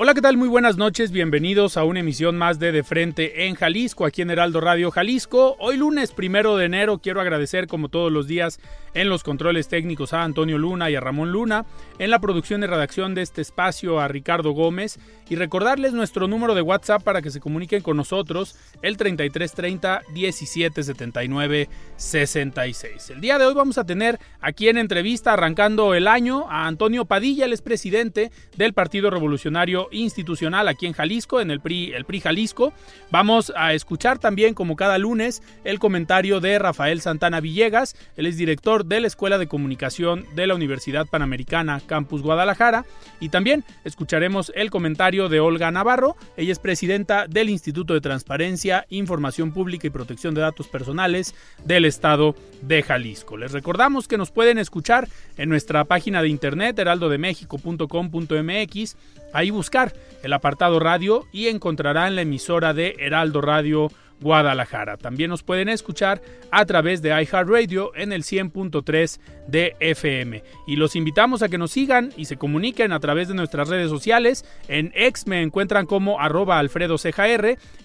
Hola, 0.00 0.14
¿qué 0.14 0.22
tal? 0.22 0.36
Muy 0.36 0.46
buenas 0.46 0.76
noches, 0.76 1.10
bienvenidos 1.10 1.76
a 1.76 1.82
una 1.82 1.98
emisión 1.98 2.38
más 2.38 2.60
de 2.60 2.70
De 2.70 2.84
Frente 2.84 3.46
en 3.48 3.56
Jalisco, 3.56 4.06
aquí 4.06 4.22
en 4.22 4.30
Heraldo 4.30 4.60
Radio 4.60 4.92
Jalisco. 4.92 5.56
Hoy 5.58 5.76
lunes 5.76 6.12
primero 6.12 6.56
de 6.56 6.66
enero 6.66 6.98
quiero 6.98 7.20
agradecer 7.20 7.66
como 7.66 7.88
todos 7.88 8.12
los 8.12 8.28
días 8.28 8.60
en 8.94 9.08
los 9.08 9.24
controles 9.24 9.66
técnicos 9.66 10.12
a 10.12 10.22
Antonio 10.22 10.56
Luna 10.56 10.88
y 10.88 10.94
a 10.94 11.00
Ramón 11.00 11.32
Luna, 11.32 11.66
en 11.98 12.10
la 12.10 12.20
producción 12.20 12.62
y 12.62 12.66
redacción 12.66 13.16
de 13.16 13.22
este 13.22 13.42
espacio 13.42 13.98
a 13.98 14.06
Ricardo 14.06 14.52
Gómez 14.52 15.00
y 15.28 15.34
recordarles 15.34 15.92
nuestro 15.92 16.28
número 16.28 16.54
de 16.54 16.62
WhatsApp 16.62 17.02
para 17.02 17.20
que 17.20 17.32
se 17.32 17.40
comuniquen 17.40 17.82
con 17.82 17.96
nosotros, 17.96 18.56
el 18.82 18.96
3330 18.96 20.02
1779 20.12 21.68
66. 21.96 23.10
El 23.10 23.20
día 23.20 23.38
de 23.38 23.46
hoy 23.46 23.54
vamos 23.54 23.78
a 23.78 23.84
tener 23.84 24.20
aquí 24.40 24.68
en 24.68 24.78
entrevista 24.78 25.32
arrancando 25.32 25.94
el 25.94 26.06
año 26.06 26.46
a 26.48 26.68
Antonio 26.68 27.04
Padilla, 27.04 27.46
el 27.46 27.58
presidente 27.58 28.30
del 28.56 28.74
Partido 28.74 29.10
Revolucionario 29.10 29.87
Institucional 29.92 30.68
aquí 30.68 30.86
en 30.86 30.92
Jalisco, 30.92 31.40
en 31.40 31.50
el 31.50 31.60
PRI, 31.60 31.92
el 31.92 32.04
PRI 32.04 32.20
Jalisco. 32.20 32.72
Vamos 33.10 33.52
a 33.56 33.74
escuchar 33.74 34.18
también, 34.18 34.54
como 34.54 34.76
cada 34.76 34.98
lunes, 34.98 35.42
el 35.64 35.78
comentario 35.78 36.40
de 36.40 36.58
Rafael 36.58 37.00
Santana 37.00 37.40
Villegas, 37.40 37.96
él 38.16 38.26
es 38.26 38.36
director 38.36 38.84
de 38.84 39.00
la 39.00 39.06
Escuela 39.06 39.38
de 39.38 39.48
Comunicación 39.48 40.26
de 40.34 40.46
la 40.46 40.54
Universidad 40.54 41.06
Panamericana 41.06 41.80
Campus 41.86 42.22
Guadalajara. 42.22 42.84
Y 43.20 43.30
también 43.30 43.64
escucharemos 43.84 44.52
el 44.54 44.70
comentario 44.70 45.28
de 45.28 45.40
Olga 45.40 45.70
Navarro, 45.70 46.16
ella 46.36 46.52
es 46.52 46.58
presidenta 46.58 47.26
del 47.26 47.50
Instituto 47.50 47.94
de 47.94 48.00
Transparencia, 48.00 48.86
Información 48.90 49.52
Pública 49.52 49.86
y 49.86 49.90
Protección 49.90 50.34
de 50.34 50.42
Datos 50.42 50.68
Personales 50.68 51.34
del 51.64 51.84
Estado 51.84 52.34
de 52.62 52.82
Jalisco. 52.82 53.36
Les 53.36 53.52
recordamos 53.52 54.08
que 54.08 54.18
nos 54.18 54.30
pueden 54.30 54.58
escuchar 54.58 55.08
en 55.36 55.48
nuestra 55.48 55.84
página 55.84 56.22
de 56.22 56.28
internet 56.28 56.78
heraldodemexico.com.mx, 56.78 58.96
ahí 59.32 59.50
buscar 59.50 59.92
el 60.22 60.32
apartado 60.32 60.80
radio 60.80 61.26
y 61.32 61.48
encontrarán 61.48 62.16
la 62.16 62.22
emisora 62.22 62.74
de 62.74 62.96
Heraldo 62.98 63.40
Radio 63.40 63.90
Guadalajara. 64.20 64.96
También 64.96 65.30
nos 65.30 65.42
pueden 65.42 65.68
escuchar 65.68 66.20
a 66.50 66.64
través 66.66 67.02
de 67.02 67.10
iHeartRadio 67.10 67.92
en 67.94 68.12
el 68.12 68.22
100.3 68.24 69.20
de 69.46 69.76
FM. 69.80 70.42
Y 70.66 70.76
los 70.76 70.96
invitamos 70.96 71.42
a 71.42 71.48
que 71.48 71.58
nos 71.58 71.70
sigan 71.70 72.12
y 72.16 72.24
se 72.24 72.36
comuniquen 72.36 72.92
a 72.92 73.00
través 73.00 73.28
de 73.28 73.34
nuestras 73.34 73.68
redes 73.68 73.90
sociales. 73.90 74.44
En 74.66 74.92
X 74.94 75.26
me 75.26 75.42
encuentran 75.42 75.86
como 75.86 76.20
arroba 76.20 76.58
Alfredo 76.58 76.96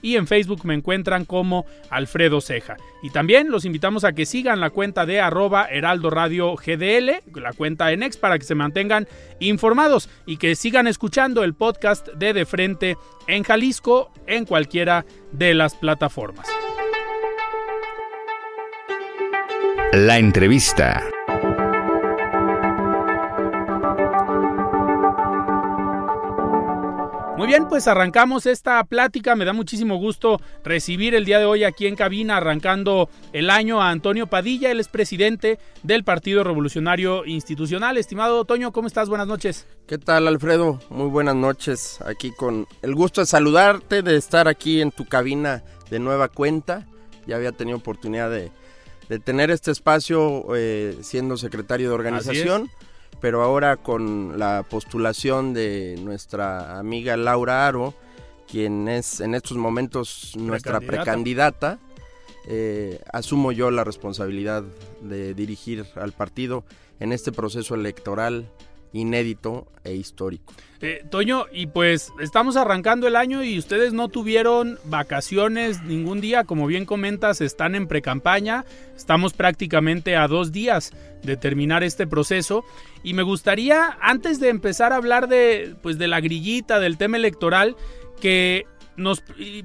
y 0.02 0.16
en 0.16 0.28
Facebook 0.28 0.66
me 0.66 0.74
encuentran 0.74 1.26
como 1.26 1.66
Alfredo 1.90 2.42
Ceja. 2.42 2.78
Y 3.03 3.09
también 3.09 3.52
los 3.52 3.66
invitamos 3.66 4.06
a 4.06 4.14
que 4.14 4.25
sigan 4.25 4.62
la 4.62 4.69
cuenta 4.69 5.06
de 5.06 5.19
arroba 5.19 5.66
Heraldo 5.66 6.09
Radio 6.09 6.56
GDL, 6.56 7.22
la 7.36 7.52
cuenta 7.52 7.91
en 7.91 8.02
X, 8.02 8.16
para 8.16 8.40
que 8.40 8.46
se 8.46 8.56
mantengan 8.56 9.09
informados 9.41 10.09
y 10.25 10.38
que 10.38 10.56
sigan 10.56 10.88
escuchando 10.88 11.44
el 11.44 11.53
podcast 11.53 12.08
de 12.14 12.31
De 12.31 12.46
Frente 12.46 12.97
en 13.28 13.44
Jalisco 13.44 14.09
en 14.25 14.46
cualquiera 14.46 15.06
de 15.34 15.53
las 15.53 15.75
plataformas. 15.75 16.47
La 19.91 20.18
entrevista. 20.18 21.03
Muy 27.36 27.48
bien, 27.48 27.68
pues 27.68 27.88
arrancamos 27.88 28.46
esta 28.46 28.84
plática. 28.84 29.36
Me 29.36 29.44
da 29.44 29.54
muchísimo 29.54 29.98
gusto 29.98 30.40
recibir 30.64 31.16
el 31.16 31.26
día 31.26 31.40
de 31.40 31.46
hoy 31.46 31.64
aquí 31.64 31.88
en 31.88 31.96
cabina, 31.96 32.38
arrancando 32.38 33.10
el 33.34 33.50
año 33.50 33.82
a 33.82 33.90
Antonio 33.90 34.28
Padilla, 34.28 34.70
él 34.70 34.80
es 34.80 34.88
presidente 34.88 35.58
del 35.82 36.04
Partido 36.04 36.44
Revolucionario 36.44 37.26
Institucional. 37.26 37.98
Estimado 37.98 38.46
Toño, 38.46 38.72
¿cómo 38.72 38.88
estás? 38.88 39.10
Buenas 39.10 39.26
noches. 39.26 39.66
¿Qué 39.88 39.98
tal, 39.98 40.28
Alfredo? 40.28 40.80
Muy 40.92 41.08
buenas 41.08 41.36
noches. 41.36 42.00
Aquí 42.06 42.32
con 42.32 42.68
el 42.84 42.94
gusto 42.94 43.22
de 43.22 43.26
saludarte, 43.26 44.04
de 44.04 44.16
estar 44.16 44.48
aquí 44.48 44.80
en 44.80 44.92
tu 44.92 45.06
cabina 45.06 45.64
de 45.90 45.98
nueva 45.98 46.28
cuenta. 46.28 46.86
Ya 47.26 47.38
había 47.38 47.52
tenido 47.52 47.80
oportunidad 47.80 48.30
de, 48.30 48.52
tener 49.26 49.50
este 49.50 49.72
espacio 49.72 50.56
eh, 50.56 50.98
siendo 51.02 51.38
secretario 51.38 51.90
de 51.90 51.96
organización 51.96 52.70
pero 53.23 53.41
ahora 53.41 53.78
con 53.78 54.38
la 54.38 54.66
postulación 54.69 55.53
de 55.53 55.97
nuestra 56.03 56.78
amiga 56.78 57.16
Laura 57.16 57.66
Aro, 57.66 57.94
quien 58.51 58.89
es 58.89 59.22
en 59.22 59.34
estos 59.34 59.56
momentos 59.56 60.34
nuestra 60.35 60.81
precandidata, 60.81 61.79
eh, 62.50 63.00
asumo 63.13 63.53
yo 63.53 63.72
la 63.72 63.85
responsabilidad 63.85 64.66
de 65.00 65.34
dirigir 65.35 65.85
al 65.95 66.11
partido 66.11 66.66
en 67.00 67.13
este 67.13 67.31
proceso 67.31 67.75
electoral 67.75 68.51
inédito 68.94 69.68
e 69.84 69.94
histórico. 69.96 70.54
Eh, 70.81 71.04
Toño, 71.09 71.46
y 71.52 71.68
pues 71.68 72.12
estamos 72.20 72.58
arrancando 72.58 73.08
el 73.08 73.16
año 73.16 73.44
y 73.44 73.58
ustedes 73.58 73.94
no 73.94 74.09
tuvieron 74.09 74.80
vacaciones 74.86 75.81
ningún 75.84 76.22
día, 76.22 76.44
como 76.44 76.68
bien 76.68 76.86
comentas, 76.86 77.42
están 77.42 77.76
en 77.76 77.88
precampaña, 77.88 78.66
estamos 78.96 79.34
prácticamente 79.34 80.16
a 80.16 80.28
dos 80.28 80.52
días 80.52 80.92
de 81.24 81.38
terminar 81.38 81.84
este 81.84 82.06
proceso 82.06 82.64
y 83.02 83.14
me 83.14 83.24
gustaría, 83.24 83.98
antes 84.02 84.40
de 84.40 84.50
empezar 84.50 84.94
a 84.94 84.98
hablar 84.98 85.28
de, 85.28 85.76
pues, 85.82 85.98
de 85.98 86.08
la 86.08 86.22
grillita, 86.22 86.80
del 86.80 86.98
tema 86.98 87.18
electoral, 87.18 87.76
que 88.22 88.66
nos 88.96 89.24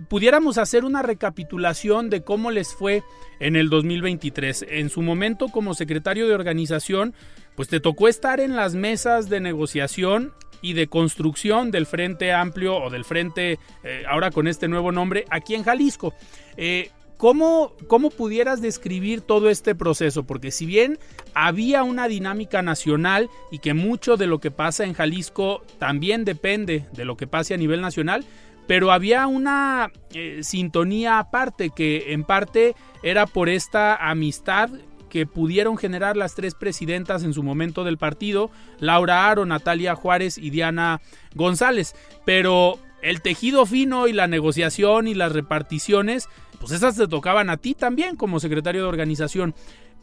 pudiéramos 0.08 0.56
hacer 0.56 0.84
una 0.84 1.02
recapitulación 1.02 2.10
de 2.10 2.22
cómo 2.22 2.50
les 2.50 2.74
fue 2.74 3.02
en 3.40 3.56
el 3.56 3.68
2023. 3.68 4.66
En 4.68 4.88
su 4.88 5.02
momento 5.02 5.48
como 5.48 5.74
secretario 5.74 6.26
de 6.26 6.34
organización, 6.34 7.14
pues 7.58 7.66
te 7.66 7.80
tocó 7.80 8.06
estar 8.06 8.38
en 8.38 8.54
las 8.54 8.76
mesas 8.76 9.28
de 9.28 9.40
negociación 9.40 10.32
y 10.62 10.74
de 10.74 10.86
construcción 10.86 11.72
del 11.72 11.86
Frente 11.86 12.32
Amplio 12.32 12.76
o 12.76 12.88
del 12.88 13.04
Frente, 13.04 13.58
eh, 13.82 14.04
ahora 14.08 14.30
con 14.30 14.46
este 14.46 14.68
nuevo 14.68 14.92
nombre, 14.92 15.24
aquí 15.28 15.56
en 15.56 15.64
Jalisco. 15.64 16.14
Eh, 16.56 16.92
¿Cómo, 17.16 17.72
¿Cómo, 17.88 18.10
pudieras 18.10 18.62
describir 18.62 19.22
todo 19.22 19.50
este 19.50 19.74
proceso? 19.74 20.22
Porque 20.22 20.52
si 20.52 20.66
bien 20.66 21.00
había 21.34 21.82
una 21.82 22.06
dinámica 22.06 22.62
nacional 22.62 23.28
y 23.50 23.58
que 23.58 23.74
mucho 23.74 24.16
de 24.16 24.28
lo 24.28 24.38
que 24.38 24.52
pasa 24.52 24.84
en 24.84 24.94
Jalisco 24.94 25.64
también 25.80 26.24
depende 26.24 26.86
de 26.92 27.04
lo 27.04 27.16
que 27.16 27.26
pase 27.26 27.54
a 27.54 27.56
nivel 27.56 27.80
nacional, 27.80 28.24
pero 28.68 28.92
había 28.92 29.26
una 29.26 29.90
eh, 30.14 30.44
sintonía 30.44 31.18
aparte 31.18 31.70
que 31.70 32.12
en 32.12 32.22
parte 32.22 32.76
era 33.02 33.26
por 33.26 33.48
esta 33.48 33.96
amistad 33.96 34.70
que 35.08 35.26
pudieron 35.26 35.76
generar 35.76 36.16
las 36.16 36.34
tres 36.34 36.54
presidentas 36.54 37.22
en 37.24 37.34
su 37.34 37.42
momento 37.42 37.84
del 37.84 37.98
partido, 37.98 38.50
Laura 38.78 39.28
Aro, 39.28 39.46
Natalia 39.46 39.94
Juárez 39.94 40.38
y 40.38 40.50
Diana 40.50 41.00
González. 41.34 41.94
Pero 42.24 42.78
el 43.02 43.22
tejido 43.22 43.66
fino 43.66 44.06
y 44.08 44.12
la 44.12 44.26
negociación 44.26 45.08
y 45.08 45.14
las 45.14 45.32
reparticiones, 45.32 46.28
pues 46.60 46.72
esas 46.72 46.96
te 46.96 47.08
tocaban 47.08 47.50
a 47.50 47.56
ti 47.56 47.74
también 47.74 48.16
como 48.16 48.40
secretario 48.40 48.82
de 48.82 48.88
organización. 48.88 49.54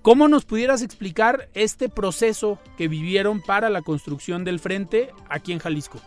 ¿Cómo 0.02 0.28
nos 0.28 0.46
pudieras 0.46 0.84
explicar 0.84 1.50
este 1.56 1.90
proceso 1.90 2.60
que 2.78 2.88
vivieron 2.88 3.42
para 3.42 3.69
la 3.72 3.81
construcción 3.81 4.44
del 4.44 4.60
frente 4.60 5.12
aquí 5.30 5.51
en 5.51 5.60
Jalisco? 5.60 6.00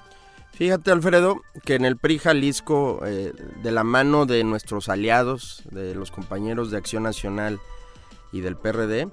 Fíjate, 0.52 0.90
Alfredo, 0.90 1.42
que 1.64 1.74
en 1.74 1.84
el 1.84 1.96
PRI 1.96 2.18
Jalisco, 2.18 3.00
eh, 3.04 3.32
de 3.62 3.72
la 3.72 3.84
mano 3.84 4.26
de 4.26 4.42
nuestros 4.44 4.88
aliados, 4.88 5.62
de 5.70 5.94
los 5.94 6.10
compañeros 6.10 6.70
de 6.70 6.78
Acción 6.78 7.04
Nacional 7.04 7.60
y 8.32 8.40
del 8.40 8.56
PRD. 8.56 9.08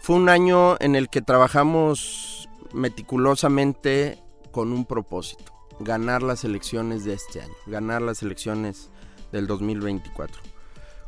Fue 0.00 0.16
un 0.16 0.28
año 0.28 0.76
en 0.80 0.96
el 0.96 1.08
que 1.08 1.22
trabajamos 1.22 2.48
meticulosamente 2.72 4.22
con 4.50 4.72
un 4.72 4.84
propósito, 4.86 5.52
ganar 5.80 6.22
las 6.22 6.44
elecciones 6.44 7.04
de 7.04 7.14
este 7.14 7.42
año, 7.42 7.54
ganar 7.66 8.02
las 8.02 8.22
elecciones 8.22 8.90
del 9.32 9.46
2024. 9.46 10.42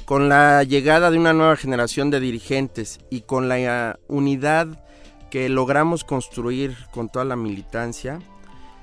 Con 0.04 0.28
la 0.28 0.64
llegada 0.64 1.10
de 1.10 1.18
una 1.18 1.32
nueva 1.32 1.56
generación 1.56 2.10
de 2.10 2.20
dirigentes 2.20 3.00
y 3.10 3.22
con 3.22 3.48
la 3.48 3.98
unidad 4.08 4.84
que 5.30 5.48
logramos 5.48 6.04
construir 6.04 6.76
con 6.90 7.08
toda 7.08 7.24
la 7.24 7.36
militancia, 7.36 8.18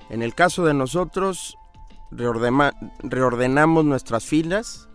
en 0.09 0.21
el 0.21 0.33
caso 0.33 0.65
de 0.65 0.73
nosotros, 0.73 1.57
reordenamos 2.11 3.85
nuestras 3.85 4.25
filas, 4.25 4.86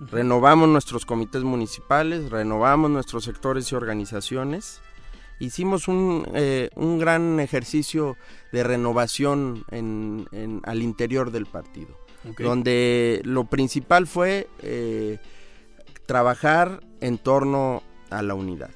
renovamos 0.00 0.68
nuestros 0.68 1.06
comités 1.06 1.42
municipales, 1.42 2.30
renovamos 2.30 2.90
nuestros 2.90 3.24
sectores 3.24 3.70
y 3.72 3.74
organizaciones. 3.74 4.80
Hicimos 5.38 5.88
un, 5.88 6.26
eh, 6.34 6.70
un 6.76 6.98
gran 6.98 7.40
ejercicio 7.40 8.16
de 8.52 8.64
renovación 8.64 9.64
en, 9.70 10.60
al 10.64 10.82
interior 10.82 11.30
del 11.30 11.46
partido, 11.46 11.98
donde 12.38 13.20
lo 13.24 13.44
principal 13.44 14.06
fue 14.06 14.48
eh, 14.62 15.18
trabajar 16.06 16.80
en 17.00 17.18
torno 17.18 17.82
a 18.10 18.22
la 18.22 18.34
unidad. 18.34 18.70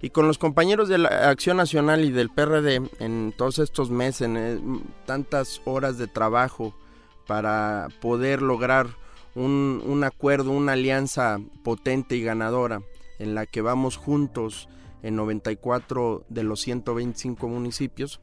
Y 0.00 0.10
con 0.10 0.26
los 0.26 0.38
compañeros 0.38 0.88
de 0.88 0.98
la 0.98 1.30
Acción 1.30 1.56
Nacional 1.56 2.04
y 2.04 2.10
del 2.10 2.30
PRD, 2.30 2.82
en 2.98 3.32
todos 3.36 3.60
estos 3.60 3.90
meses, 3.90 4.22
en 4.22 4.36
eh, 4.36 4.58
tantas 5.06 5.62
horas 5.64 5.96
de 5.96 6.08
trabajo 6.08 6.74
para 7.28 7.86
poder 8.00 8.42
lograr 8.42 8.88
un, 9.34 9.82
un, 9.86 10.04
acuerdo, 10.04 10.50
una 10.50 10.72
alianza 10.72 11.38
potente 11.62 12.16
y 12.16 12.22
ganadora, 12.22 12.82
en 13.18 13.34
la 13.34 13.46
que 13.46 13.60
vamos 13.62 13.96
juntos 13.96 14.68
en 15.02 15.16
94 15.16 16.24
de 16.28 16.42
los 16.42 16.60
125 16.60 17.48
municipios, 17.48 18.20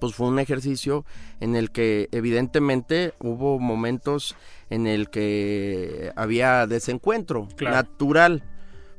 pues 0.00 0.14
fue 0.14 0.28
un 0.28 0.38
ejercicio 0.38 1.04
en 1.40 1.56
el 1.56 1.70
que 1.70 2.08
evidentemente 2.12 3.14
hubo 3.18 3.58
momentos 3.58 4.36
en 4.70 4.86
el 4.86 5.10
que 5.10 6.12
había 6.16 6.66
desencuentro 6.66 7.48
natural, 7.60 8.42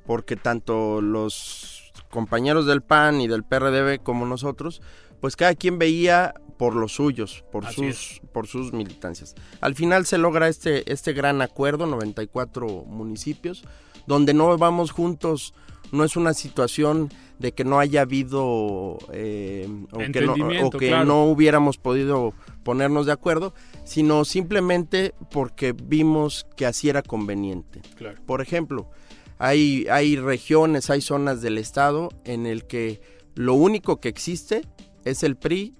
porque 0.05 0.35
tanto 0.35 1.01
los 1.01 1.91
compañeros 2.09 2.65
del 2.65 2.81
PAN 2.81 3.21
y 3.21 3.27
del 3.27 3.43
PRDB 3.43 4.01
como 4.01 4.25
nosotros, 4.25 4.81
pues 5.19 5.35
cada 5.35 5.55
quien 5.55 5.77
veía 5.77 6.33
por 6.57 6.75
los 6.75 6.93
suyos, 6.93 7.43
por 7.51 7.65
sus 7.71 8.21
por 8.31 8.47
sus 8.47 8.73
militancias. 8.73 9.35
Al 9.61 9.75
final 9.75 10.05
se 10.05 10.17
logra 10.17 10.47
este 10.47 10.91
este 10.91 11.13
gran 11.13 11.41
acuerdo, 11.41 11.85
94 11.85 12.67
municipios, 12.85 13.63
donde 14.07 14.33
no 14.33 14.57
vamos 14.57 14.91
juntos, 14.91 15.53
no 15.91 16.03
es 16.03 16.15
una 16.15 16.33
situación 16.33 17.09
de 17.39 17.51
que 17.53 17.63
no 17.63 17.79
haya 17.79 18.01
habido 18.01 18.97
eh, 19.11 19.67
o 19.91 19.99
que, 20.11 20.21
no, 20.21 20.33
o 20.65 20.69
que 20.71 20.91
no 20.91 21.25
hubiéramos 21.25 21.77
podido 21.77 22.33
ponernos 22.63 23.05
de 23.05 23.11
acuerdo, 23.11 23.53
sino 23.85 24.25
simplemente 24.25 25.13
porque 25.31 25.73
vimos 25.73 26.47
que 26.55 26.65
así 26.65 26.89
era 26.89 27.03
conveniente. 27.03 27.81
Por 28.25 28.41
ejemplo, 28.41 28.89
hay, 29.37 29.85
hay 29.89 30.15
regiones, 30.15 30.89
hay 30.89 31.01
zonas 31.01 31.41
del 31.41 31.57
estado 31.57 32.09
en 32.25 32.45
el 32.47 32.65
que 32.65 33.01
lo 33.35 33.53
único 33.53 33.99
que 33.99 34.09
existe 34.09 34.63
es 35.05 35.23
el 35.23 35.35
PRI 35.35 35.75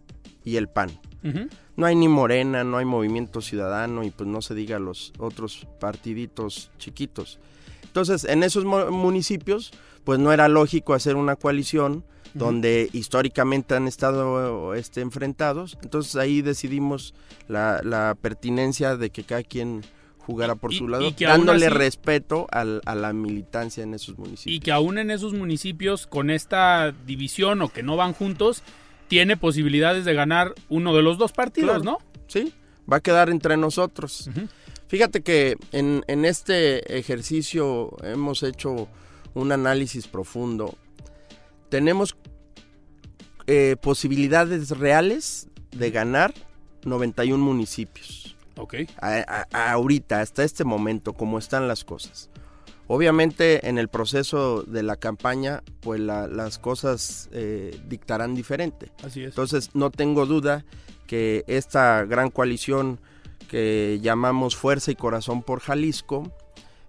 y 0.48 0.56
el 0.56 0.70
PAN. 0.70 0.90
No 1.76 1.86
hay 1.86 1.96
ni 1.96 2.08
Morena, 2.08 2.64
no 2.64 2.78
hay 2.78 2.86
Movimiento 2.86 3.42
Ciudadano 3.42 4.06
y 4.06 4.12
pues 4.12 4.30
no 4.30 4.42
se 4.42 4.56
diga 4.56 4.80
los 4.80 5.12
otros 5.20 5.68
partiditos 5.78 6.72
chiquitos. 6.80 7.38
Entonces, 7.84 8.24
en 8.24 8.44
esos 8.44 8.64
municipios, 8.64 9.74
pues 10.06 10.20
no 10.20 10.32
era 10.32 10.48
lógico 10.48 10.94
hacer 10.94 11.18
una 11.18 11.36
coalición 11.36 12.06
donde 12.34 12.90
históricamente 12.94 13.76
han 13.76 13.88
estado 13.88 14.74
este, 14.74 15.02
enfrentados. 15.02 15.78
Entonces 15.84 16.16
ahí 16.16 16.42
decidimos 16.42 17.14
la, 17.50 17.82
la 17.84 18.16
pertinencia 18.20 18.96
de 18.96 19.10
que 19.10 19.24
cada 19.24 19.44
quien 19.44 19.84
jugara 20.20 20.56
por 20.56 20.74
su 20.74 20.88
lado, 20.88 21.12
dándole 21.20 21.70
respeto 21.70 22.48
a 22.52 22.64
la 22.64 23.14
militancia 23.14 23.84
en 23.84 23.94
esos 23.94 24.18
municipios. 24.18 24.56
Y 24.56 24.60
que 24.60 24.72
aún 24.72 24.98
en 24.98 25.10
esos 25.12 25.34
municipios, 25.34 26.06
con 26.08 26.30
esta 26.30 26.94
división 27.06 27.62
o 27.62 27.70
que 27.70 27.82
no 27.82 27.98
van 27.98 28.14
juntos, 28.14 28.64
tiene 29.08 29.38
posibilidades 29.38 30.06
de 30.06 30.14
ganar 30.14 30.54
uno 30.70 30.96
de 30.96 31.02
los 31.02 31.18
dos 31.18 31.32
partidos, 31.32 31.84
¿no? 31.84 32.00
Sí, 32.28 32.54
va 32.92 32.98
a 32.98 33.02
quedar 33.02 33.30
entre 33.30 33.58
nosotros. 33.58 34.30
Fíjate 34.88 35.22
que 35.22 35.58
en, 35.72 36.26
este 36.26 36.98
ejercicio 36.98 37.96
hemos 38.04 38.44
hecho 38.44 38.88
un 39.34 39.52
análisis 39.52 40.08
profundo. 40.08 40.76
Tenemos 41.70 42.16
eh, 43.48 43.76
posibilidades 43.82 44.70
reales 44.72 45.48
de 45.72 45.92
ganar 45.92 46.34
91 46.86 47.44
municipios. 47.44 48.36
Ok. 48.56 48.76
ahorita, 49.52 50.22
hasta 50.22 50.44
este 50.44 50.64
momento, 50.64 51.14
como 51.14 51.38
están 51.38 51.68
las 51.68 51.84
cosas. 51.84 52.30
Obviamente 52.88 53.68
en 53.68 53.78
el 53.78 53.90
proceso 53.90 54.64
de 54.64 54.82
la 54.82 54.96
campaña, 54.96 55.62
pues 55.82 56.00
las 56.00 56.58
cosas 56.58 57.30
eh, 57.34 57.78
dictarán 57.88 58.34
diferente. 58.34 58.92
Así 59.04 59.24
es. 59.24 59.30
Entonces 59.30 59.72
no 59.74 59.92
tengo 59.92 60.26
duda 60.26 60.64
que 61.06 61.44
esta 61.48 62.06
gran 62.06 62.30
coalición 62.32 63.00
que 63.50 64.00
llamamos 64.02 64.56
Fuerza 64.56 64.92
y 64.92 64.96
Corazón 64.96 65.42
por 65.44 65.60
Jalisco 65.60 66.32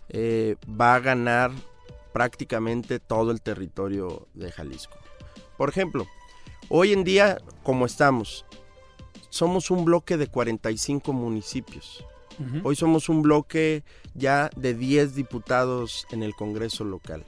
eh, 0.09 0.57
va 0.69 0.95
a 0.95 1.01
ganar 1.01 1.51
prácticamente 2.13 2.99
todo 2.99 3.31
el 3.31 3.41
territorio 3.41 4.29
de 4.35 4.51
Jalisco. 4.51 4.97
Por 5.57 5.69
ejemplo, 5.69 6.07
hoy 6.69 6.93
en 6.93 7.05
día, 7.05 7.39
como 7.63 7.87
estamos, 7.87 8.45
somos 9.31 9.71
un 9.71 9.85
bloque 9.85 10.17
de 10.17 10.27
45 10.27 11.13
municipios. 11.13 12.05
Hoy 12.63 12.77
somos 12.77 13.09
un 13.09 13.23
bloque 13.23 13.83
ya 14.15 14.51
de 14.57 14.75
10 14.75 15.15
diputados 15.15 16.07
en 16.11 16.23
el 16.23 16.35
Congreso 16.35 16.85
local. 16.85 17.25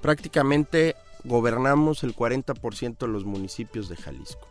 Prácticamente 0.00 0.96
gobernamos 1.24 2.02
el 2.02 2.14
40% 2.14 2.98
de 2.98 3.08
los 3.08 3.24
municipios 3.24 3.88
de 3.88 3.96
Jalisco. 3.96 4.48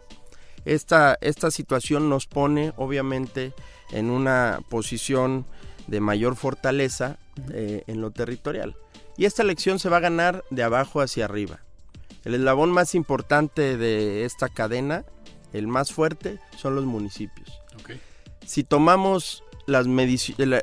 Esta, 0.65 1.17
esta 1.21 1.51
situación 1.51 2.09
nos 2.09 2.27
pone 2.27 2.73
obviamente 2.77 3.53
en 3.91 4.09
una 4.09 4.59
posición 4.69 5.45
de 5.87 6.01
mayor 6.01 6.35
fortaleza 6.35 7.17
eh, 7.53 7.83
en 7.87 8.01
lo 8.01 8.11
territorial. 8.11 8.75
Y 9.17 9.25
esta 9.25 9.43
elección 9.43 9.79
se 9.79 9.89
va 9.89 9.97
a 9.97 10.01
ganar 10.01 10.43
de 10.49 10.63
abajo 10.63 11.01
hacia 11.01 11.25
arriba. 11.25 11.59
El 12.25 12.35
eslabón 12.35 12.71
más 12.71 12.95
importante 12.95 13.77
de 13.77 14.25
esta 14.25 14.49
cadena 14.49 15.05
el 15.53 15.67
más 15.67 15.91
fuerte 15.93 16.39
son 16.57 16.75
los 16.75 16.85
municipios. 16.85 17.49
Si 18.45 18.63
tomamos 18.63 19.43
las, 19.67 19.85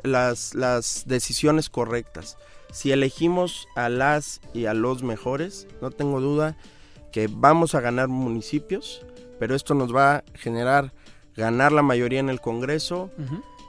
las, 0.03 0.53
las 0.53 1.03
decisiones 1.07 1.69
correctas, 1.69 2.37
si 2.71 2.91
elegimos 2.91 3.67
a 3.75 3.87
las 3.87 4.41
y 4.53 4.65
a 4.65 4.73
los 4.73 5.03
mejores, 5.03 5.67
no 5.81 5.91
tengo 5.91 6.19
duda 6.19 6.57
que 7.13 7.29
vamos 7.31 7.75
a 7.75 7.79
ganar 7.79 8.09
municipios, 8.09 9.05
pero 9.39 9.55
esto 9.55 9.73
nos 9.73 9.95
va 9.95 10.17
a 10.17 10.23
generar 10.33 10.91
ganar 11.35 11.71
la 11.71 11.81
mayoría 11.81 12.19
en 12.19 12.29
el 12.29 12.41
Congreso, 12.41 13.09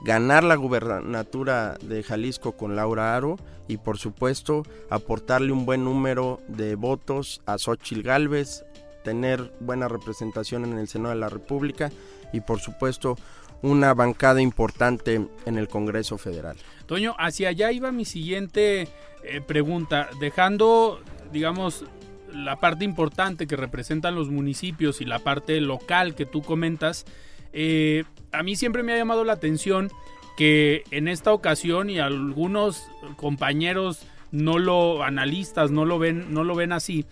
ganar 0.03 0.43
la 0.43 0.55
gubernatura 0.55 1.77
de 1.81 2.03
Jalisco 2.03 2.53
con 2.53 2.75
Laura 2.75 3.15
Aro 3.15 3.37
y 3.67 3.77
por 3.77 3.97
supuesto 3.97 4.63
aportarle 4.89 5.51
un 5.51 5.65
buen 5.65 5.83
número 5.83 6.41
de 6.47 6.75
votos 6.75 7.41
a 7.45 7.57
Xochil 7.57 8.03
Gálvez, 8.03 8.63
tener 9.03 9.53
buena 9.59 9.87
representación 9.87 10.63
en 10.65 10.77
el 10.77 10.87
Senado 10.87 11.13
de 11.13 11.19
la 11.19 11.29
República 11.29 11.91
y 12.33 12.41
por 12.41 12.59
supuesto 12.59 13.17
una 13.61 13.93
bancada 13.93 14.41
importante 14.41 15.27
en 15.45 15.57
el 15.57 15.67
Congreso 15.67 16.17
Federal. 16.17 16.57
Toño, 16.85 17.15
hacia 17.17 17.49
allá 17.49 17.71
iba 17.71 17.91
mi 17.91 18.05
siguiente 18.05 18.87
eh, 19.23 19.41
pregunta, 19.45 20.09
dejando, 20.19 21.01
digamos, 21.31 21.85
la 22.33 22.57
parte 22.57 22.85
importante 22.85 23.47
que 23.47 23.55
representan 23.55 24.15
los 24.15 24.29
municipios 24.29 25.01
y 25.01 25.05
la 25.05 25.19
parte 25.19 25.59
local 25.61 26.15
que 26.15 26.25
tú 26.25 26.41
comentas, 26.41 27.05
eh, 27.53 28.03
a 28.31 28.43
mí 28.43 28.55
siempre 28.55 28.83
me 28.83 28.93
ha 28.93 28.97
llamado 28.97 29.23
la 29.23 29.33
atención 29.33 29.89
que 30.37 30.83
en 30.91 31.07
esta 31.07 31.33
ocasión 31.33 31.89
y 31.89 31.99
algunos 31.99 32.83
compañeros 33.15 34.03
no 34.29 34.59
lo 34.59 35.03
analistas 35.03 35.71
no 35.71 35.85
lo 35.85 35.97
ven 35.99 36.33
no 36.33 36.43
lo 36.43 36.53
ven 36.53 36.73
así 36.73 37.05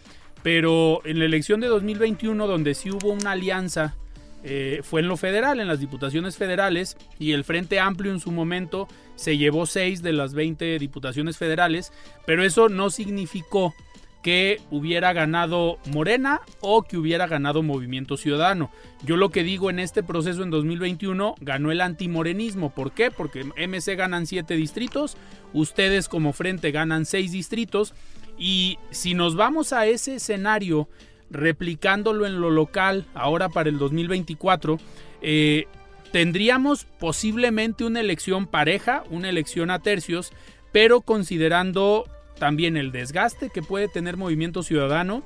pero 0.46 1.02
en 1.06 1.18
la 1.18 1.26
elección 1.26 1.60
de 1.60 1.66
2021, 1.66 2.46
donde 2.46 2.76
sí 2.76 2.92
hubo 2.92 3.10
una 3.10 3.32
alianza, 3.32 3.96
eh, 4.48 4.82
fue 4.84 5.02
en 5.02 5.08
lo 5.08 5.18
federal, 5.18 5.60
en 5.60 5.68
las 5.68 5.80
diputaciones 5.80 6.38
federales, 6.38 6.98
y 7.18 7.32
el 7.32 7.44
Frente 7.44 7.80
Amplio 7.80 8.12
en 8.12 8.20
su 8.20 8.32
momento 8.32 8.88
se 9.16 9.40
llevó 9.40 9.66
6 9.66 10.04
de 10.04 10.14
las 10.14 10.36
20 10.36 10.78
diputaciones 10.78 11.38
federales, 11.38 11.92
pero 12.28 12.44
eso 12.44 12.70
no 12.70 12.92
significó 12.92 13.74
que 14.22 14.60
hubiera 14.70 15.14
ganado 15.14 15.80
Morena 15.92 16.42
o 16.62 16.84
que 16.84 16.98
hubiera 16.98 17.26
ganado 17.26 17.64
Movimiento 17.64 18.18
Ciudadano. 18.18 18.70
Yo 19.04 19.18
lo 19.18 19.30
que 19.30 19.44
digo 19.44 19.72
en 19.72 19.80
este 19.80 20.04
proceso 20.04 20.44
en 20.44 20.52
2021 20.52 21.36
ganó 21.42 21.72
el 21.72 21.82
antimorenismo. 21.82 22.70
¿Por 22.72 22.92
qué? 22.92 23.10
Porque 23.10 23.44
MC 23.44 23.96
ganan 23.96 24.28
7 24.28 24.56
distritos, 24.56 25.18
ustedes 25.54 26.08
como 26.08 26.34
frente 26.34 26.72
ganan 26.72 27.06
6 27.06 27.32
distritos 27.32 27.96
y 28.38 28.78
si 28.92 29.14
nos 29.14 29.36
vamos 29.36 29.74
a 29.74 29.88
ese 29.88 30.16
escenario 30.16 30.88
replicándolo 31.36 32.26
en 32.26 32.42
lo 32.42 32.50
local 32.50 33.06
ahora 33.14 33.50
para 33.50 33.70
el 33.70 33.78
2024, 33.78 34.78
eh, 35.22 35.66
tendríamos 36.12 36.86
posiblemente 37.00 37.84
una 37.84 38.00
elección 38.00 38.48
pareja, 38.48 39.04
una 39.10 39.30
elección 39.30 39.70
a 39.70 39.80
tercios, 39.80 40.32
pero 40.72 41.02
considerando 41.02 42.06
también 42.40 42.78
el 42.78 42.92
desgaste 42.92 43.50
que 43.50 43.62
puede 43.62 43.88
tener 43.88 44.18
Movimiento 44.18 44.64
Ciudadano. 44.64 45.24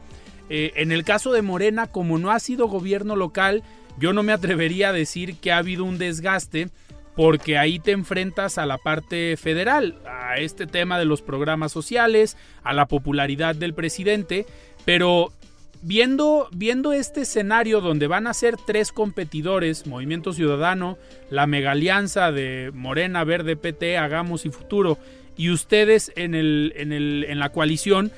Eh, 0.50 0.74
en 0.75 0.92
el 0.92 1.04
caso 1.04 1.32
de 1.32 1.42
Morena, 1.42 1.88
como 1.88 2.18
no 2.18 2.32
ha 2.32 2.39
sido 2.39 2.68
gobierno 2.68 3.16
local, 3.16 3.63
yo 3.98 4.13
no 4.13 4.24
me 4.24 4.32
atrevería 4.32 4.89
a 4.89 4.94
decir 4.94 5.36
que 5.38 5.51
ha 5.51 5.58
habido 5.58 5.84
un 5.84 5.98
desgaste 5.98 6.70
porque 7.16 7.58
ahí 7.58 7.80
te 7.80 7.92
enfrentas 7.92 8.58
a 8.58 8.66
la 8.66 8.78
parte 8.78 9.36
federal, 9.36 10.00
a 10.08 10.38
este 10.38 10.68
tema 10.68 10.98
de 10.98 11.04
los 11.04 11.22
programas 11.22 11.72
sociales, 11.72 12.38
a 12.63 12.72
la 12.72 12.88
popularidad 12.88 13.56
del 13.56 13.74
presidente, 13.74 14.46
pero 14.86 15.34
viendo, 15.81 16.50
viendo 16.51 16.93
este 16.93 17.21
escenario 17.21 17.81
donde 17.81 18.07
van 18.07 18.27
a 18.27 18.33
ser 18.33 18.55
tres 18.57 18.91
competidores, 18.91 19.88
Movimiento 19.88 20.33
Ciudadano, 20.33 20.98
la 21.29 21.48
mega 21.48 21.71
alianza 21.71 22.31
de 22.31 22.71
Morena, 22.74 23.24
Verde, 23.24 23.55
PT, 23.55 23.98
Hagamos 23.98 24.45
y 24.45 24.50
Futuro, 24.50 24.98
y 25.38 25.51
ustedes 25.51 26.12
en, 26.15 26.36
el, 26.36 26.74
en, 26.75 26.91
el, 26.91 27.25
en 27.27 27.39
la 27.39 27.50
coalición, 27.50 28.12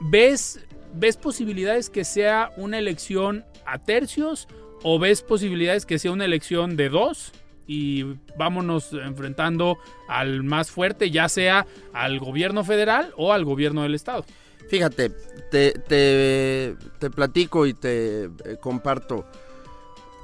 ¿ves, 0.00 0.60
¿ves 0.94 1.16
posibilidades 1.16 1.90
que 1.90 2.04
sea 2.04 2.52
una 2.56 2.78
elección 2.78 3.44
a 3.64 3.78
tercios 3.78 4.46
o 4.82 4.98
ves 4.98 5.22
posibilidades 5.22 5.86
que 5.86 5.98
sea 5.98 6.12
una 6.12 6.24
elección 6.24 6.76
de 6.76 6.88
dos? 6.88 7.32
y 7.66 8.04
vámonos 8.36 8.92
enfrentando 8.92 9.78
al 10.08 10.44
más 10.44 10.70
fuerte, 10.70 11.10
ya 11.10 11.28
sea 11.28 11.66
al 11.92 12.20
gobierno 12.20 12.64
federal 12.64 13.12
o 13.16 13.32
al 13.32 13.44
gobierno 13.44 13.82
del 13.82 13.94
estado. 13.94 14.24
Fíjate, 14.68 15.10
te, 15.50 15.72
te, 16.98 17.10
platico 17.10 17.66
y 17.66 17.74
te 17.74 18.24
eh, 18.24 18.30
comparto 18.60 19.24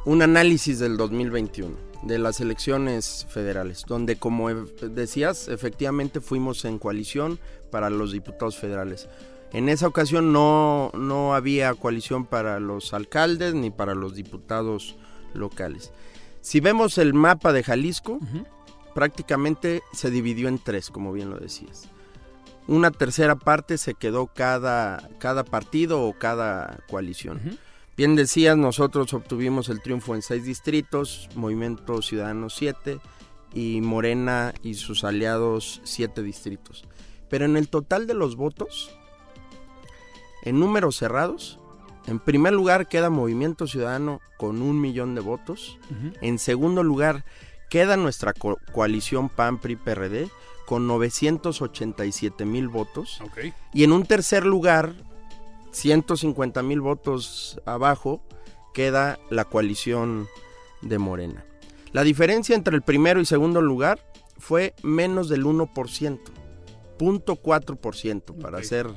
un 0.04 0.22
análisis 0.22 0.80
del 0.80 0.96
2021 0.96 1.92
de 2.02 2.18
las 2.18 2.40
elecciones 2.40 3.26
federales, 3.30 3.84
donde 3.86 4.16
como 4.16 4.50
decías, 4.50 5.46
efectivamente 5.46 6.20
fuimos 6.20 6.64
en 6.64 6.80
coalición 6.80 7.38
para 7.70 7.88
los 7.90 8.10
diputados 8.10 8.58
federales. 8.58 9.08
En 9.52 9.68
esa 9.68 9.86
ocasión 9.86 10.32
no, 10.32 10.90
no 10.94 11.34
había 11.34 11.74
coalición 11.74 12.26
para 12.26 12.58
los 12.58 12.92
alcaldes 12.94 13.54
ni 13.54 13.70
para 13.70 13.94
los 13.94 14.14
diputados 14.14 14.96
locales. 15.34 15.92
Si 16.40 16.58
vemos 16.58 16.98
el 16.98 17.14
mapa 17.14 17.52
de 17.52 17.62
Jalisco, 17.62 18.18
prácticamente 18.94 19.82
se 19.92 20.10
dividió 20.10 20.48
en 20.48 20.58
tres, 20.58 20.90
como 20.90 21.12
bien 21.12 21.30
lo 21.30 21.38
decías. 21.38 21.88
Una 22.68 22.90
tercera 22.90 23.36
parte 23.36 23.76
se 23.76 23.94
quedó 23.94 24.28
cada, 24.28 25.08
cada 25.18 25.44
partido 25.44 26.02
o 26.02 26.12
cada 26.12 26.78
coalición. 26.88 27.58
Bien 27.96 28.16
decías, 28.16 28.56
nosotros 28.56 29.12
obtuvimos 29.12 29.68
el 29.68 29.82
triunfo 29.82 30.14
en 30.14 30.22
seis 30.22 30.44
distritos, 30.44 31.28
Movimiento 31.34 32.00
Ciudadano 32.02 32.48
siete 32.48 33.00
y 33.52 33.80
Morena 33.80 34.54
y 34.62 34.74
sus 34.74 35.04
aliados 35.04 35.80
siete 35.84 36.22
distritos. 36.22 36.84
Pero 37.28 37.44
en 37.44 37.56
el 37.56 37.68
total 37.68 38.06
de 38.06 38.14
los 38.14 38.36
votos, 38.36 38.96
en 40.42 40.58
números 40.58 40.96
cerrados, 40.96 41.58
en 42.06 42.18
primer 42.18 42.52
lugar 42.52 42.88
queda 42.88 43.10
Movimiento 43.10 43.66
Ciudadano 43.66 44.20
con 44.38 44.62
un 44.62 44.80
millón 44.80 45.14
de 45.14 45.20
votos. 45.20 45.78
En 46.20 46.38
segundo 46.38 46.82
lugar 46.82 47.24
queda 47.68 47.96
nuestra 47.96 48.32
coalición 48.72 49.28
PAN-PRI-PRD 49.28 50.30
con 50.66 50.86
987 50.86 52.44
mil 52.44 52.68
votos. 52.68 53.20
Y 53.72 53.84
en 53.84 53.92
un 53.92 54.04
tercer 54.04 54.44
lugar, 54.44 54.94
150 55.72 56.62
mil 56.62 56.80
votos 56.80 57.60
abajo, 57.64 58.22
queda 58.72 59.18
la 59.30 59.44
coalición 59.44 60.28
de 60.80 60.98
Morena. 60.98 61.44
La 61.92 62.04
diferencia 62.04 62.56
entre 62.56 62.74
el 62.74 62.82
primero 62.82 63.20
y 63.20 63.26
segundo 63.26 63.60
lugar 63.60 64.00
fue 64.38 64.74
menos 64.82 65.28
del 65.28 65.44
1%, 65.44 66.20
0.4% 66.98 68.40
para 68.40 68.62
ser 68.62 68.88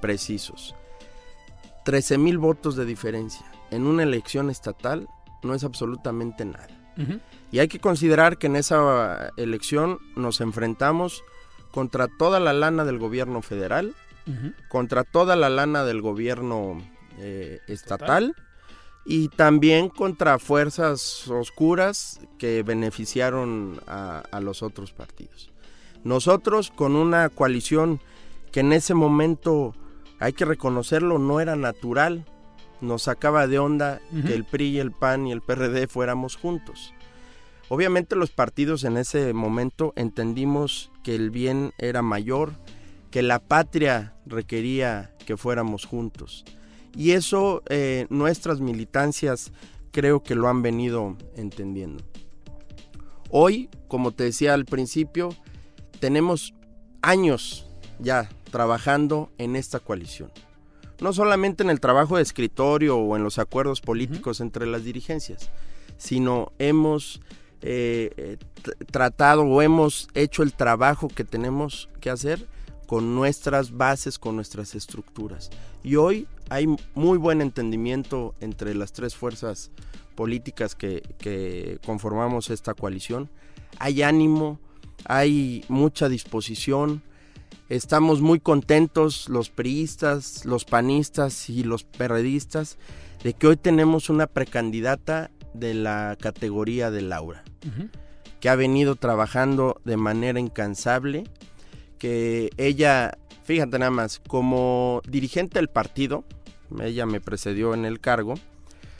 precisos. 0.00 0.74
13 1.84 2.18
mil 2.18 2.38
votos 2.38 2.76
de 2.76 2.84
diferencia 2.84 3.46
en 3.70 3.86
una 3.86 4.02
elección 4.02 4.50
estatal 4.50 5.08
no 5.42 5.54
es 5.54 5.64
absolutamente 5.64 6.44
nada. 6.44 6.75
Y 7.52 7.58
hay 7.58 7.68
que 7.68 7.78
considerar 7.78 8.38
que 8.38 8.46
en 8.46 8.56
esa 8.56 9.32
elección 9.36 9.98
nos 10.16 10.40
enfrentamos 10.40 11.22
contra 11.70 12.08
toda 12.08 12.40
la 12.40 12.52
lana 12.52 12.84
del 12.84 12.98
gobierno 12.98 13.42
federal, 13.42 13.94
contra 14.68 15.04
toda 15.04 15.36
la 15.36 15.48
lana 15.48 15.84
del 15.84 16.00
gobierno 16.00 16.78
eh, 17.18 17.60
estatal 17.68 18.34
y 19.04 19.28
también 19.28 19.88
contra 19.88 20.38
fuerzas 20.38 21.28
oscuras 21.28 22.20
que 22.38 22.62
beneficiaron 22.64 23.80
a, 23.86 24.24
a 24.30 24.40
los 24.40 24.62
otros 24.62 24.92
partidos. 24.92 25.50
Nosotros 26.02 26.72
con 26.74 26.96
una 26.96 27.28
coalición 27.28 28.00
que 28.50 28.60
en 28.60 28.72
ese 28.72 28.94
momento 28.94 29.74
hay 30.18 30.32
que 30.32 30.44
reconocerlo, 30.44 31.18
no 31.18 31.40
era 31.40 31.56
natural. 31.56 32.24
Nos 32.80 33.04
sacaba 33.04 33.46
de 33.46 33.58
onda 33.58 34.00
que 34.26 34.34
el 34.34 34.44
PRI, 34.44 34.78
el 34.78 34.92
PAN 34.92 35.26
y 35.26 35.32
el 35.32 35.40
PRD 35.40 35.86
fuéramos 35.86 36.36
juntos. 36.36 36.92
Obviamente 37.68 38.14
los 38.14 38.30
partidos 38.30 38.84
en 38.84 38.96
ese 38.96 39.32
momento 39.32 39.92
entendimos 39.96 40.92
que 41.02 41.14
el 41.14 41.30
bien 41.30 41.72
era 41.78 42.02
mayor, 42.02 42.52
que 43.10 43.22
la 43.22 43.40
patria 43.40 44.14
requería 44.24 45.14
que 45.24 45.36
fuéramos 45.36 45.84
juntos. 45.84 46.44
Y 46.94 47.12
eso 47.12 47.62
eh, 47.68 48.06
nuestras 48.08 48.60
militancias 48.60 49.52
creo 49.90 50.22
que 50.22 50.34
lo 50.34 50.48
han 50.48 50.62
venido 50.62 51.16
entendiendo. 51.36 52.04
Hoy, 53.30 53.68
como 53.88 54.12
te 54.12 54.24
decía 54.24 54.54
al 54.54 54.64
principio, 54.64 55.34
tenemos 55.98 56.54
años 57.02 57.66
ya 57.98 58.28
trabajando 58.50 59.30
en 59.38 59.56
esta 59.56 59.80
coalición. 59.80 60.30
No 61.00 61.12
solamente 61.12 61.62
en 61.62 61.70
el 61.70 61.80
trabajo 61.80 62.16
de 62.16 62.22
escritorio 62.22 62.96
o 62.96 63.16
en 63.16 63.22
los 63.22 63.38
acuerdos 63.38 63.80
políticos 63.80 64.40
entre 64.40 64.66
las 64.66 64.84
dirigencias, 64.84 65.50
sino 65.98 66.52
hemos 66.58 67.20
eh, 67.62 68.10
eh, 68.16 68.36
tratado 68.90 69.42
o 69.42 69.62
hemos 69.62 70.08
hecho 70.14 70.42
el 70.42 70.52
trabajo 70.52 71.08
que 71.08 71.24
tenemos 71.24 71.88
que 72.00 72.10
hacer 72.10 72.46
con 72.86 73.14
nuestras 73.14 73.76
bases, 73.76 74.18
con 74.18 74.36
nuestras 74.36 74.74
estructuras. 74.74 75.50
Y 75.82 75.96
hoy 75.96 76.26
hay 76.48 76.66
muy 76.94 77.18
buen 77.18 77.40
entendimiento 77.40 78.34
entre 78.40 78.74
las 78.74 78.92
tres 78.92 79.14
fuerzas 79.14 79.70
políticas 80.14 80.74
que, 80.74 81.02
que 81.18 81.78
conformamos 81.84 82.50
esta 82.50 82.74
coalición. 82.74 83.28
Hay 83.78 84.02
ánimo, 84.02 84.60
hay 85.04 85.64
mucha 85.68 86.08
disposición, 86.08 87.02
Estamos 87.68 88.20
muy 88.20 88.38
contentos 88.38 89.28
los 89.28 89.50
priistas, 89.50 90.44
los 90.44 90.64
panistas 90.64 91.50
y 91.50 91.64
los 91.64 91.82
perredistas 91.82 92.78
de 93.24 93.34
que 93.34 93.48
hoy 93.48 93.56
tenemos 93.56 94.08
una 94.08 94.28
precandidata 94.28 95.32
de 95.52 95.74
la 95.74 96.16
categoría 96.20 96.92
de 96.92 97.02
Laura, 97.02 97.42
que 98.38 98.48
ha 98.48 98.54
venido 98.54 98.94
trabajando 98.94 99.80
de 99.84 99.96
manera 99.96 100.38
incansable, 100.38 101.24
que 101.98 102.50
ella, 102.56 103.18
fíjate 103.42 103.80
nada 103.80 103.90
más, 103.90 104.20
como 104.20 105.02
dirigente 105.08 105.58
del 105.58 105.68
partido, 105.68 106.24
ella 106.80 107.04
me 107.04 107.20
precedió 107.20 107.74
en 107.74 107.84
el 107.84 107.98
cargo, 107.98 108.34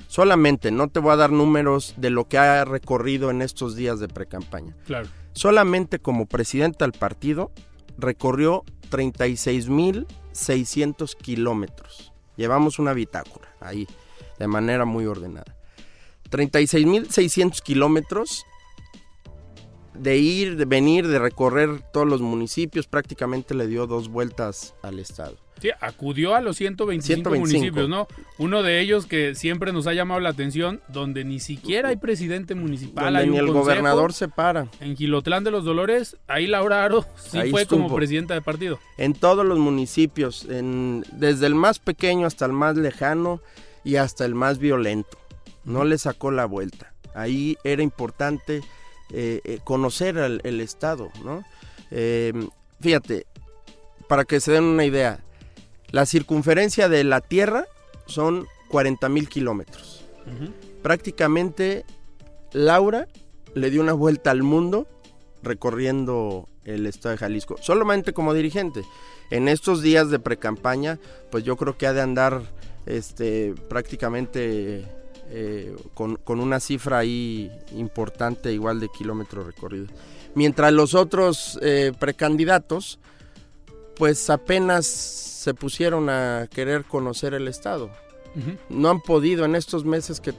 solamente, 0.09 0.73
no 0.73 0.89
te 0.89 0.99
voy 0.99 1.13
a 1.13 1.17
dar 1.17 1.31
números 1.31 1.95
de 1.99 2.11
lo 2.11 2.27
que 2.27 2.39
ha 2.39 2.65
recorrido 2.65 3.31
en 3.31 3.43
estos 3.43 3.77
días 3.77 4.01
de 4.01 4.09
precampaña. 4.09 4.75
Claro. 4.87 5.09
Solamente 5.35 6.01
como 6.01 6.27
presidenta 6.27 6.85
del 6.85 6.99
partido 6.99 7.53
recorrió 7.99 8.65
36.600 8.91 11.17
kilómetros. 11.17 12.13
Llevamos 12.37 12.79
una 12.79 12.93
bitácora 12.93 13.49
ahí, 13.61 13.87
de 14.39 14.47
manera 14.47 14.85
muy 14.85 15.07
ordenada. 15.07 15.57
36.600 16.31 17.63
kilómetros 17.63 18.45
de 19.95 20.19
ir, 20.19 20.57
de 20.57 20.67
venir, 20.67 21.09
de 21.09 21.19
recorrer 21.19 21.81
todos 21.93 22.07
los 22.07 22.21
municipios, 22.21 22.87
prácticamente 22.87 23.55
le 23.55 23.67
dio 23.67 23.87
dos 23.87 24.09
vueltas 24.09 24.75
al 24.83 24.99
estado. 24.99 25.39
Sí, 25.61 25.71
acudió 25.81 26.35
a 26.35 26.41
los 26.41 26.57
125, 26.57 27.31
municipios, 27.31 27.89
¿no? 27.89 28.07
Uno 28.39 28.63
de 28.63 28.81
ellos 28.81 29.07
que 29.07 29.35
siempre 29.35 29.73
nos 29.73 29.87
ha 29.87 29.95
llamado 29.95 30.21
la 30.21 30.29
atención, 30.29 30.83
donde 30.89 31.25
ni 31.25 31.41
siquiera 31.41 31.89
hay 31.89 31.97
presidente 31.97 32.55
municipal. 32.55 33.15
Donde 33.15 33.27
ni 33.27 33.39
el 33.39 33.51
gobernador 33.51 34.13
se 34.13 34.29
para. 34.29 34.69
En 34.81 34.97
Gilotlán 34.97 35.45
de 35.45 35.51
los 35.51 35.65
Dolores, 35.65 36.17
ahí 36.27 36.47
Laura 36.47 36.85
Aro 36.85 37.07
sí 37.17 37.51
fue 37.51 37.67
como 37.67 37.95
presidenta 37.95 38.35
de 38.35 38.43
partido. 38.43 38.79
En 38.99 39.15
todos 39.15 39.47
los 39.47 39.59
municipios, 39.59 40.47
en, 40.51 41.05
desde 41.13 41.47
el 41.47 41.55
más 41.55 41.79
pequeño 41.79 42.27
hasta 42.27 42.45
el 42.45 42.53
más 42.53 42.77
lejano 42.77 43.41
y 43.83 43.97
hasta 43.97 44.25
el 44.25 44.35
más 44.35 44.59
violento. 44.59 45.19
No 45.65 45.85
le 45.85 45.97
sacó 45.97 46.31
la 46.31 46.45
vuelta. 46.45 46.93
Ahí 47.15 47.57
era 47.65 47.83
importante 47.83 48.61
eh, 49.11 49.41
eh, 49.45 49.59
conocer 49.65 50.19
el 50.19 50.61
Estado, 50.61 51.11
¿no? 51.25 51.43
Eh, 51.91 52.33
fíjate, 52.81 53.27
para 54.09 54.25
que 54.25 54.41
se 54.41 54.53
den 54.53 54.65
una 54.65 54.85
idea, 54.85 55.21
la 55.91 56.07
circunferencia 56.07 56.89
de 56.89 57.05
la 57.05 57.21
Tierra 57.21 57.67
son 58.07 58.47
40 58.69 59.09
mil 59.09 59.29
kilómetros. 59.29 60.05
Prácticamente 60.83 61.85
Laura 62.53 63.07
le 63.55 63.71
dio 63.71 63.81
una 63.81 63.93
vuelta 63.93 64.31
al 64.31 64.43
mundo 64.43 64.87
recorriendo 65.43 66.49
el 66.65 66.87
estado 66.87 67.13
de 67.13 67.19
Jalisco, 67.19 67.57
solamente 67.61 68.13
como 68.13 68.35
dirigente. 68.35 68.83
En 69.31 69.49
estos 69.49 69.83
días 69.83 70.11
de 70.11 70.19
precampaña, 70.19 70.99
pues 71.31 71.45
yo 71.45 71.57
creo 71.57 71.77
que 71.77 71.87
ha 71.87 71.93
de 71.93 72.01
andar 72.01 72.43
este, 72.87 73.55
prácticamente 73.69 74.85
eh, 75.31 75.75
con, 75.95 76.19
una 76.27 76.61
cifra 76.61 76.99
ahí 76.99 77.51
importante, 77.73 78.53
igual 78.53 78.81
de 78.81 78.89
kilómetros 78.89 79.47
recorridos. 79.47 79.91
Mientras 80.35 80.73
los 80.73 80.95
otros 80.95 81.59
eh, 81.63 81.93
precandidatos, 81.99 82.99
pues 83.97 84.31
apenas 84.31 84.87
se 84.87 85.55
pusieron 85.55 86.09
a 86.09 86.49
querer 86.53 86.85
conocer 86.85 87.35
el 87.35 87.49
Estado. 87.49 87.91
No 88.69 88.91
han 88.91 89.01
podido 89.01 89.47
en 89.47 89.57
estos 89.57 89.87
meses, 89.87 90.21
que, 90.21 90.35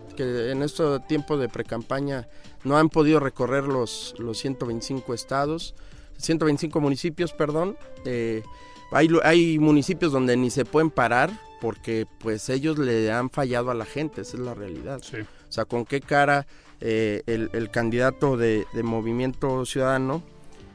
en 0.51 0.61
este 0.61 0.83
tiempo 1.07 1.35
de 1.35 1.49
precampaña, 1.49 2.27
no 2.63 2.77
han 2.77 2.89
podido 2.89 3.19
recorrer 3.19 3.63
los, 3.63 4.13
los 4.19 4.37
125 4.37 5.15
estados, 5.15 5.73
125 6.17 6.79
municipios, 6.79 7.33
perdón. 7.33 7.75
Eh, 8.05 8.43
hay, 8.91 9.09
hay 9.23 9.57
municipios 9.57 10.11
donde 10.11 10.37
ni 10.37 10.51
se 10.51 10.63
pueden 10.63 10.91
parar 10.91 11.31
porque 11.59 12.05
pues 12.19 12.49
ellos 12.49 12.77
le 12.77 13.11
han 13.11 13.29
fallado 13.29 13.71
a 13.71 13.73
la 13.73 13.85
gente, 13.85 14.21
esa 14.21 14.37
es 14.37 14.43
la 14.43 14.53
realidad. 14.53 15.01
O 15.01 15.51
sea, 15.51 15.65
con 15.65 15.85
qué 15.85 16.01
cara 16.01 16.45
eh, 16.81 17.23
el, 17.25 17.71
candidato 17.71 18.37
de, 18.37 18.65
Movimiento 18.83 19.65
Ciudadano 19.65 20.23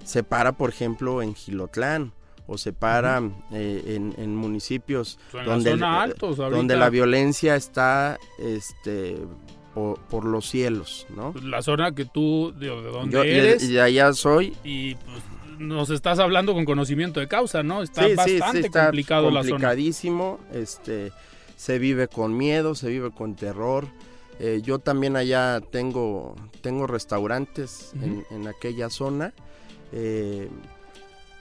se 0.05 0.25
para, 0.25 0.53
por 0.53 0.71
ejemplo, 0.71 1.23
en 1.23 1.35
Gilotlán 1.35 2.13
o 2.53 2.59
se 2.59 2.73
para 2.73 3.23
eh, 3.51 3.99
en, 4.19 4.37
municipios 4.37 5.19
donde, 5.33 5.77
donde 6.27 6.77
la 6.77 6.91
violencia 6.91 7.57
está 7.57 8.19
este 8.39 9.17
por, 9.75 10.27
los 10.27 10.51
cielos, 10.51 11.07
¿no? 11.17 11.33
La 11.43 11.63
zona 11.63 11.95
que 11.95 12.05
tú, 12.05 12.53
de, 12.59 12.69
donde 12.69 13.39
eres. 13.39 13.65
Y 13.65 13.79
allá 13.79 14.13
soy. 14.13 14.55
Y 14.63 14.97
pues 14.97 15.23
nos 15.59 15.89
estás 15.89 16.19
hablando 16.19 16.53
con 16.53 16.67
conocimiento 16.67 17.21
de 17.21 17.29
causa, 17.29 17.63
¿no? 17.63 17.83
Está 17.83 18.07
bastante 18.15 18.69
complicado 18.69 19.31
la 19.31 19.43
zona. 19.43 19.51
Complicadísimo, 19.53 20.41
este, 20.53 21.11
se 21.57 21.79
vive 21.79 22.07
con 22.09 22.37
miedo, 22.37 22.75
se 22.75 22.91
vive 22.91 23.11
con 23.11 23.35
terror. 23.35 23.87
Eh, 24.39 24.61
yo 24.63 24.79
también 24.79 25.17
allá 25.17 25.63
tengo, 25.71 26.37
tengo 26.61 26.87
restaurantes 26.87 27.93
en, 28.31 28.47
aquella 28.47 28.91
zona. 28.91 29.33
Eh, 29.93 30.51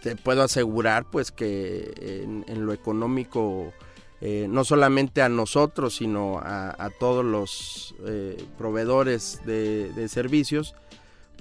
te 0.01 0.15
puedo 0.15 0.43
asegurar 0.43 1.05
pues 1.09 1.31
que 1.31 2.23
en, 2.47 2.65
lo 2.65 2.73
económico, 2.73 3.73
eh, 4.21 4.47
no 4.49 4.63
solamente 4.63 5.21
a 5.21 5.29
nosotros, 5.29 5.95
sino 5.95 6.39
a, 6.39 6.89
todos 6.99 7.23
los 7.23 7.95
proveedores 8.57 9.41
de 9.45 10.07
servicios, 10.07 10.75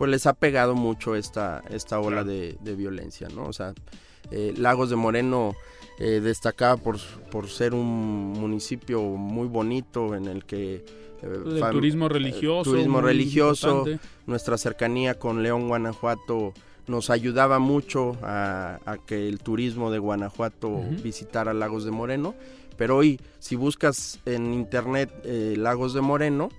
pues 0.01 0.11
les 0.11 0.27
ha 0.27 0.33
pegado 0.33 0.75
mucho 0.75 1.15
esta, 1.15 1.63
esta 1.69 2.01
ola 2.01 2.25
de, 2.25 2.57
violencia, 2.75 3.29
¿no? 3.29 3.45
O 3.45 3.53
sea, 3.53 3.75
eh, 4.31 4.55
Lagos 4.57 4.89
de 4.89 4.97
Moreno 4.97 5.55
eh, 5.99 6.21
destacaba 6.23 6.79
por, 6.79 6.99
por 7.31 7.49
ser 7.49 7.75
un 7.75 8.33
municipio 8.33 9.03
muy 9.03 9.47
bonito 9.47 10.15
en 10.15 10.25
el 10.25 10.47
que... 10.47 10.77
Eh, 11.23 11.43
el 11.45 11.71
turismo 11.71 12.09
religioso. 12.09 12.71
turismo 12.71 13.03
religioso, 13.03 13.85
nuestra 14.27 14.57
cercanía 14.57 15.19
con 15.19 15.43
León, 15.43 15.69
Guanajuato, 15.69 16.55
nos 16.91 17.09
ayudaba 17.09 17.59
mucho 17.59 18.19
a, 18.23 18.99
que 19.07 19.29
el 19.29 19.39
turismo 19.39 19.91
de 19.91 19.99
Guanajuato 19.99 20.83
visitara 21.03 21.55
Lagos 21.55 21.85
de 21.85 21.91
Moreno. 21.91 22.35
Pero 22.77 22.97
hoy, 22.97 23.21
si 23.39 23.57
buscas 23.57 24.21
en 24.27 24.53
internet 24.53 25.11
Lagos 25.57 25.95
de 25.95 26.01
Moreno, 26.01 26.51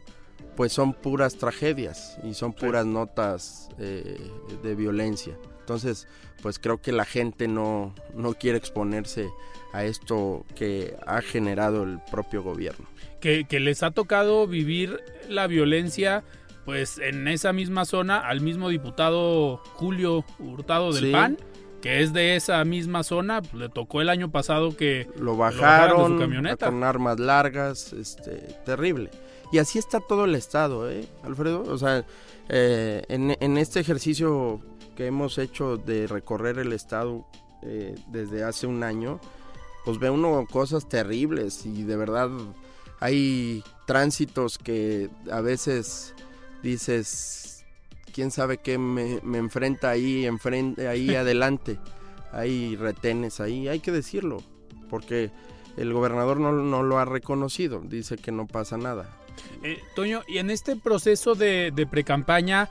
pues 0.56 0.74
son 0.74 0.94
puras 0.94 1.36
tragedias 1.36 2.18
y 2.24 2.34
son 2.34 2.54
puras 2.54 2.86
notas 2.86 3.70
eh, 3.80 4.20
de 4.64 4.76
violencia. 4.76 5.38
Entonces, 5.60 6.08
pues 6.42 6.60
creo 6.60 6.82
que 6.82 6.92
la 6.92 7.06
gente 7.06 7.48
no, 7.48 7.94
no 8.16 8.34
quiere 8.34 8.58
exponerse 8.58 9.30
a 9.74 9.86
esto 9.86 10.46
que 10.56 10.96
ha 11.06 11.22
generado 11.22 11.84
el 11.84 12.00
propio 12.12 12.44
gobierno. 12.44 12.86
Que, 13.20 13.46
les 13.60 13.84
ha 13.84 13.92
tocado 13.92 14.48
vivir 14.48 15.00
la 15.30 15.48
violencia 15.48 16.24
pues 16.66 16.98
en 17.00 17.28
esa 17.28 17.54
misma 17.54 17.86
zona 17.86 18.20
al 18.20 18.42
mismo 18.42 18.70
diputado 18.70 19.58
Julio 19.76 20.24
Hurtado 20.40 20.94
del 20.94 21.12
PAN 21.12 21.38
que 21.82 22.02
es 22.02 22.14
de 22.14 22.36
esa 22.36 22.64
misma 22.64 23.04
zona, 23.04 23.42
le 23.54 23.68
tocó 23.68 24.02
el 24.02 24.10
año 24.10 24.32
pasado 24.32 24.78
que 24.78 25.10
lo 25.20 25.36
bajaron, 25.36 26.18
con 26.60 26.84
armas 26.84 27.20
largas, 27.20 27.92
este, 27.92 28.36
terrible. 28.66 29.10
Y 29.52 29.58
así 29.58 29.80
está 29.80 30.00
todo 30.00 30.26
el 30.26 30.36
Estado, 30.36 30.90
¿eh, 30.90 31.06
Alfredo? 31.24 31.64
O 31.64 31.78
sea, 31.78 32.06
eh, 32.48 33.04
en, 33.10 33.58
este 33.58 33.80
ejercicio 33.80 34.62
que 34.96 35.08
hemos 35.08 35.38
hecho 35.38 35.78
de 35.78 36.08
recorrer 36.08 36.60
el 36.60 36.72
Estado 36.72 37.26
eh, 37.64 37.96
desde 38.08 38.44
hace 38.44 38.68
un 38.68 38.84
año, 38.84 39.20
pues 39.84 40.00
ve 40.00 40.10
uno 40.10 40.46
cosas 40.50 40.88
terribles 40.88 41.66
y 41.66 41.84
de 41.84 41.98
verdad 41.98 42.30
hay 43.00 43.64
tránsitos 43.88 44.58
que 44.60 45.10
a 45.32 45.42
veces 45.42 46.14
dices, 46.62 47.66
quién 48.14 48.32
sabe 48.32 48.58
qué 48.58 48.78
me, 48.78 49.20
enfrenta 49.38 49.90
ahí, 49.90 50.26
enfrente, 50.26 50.88
ahí 50.88 51.16
adelante. 51.16 51.80
Hay 52.32 52.76
retenes 52.76 53.42
ahí, 53.42 53.68
hay 53.68 53.80
que 53.80 53.92
decirlo, 53.92 54.42
porque 54.90 55.32
el 55.78 55.92
gobernador 55.94 56.40
no, 56.40 56.52
no 56.54 56.84
lo 56.84 56.98
ha 57.00 57.06
reconocido, 57.06 57.82
dice 57.84 58.18
que 58.18 58.32
no 58.32 58.48
pasa 58.48 58.78
nada 58.78 59.18
eh, 59.64 59.80
Toño, 59.96 60.24
y 60.28 60.38
en 60.38 60.50
este 60.50 60.76
proceso 60.76 61.36
de, 61.36 61.72
de 61.74 61.86
precampaña, 61.86 62.70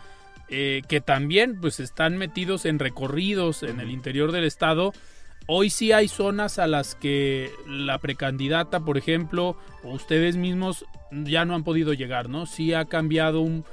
eh, 0.48 0.83
que 0.88 1.00
también 1.00 1.61
pues 1.61 1.81
están 1.81 2.16
metidos 2.16 2.64
en 2.64 2.79
recorridos 2.79 3.62
en 3.62 3.81
el 3.81 3.90
interior 3.90 4.33
del 4.33 4.44
estado, 4.44 4.92
hoy 5.52 5.68
sí 5.68 5.90
hay 5.90 6.06
zonas 6.06 6.60
a 6.60 6.68
las 6.68 6.94
que 6.94 7.50
la 7.66 7.98
precandidata, 7.98 8.80
por 8.84 8.96
ejemplo, 8.96 9.56
o 9.82 9.90
ustedes 9.90 10.36
mismos 10.36 10.84
ya 11.10 11.44
no 11.44 11.56
han 11.56 11.64
podido 11.64 11.92
llegar, 11.92 12.28
¿no? 12.28 12.46
Sí 12.46 12.72
ha 12.72 12.84
cambiado 12.84 13.40
un 13.40 13.64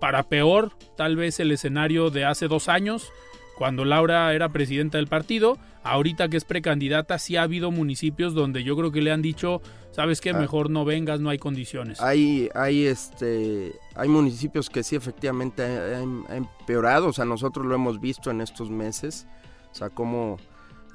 para 0.00 0.22
peor, 0.28 0.72
tal 0.96 1.16
vez 1.16 1.40
el 1.40 1.50
escenario 1.50 2.10
de 2.10 2.24
hace 2.24 2.46
dos 2.46 2.68
años, 2.68 3.12
cuando 3.58 3.84
Laura 3.84 4.32
era 4.34 4.50
presidenta 4.50 4.98
del 4.98 5.08
partido. 5.08 5.58
Ahorita 5.82 6.28
que 6.28 6.36
es 6.36 6.44
precandidata, 6.44 7.18
sí 7.18 7.36
ha 7.36 7.42
habido 7.42 7.70
municipios 7.72 8.34
donde 8.34 8.62
yo 8.62 8.76
creo 8.76 8.92
que 8.92 9.02
le 9.02 9.10
han 9.10 9.22
dicho, 9.22 9.62
sabes 9.90 10.20
que 10.20 10.30
ah. 10.30 10.34
mejor 10.38 10.70
no 10.70 10.84
vengas, 10.84 11.20
no 11.20 11.30
hay 11.30 11.38
condiciones. 11.38 12.00
Hay, 12.00 12.50
hay, 12.54 12.86
este, 12.86 13.72
hay 13.96 14.08
municipios 14.08 14.70
que 14.70 14.84
sí 14.84 14.94
efectivamente 14.94 15.64
han, 15.64 16.24
empeorado, 16.28 17.08
o 17.08 17.12
sea, 17.12 17.24
nosotros 17.24 17.66
lo 17.66 17.74
hemos 17.74 18.00
visto 18.00 18.30
en 18.30 18.40
estos 18.42 18.70
meses, 18.70 19.26
o 19.72 19.74
sea, 19.74 19.90
como 19.90 20.38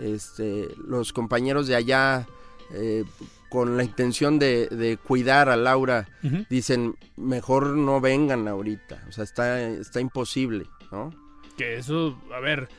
este, 0.02 0.70
los 0.86 1.14
compañeros 1.14 1.68
de 1.68 1.76
allá, 1.76 2.28
eh, 2.74 3.04
con 3.50 3.78
la 3.78 3.84
intención 3.84 4.40
de, 4.40 4.98
cuidar 5.06 5.50
a 5.50 5.56
Laura, 5.56 6.08
dicen, 6.50 6.96
mejor 7.18 7.76
no 7.76 8.00
vengan 8.02 8.48
ahorita, 8.48 9.04
o 9.10 9.12
sea, 9.12 9.24
está, 9.24 9.62
está 9.62 10.00
imposible, 10.00 10.66
¿no? 10.92 11.12
que 11.58 11.76
eso, 11.76 12.20
a 12.34 12.40
ver, 12.40 12.70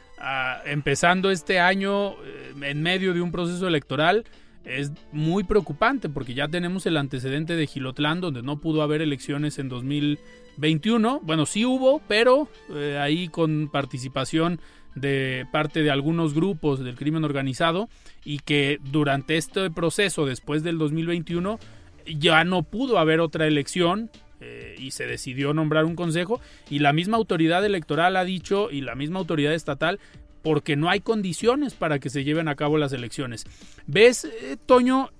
empezando 0.64 1.30
este 1.30 1.60
año 1.60 2.12
eh, 2.24 2.52
en 2.62 2.82
medio 2.82 3.14
de 3.14 3.20
un 3.20 3.32
proceso 3.32 3.66
electoral, 3.66 4.24
es 4.64 4.92
muy 5.10 5.42
preocupante 5.42 6.08
porque 6.08 6.34
ya 6.34 6.46
tenemos 6.46 6.86
el 6.86 6.96
antecedente 6.96 7.56
de 7.56 7.66
Gilotlán 7.66 8.20
donde 8.20 8.42
no 8.42 8.60
pudo 8.60 8.82
haber 8.82 9.02
elecciones 9.02 9.58
en 9.58 9.68
2021. 9.68 11.20
Bueno, 11.22 11.46
sí 11.46 11.64
hubo, 11.64 12.00
pero 12.06 12.48
eh, 12.70 12.98
ahí 13.00 13.28
con 13.28 13.68
participación 13.72 14.60
de 14.94 15.46
parte 15.52 15.82
de 15.82 15.90
algunos 15.90 16.34
grupos 16.34 16.80
del 16.80 16.96
crimen 16.96 17.24
organizado 17.24 17.88
y 18.24 18.38
que 18.38 18.78
durante 18.82 19.36
este 19.36 19.70
proceso 19.70 20.26
después 20.26 20.62
del 20.62 20.78
2021 20.78 21.58
ya 22.06 22.44
no 22.44 22.62
pudo 22.62 22.98
haber 22.98 23.20
otra 23.20 23.46
elección 23.46 24.10
eh, 24.40 24.74
y 24.78 24.90
se 24.90 25.06
decidió 25.06 25.54
nombrar 25.54 25.84
un 25.84 25.94
consejo 25.94 26.40
y 26.68 26.80
la 26.80 26.92
misma 26.92 27.16
autoridad 27.16 27.64
electoral 27.64 28.16
ha 28.16 28.24
dicho 28.24 28.70
y 28.70 28.80
la 28.80 28.94
misma 28.94 29.20
autoridad 29.20 29.54
estatal 29.54 30.00
porque 30.42 30.76
no 30.76 30.90
hay 30.90 31.00
condiciones 31.00 31.74
para 31.74 31.98
que 32.00 32.10
se 32.10 32.24
lleven 32.24 32.48
a 32.48 32.56
cabo 32.56 32.76
las 32.76 32.92
elecciones. 32.92 33.44
¿Ves, 33.86 34.24
eh, 34.24 34.56
Toño, 34.66 35.10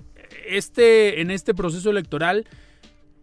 este, 0.47 1.21
en 1.21 1.31
este 1.31 1.55
proceso 1.55 1.91
electoral, 1.91 2.47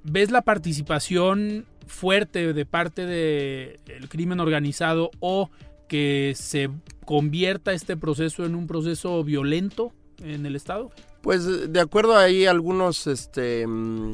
ves 0.03 0.31
la 0.31 0.41
participación 0.41 1.65
fuerte 1.85 2.53
de 2.53 2.65
parte 2.65 3.05
del 3.05 4.09
crimen 4.09 4.39
organizado 4.39 5.11
o 5.19 5.49
que 5.89 6.33
se 6.37 6.69
convierta 7.03 7.73
este 7.73 7.97
proceso 7.97 8.45
en 8.45 8.55
un 8.55 8.67
proceso 8.67 9.21
violento 9.25 9.91
en 10.23 10.45
el 10.45 10.55
Estado? 10.55 10.91
Pues 11.21 11.73
de 11.73 11.79
acuerdo 11.81 12.15
ahí 12.15 12.45
algunos 12.45 13.07
este, 13.07 13.67
mm, 13.67 14.11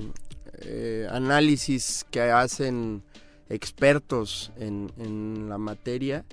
eh, 0.60 1.08
análisis 1.12 2.06
que 2.10 2.22
hacen 2.22 3.04
expertos 3.50 4.52
en, 4.58 5.50
la 5.50 5.60
materia, 5.60 6.26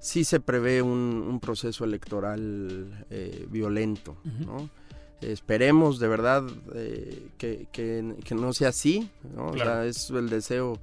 sí 0.00 0.24
se 0.24 0.40
prevé 0.40 0.82
un, 0.82 1.38
proceso 1.40 1.84
electoral 1.84 3.06
eh, 3.10 3.46
violento. 3.48 4.16
esperemos 5.20 5.98
de 5.98 6.08
verdad 6.08 6.44
eh, 6.74 7.28
que, 7.38 7.68
que, 7.72 8.16
que, 8.24 8.34
no 8.34 8.52
sea 8.52 8.68
así, 8.68 9.08
¿no? 9.34 9.52
Claro. 9.52 9.70
O 9.70 9.74
sea, 9.74 9.86
es 9.86 10.10
el 10.10 10.28
deseo 10.28 10.78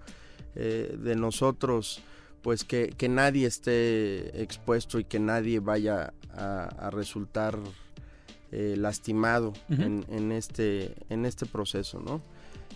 de 0.55 1.15
nosotros, 1.17 2.01
pues 2.45 2.63
que, 2.63 2.89
que, 2.89 3.09
nadie 3.09 3.47
esté 3.47 4.39
expuesto 4.43 4.99
y 4.99 5.03
que 5.03 5.19
nadie 5.19 5.59
vaya 5.59 6.13
a, 6.31 6.65
a 6.65 6.91
resultar 6.91 7.57
eh, 8.51 8.75
lastimado 8.77 9.49
uh 9.49 9.73
-huh. 9.73 9.83
en, 9.83 10.05
en, 10.09 10.31
este, 10.31 10.93
en 11.09 11.25
este 11.25 11.47
proceso, 11.47 11.99
¿no? 11.99 12.21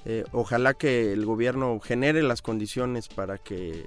Eh, 0.06 0.24
ojalá 0.32 0.74
que 0.74 1.14
el 1.14 1.24
gobierno 1.24 1.80
genere 1.80 2.24
las 2.24 2.42
condiciones 2.42 3.10
para 3.10 3.38
que 3.38 3.86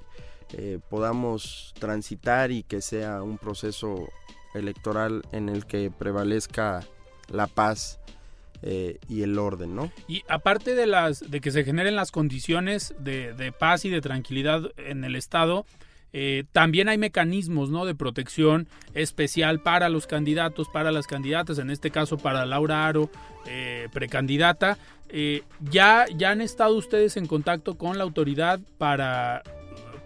eh, 0.52 0.78
podamos 0.88 1.74
transitar 1.80 2.52
y 2.52 2.62
que 2.62 2.80
sea 2.80 3.20
un 3.24 3.36
proceso 3.36 4.08
electoral 4.54 5.22
en 5.32 5.48
el 5.48 5.66
que 5.66 5.90
prevalezca 5.90 6.86
la 7.28 7.48
paz 7.48 7.98
eh, 8.62 8.98
y 9.08 9.22
el 9.22 9.38
orden, 9.38 9.74
¿no? 9.74 9.90
Y 10.08 10.22
aparte 10.28 10.74
de 10.74 10.86
las 10.86 11.30
de 11.30 11.40
que 11.40 11.50
se 11.50 11.64
generen 11.64 11.96
las 11.96 12.10
condiciones 12.10 12.94
de, 12.98 13.32
de 13.34 13.52
paz 13.52 13.84
y 13.84 13.90
de 13.90 14.00
tranquilidad 14.00 14.70
en 14.76 15.04
el 15.04 15.16
estado, 15.16 15.66
eh, 16.12 16.44
también 16.52 16.88
hay 16.88 16.98
mecanismos 16.98 17.70
¿no? 17.70 17.86
de 17.86 17.94
protección 17.94 18.68
especial 18.94 19.60
para 19.60 19.88
los 19.88 20.06
candidatos, 20.06 20.68
para 20.68 20.92
las 20.92 21.06
candidatas, 21.06 21.58
en 21.58 21.70
este 21.70 21.90
caso 21.90 22.18
para 22.18 22.44
Laura 22.44 22.86
Aro, 22.86 23.10
eh, 23.46 23.88
precandidata. 23.92 24.76
Eh, 25.08 25.42
¿ya, 25.60 26.06
¿Ya 26.14 26.30
han 26.30 26.40
estado 26.40 26.76
ustedes 26.76 27.16
en 27.16 27.26
contacto 27.26 27.76
con 27.76 27.96
la 27.96 28.04
autoridad 28.04 28.60
para 28.78 29.42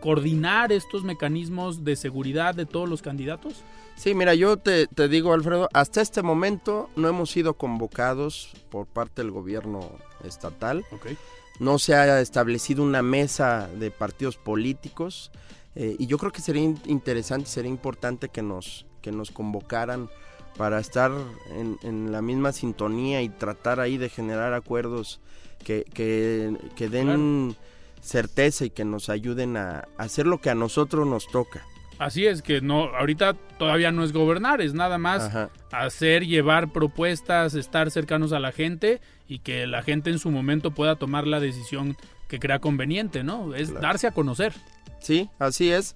coordinar 0.00 0.70
estos 0.72 1.02
mecanismos 1.02 1.82
de 1.84 1.96
seguridad 1.96 2.54
de 2.54 2.66
todos 2.66 2.88
los 2.88 3.02
candidatos? 3.02 3.64
Sí, 3.96 4.14
mira, 4.14 4.34
yo 4.34 4.58
te, 4.58 4.86
te, 4.86 5.08
digo, 5.08 5.32
Alfredo, 5.32 5.68
hasta 5.72 6.02
este 6.02 6.22
momento 6.22 6.90
no 6.96 7.08
hemos 7.08 7.30
sido 7.30 7.54
convocados 7.54 8.52
por 8.68 8.86
parte 8.86 9.22
del 9.22 9.30
gobierno 9.30 9.90
estatal. 10.22 10.84
Okay. 10.92 11.16
No 11.58 11.78
se 11.78 11.94
ha 11.94 12.20
establecido 12.20 12.82
una 12.82 13.02
mesa 13.02 13.68
de 13.78 13.90
partidos 13.90 14.36
políticos. 14.36 15.30
Eh, 15.74 15.96
y 15.98 16.06
yo 16.06 16.18
creo 16.18 16.30
que 16.30 16.42
sería 16.42 16.62
interesante, 16.86 17.48
sería 17.48 17.70
importante 17.70 18.28
que 18.28 18.42
nos, 18.42 18.86
que 19.00 19.12
nos 19.12 19.30
convocaran 19.30 20.10
para 20.58 20.78
estar 20.78 21.12
en, 21.50 21.78
en, 21.82 22.12
la 22.12 22.22
misma 22.22 22.52
sintonía 22.52 23.22
y 23.22 23.28
tratar 23.28 23.80
ahí 23.80 23.98
de 23.98 24.08
generar 24.08 24.54
acuerdos 24.54 25.20
que, 25.64 25.84
que, 25.84 26.56
que 26.76 26.88
den 26.88 27.54
claro. 27.54 27.66
certeza 28.00 28.64
y 28.64 28.70
que 28.70 28.84
nos 28.84 29.10
ayuden 29.10 29.56
a, 29.56 29.88
a 29.98 30.02
hacer 30.02 30.26
lo 30.26 30.40
que 30.40 30.50
a 30.50 30.54
nosotros 30.54 31.06
nos 31.06 31.26
toca. 31.28 31.62
Así 31.98 32.26
es 32.26 32.42
que 32.42 32.60
no, 32.60 32.94
ahorita 32.94 33.34
todavía 33.58 33.90
no 33.90 34.04
es 34.04 34.12
gobernar, 34.12 34.60
es 34.60 34.74
nada 34.74 34.98
más 34.98 35.24
Ajá. 35.24 35.50
hacer, 35.72 36.26
llevar 36.26 36.70
propuestas, 36.72 37.54
estar 37.54 37.90
cercanos 37.90 38.32
a 38.32 38.40
la 38.40 38.52
gente 38.52 39.00
y 39.28 39.38
que 39.38 39.66
la 39.66 39.82
gente 39.82 40.10
en 40.10 40.18
su 40.18 40.30
momento 40.30 40.70
pueda 40.72 40.96
tomar 40.96 41.26
la 41.26 41.40
decisión 41.40 41.96
que 42.28 42.38
crea 42.38 42.58
conveniente, 42.58 43.22
¿no? 43.24 43.54
Es 43.54 43.70
claro. 43.70 43.82
darse 43.82 44.06
a 44.08 44.10
conocer. 44.10 44.52
Sí, 45.00 45.30
así 45.38 45.70
es. 45.70 45.94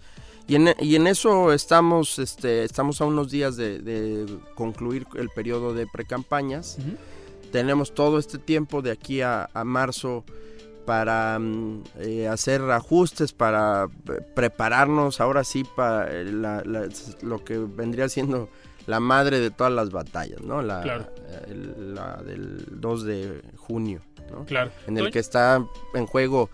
Y 0.49 0.57
en, 0.57 0.75
y 0.81 0.97
en 0.97 1.07
eso 1.07 1.53
estamos, 1.53 2.19
este, 2.19 2.65
estamos 2.65 3.01
a 3.01 3.05
unos 3.05 3.31
días 3.31 3.57
de, 3.57 3.79
de 3.81 4.27
concluir 4.55 5.07
el 5.17 5.29
periodo 5.29 5.75
de 5.75 5.87
precampañas. 5.87 6.77
Uh 6.79 6.83
-huh. 6.83 6.97
Tenemos 7.53 7.95
todo 7.95 8.19
este 8.19 8.39
tiempo 8.39 8.81
de 8.83 8.91
aquí 8.91 9.21
a, 9.21 9.49
a 9.53 9.65
marzo 9.65 10.25
para 10.91 11.39
eh, 12.01 12.27
hacer 12.27 12.63
ajustes, 12.63 13.33
para 13.33 13.85
eh, 13.85 14.21
prepararnos 14.35 15.21
ahora 15.21 15.45
sí 15.45 15.63
para 15.63 16.13
la, 16.25 16.65
la, 16.65 16.89
lo 17.23 17.45
que 17.45 17.59
vendría 17.59 18.09
siendo 18.09 18.49
la 18.89 18.99
madre 18.99 19.39
de 19.39 19.53
todas 19.53 19.73
las 19.73 19.93
batallas, 19.93 20.41
¿no? 20.41 20.63
La, 20.63 20.81
claro. 20.81 21.07
el, 21.47 21.95
la 21.95 22.17
del 22.17 22.65
2 22.81 23.05
de 23.05 23.41
junio, 23.57 24.01
¿no? 24.33 24.45
Claro. 24.47 24.73
En 24.89 24.99
el 24.99 25.13
que 25.13 25.21
está 25.21 25.65
en 25.95 26.07
juego, 26.07 26.51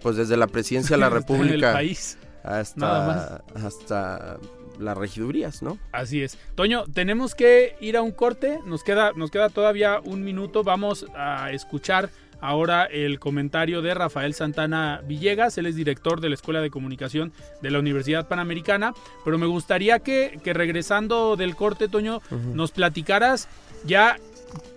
pues 0.00 0.14
desde 0.14 0.36
la 0.36 0.46
presidencia 0.46 0.94
de 0.94 1.00
la 1.00 1.10
República 1.18 1.72
país. 1.72 2.16
hasta, 2.44 3.42
hasta 3.56 4.38
las 4.78 4.96
regidurías, 4.96 5.64
¿no? 5.64 5.78
Así 5.90 6.22
es. 6.22 6.38
Toño, 6.54 6.84
tenemos 6.84 7.34
que 7.34 7.74
ir 7.80 7.96
a 7.96 8.02
un 8.02 8.12
corte, 8.12 8.60
nos 8.66 8.84
queda, 8.84 9.10
nos 9.16 9.32
queda 9.32 9.48
todavía 9.48 9.98
un 9.98 10.22
minuto, 10.22 10.62
vamos 10.62 11.06
a 11.16 11.50
escuchar 11.50 12.08
ahora 12.40 12.84
el 12.84 13.18
comentario 13.18 13.82
de 13.82 13.94
Rafael 13.94 14.34
Santana 14.34 15.02
Villegas, 15.06 15.58
él 15.58 15.66
es 15.66 15.76
director 15.76 16.20
de 16.20 16.28
la 16.28 16.34
Escuela 16.34 16.60
de 16.60 16.70
Comunicación 16.70 17.32
de 17.62 17.70
la 17.70 17.78
Universidad 17.78 18.28
Panamericana, 18.28 18.94
pero 19.24 19.38
me 19.38 19.46
gustaría 19.46 19.98
que, 20.00 20.38
que 20.42 20.52
regresando 20.52 21.36
del 21.36 21.56
corte, 21.56 21.88
Toño, 21.88 22.16
uh 22.16 22.34
-huh. 22.34 22.54
nos 22.54 22.72
platicaras 22.72 23.48
ya 23.84 24.16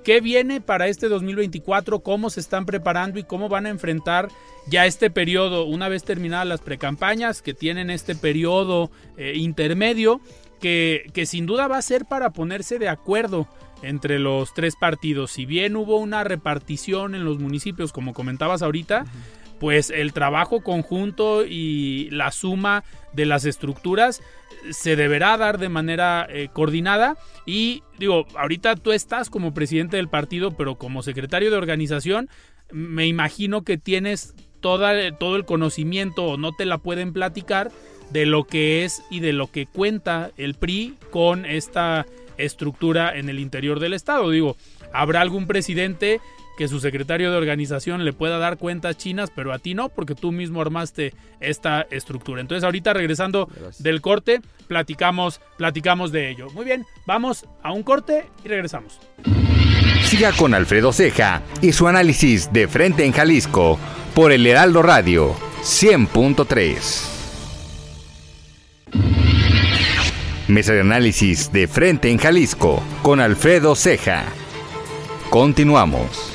qué 0.03 0.21
viene 0.21 0.61
para 0.61 0.87
este 0.87 1.07
2024, 1.07 1.99
cómo 1.99 2.29
se 2.29 2.39
están 2.39 2.65
preparando 2.65 3.19
y 3.19 3.23
cómo 3.23 3.49
van 3.49 3.65
a 3.65 3.69
enfrentar 3.69 4.29
ya 4.67 4.85
este 4.85 5.09
periodo, 5.09 5.65
una 5.65 5.89
vez 5.89 6.03
terminadas 6.03 6.47
las 6.47 6.61
precampañas, 6.61 7.41
que 7.41 7.53
tienen 7.53 7.89
este 7.89 8.15
periodo 8.15 8.91
eh, 9.17 9.33
intermedio, 9.35 10.21
que, 10.59 11.09
que 11.13 11.25
sin 11.25 11.45
duda 11.45 11.67
va 11.67 11.77
a 11.77 11.81
ser 11.81 12.05
para 12.05 12.31
ponerse 12.31 12.79
de 12.79 12.89
acuerdo 12.89 13.47
entre 13.83 14.19
los 14.19 14.53
tres 14.53 14.75
partidos. 14.75 15.31
Si 15.31 15.45
bien 15.45 15.75
hubo 15.75 15.97
una 15.97 16.23
repartición 16.23 17.15
en 17.15 17.25
los 17.25 17.39
municipios, 17.39 17.91
como 17.91 18.13
comentabas 18.13 18.61
ahorita, 18.61 19.03
uh 19.03 19.05
-huh. 19.05 19.59
pues 19.59 19.89
el 19.89 20.13
trabajo 20.13 20.61
conjunto 20.61 21.45
y 21.45 22.09
la 22.11 22.31
suma 22.31 22.83
de 23.13 23.25
las 23.25 23.45
estructuras 23.45 24.21
se 24.71 24.95
deberá 24.95 25.37
dar 25.37 25.57
de 25.57 25.69
manera 25.69 26.25
eh, 26.29 26.49
coordinada 26.53 27.17
y 27.45 27.83
digo, 27.99 28.25
ahorita 28.35 28.75
tú 28.75 28.91
estás 28.91 29.29
como 29.29 29.53
presidente 29.53 29.97
del 29.97 30.07
partido, 30.07 30.51
pero 30.51 30.75
como 30.75 31.03
secretario 31.03 31.51
de 31.51 31.57
organización, 31.57 32.29
me 32.71 33.07
imagino 33.07 33.63
que 33.63 33.77
tienes 33.77 34.35
toda, 34.61 34.93
todo 35.17 35.35
el 35.35 35.45
conocimiento 35.45 36.25
o 36.25 36.37
no 36.37 36.53
te 36.53 36.65
la 36.65 36.77
pueden 36.77 37.13
platicar 37.13 37.71
de 38.11 38.25
lo 38.25 38.45
que 38.45 38.85
es 38.85 39.03
y 39.09 39.19
de 39.19 39.33
lo 39.33 39.51
que 39.51 39.65
cuenta 39.65 40.31
el 40.37 40.53
PRI 40.53 40.95
con 41.11 41.45
esta 41.45 42.05
estructura 42.37 43.17
en 43.17 43.29
el 43.29 43.39
interior 43.39 43.79
del 43.79 43.93
Estado. 43.93 44.29
Digo, 44.29 44.55
habrá 44.93 45.21
algún 45.21 45.47
presidente 45.47 46.19
que 46.57 46.67
su 46.67 46.79
secretario 46.79 47.31
de 47.31 47.37
organización 47.37 48.05
le 48.05 48.13
pueda 48.13 48.37
dar 48.37 48.57
cuentas 48.57 48.97
chinas, 48.97 49.31
pero 49.35 49.53
a 49.53 49.59
ti 49.59 49.73
no, 49.73 49.89
porque 49.89 50.15
tú 50.15 50.31
mismo 50.31 50.61
armaste 50.61 51.13
esta 51.39 51.87
estructura. 51.89 52.41
Entonces, 52.41 52.63
ahorita 52.63 52.93
regresando 52.93 53.47
Gracias. 53.47 53.81
del 53.81 54.01
corte, 54.01 54.41
platicamos, 54.67 55.41
platicamos 55.57 56.11
de 56.11 56.29
ello. 56.29 56.49
Muy 56.51 56.65
bien, 56.65 56.85
vamos 57.07 57.45
a 57.63 57.71
un 57.71 57.83
corte 57.83 58.25
y 58.45 58.47
regresamos. 58.47 58.99
Siga 60.03 60.31
con 60.33 60.53
Alfredo 60.53 60.93
Ceja 60.93 61.41
y 61.61 61.71
su 61.71 61.87
análisis 61.87 62.51
de 62.53 62.67
frente 62.67 63.05
en 63.05 63.13
Jalisco 63.13 63.79
por 64.13 64.31
el 64.31 64.45
Heraldo 64.45 64.83
Radio 64.83 65.33
100.3. 65.63 67.09
Mesa 70.47 70.73
de 70.73 70.81
análisis 70.81 71.53
de 71.53 71.69
frente 71.69 72.11
en 72.11 72.17
Jalisco 72.17 72.83
con 73.01 73.21
Alfredo 73.21 73.75
Ceja. 73.75 74.25
Continuamos. 75.29 76.33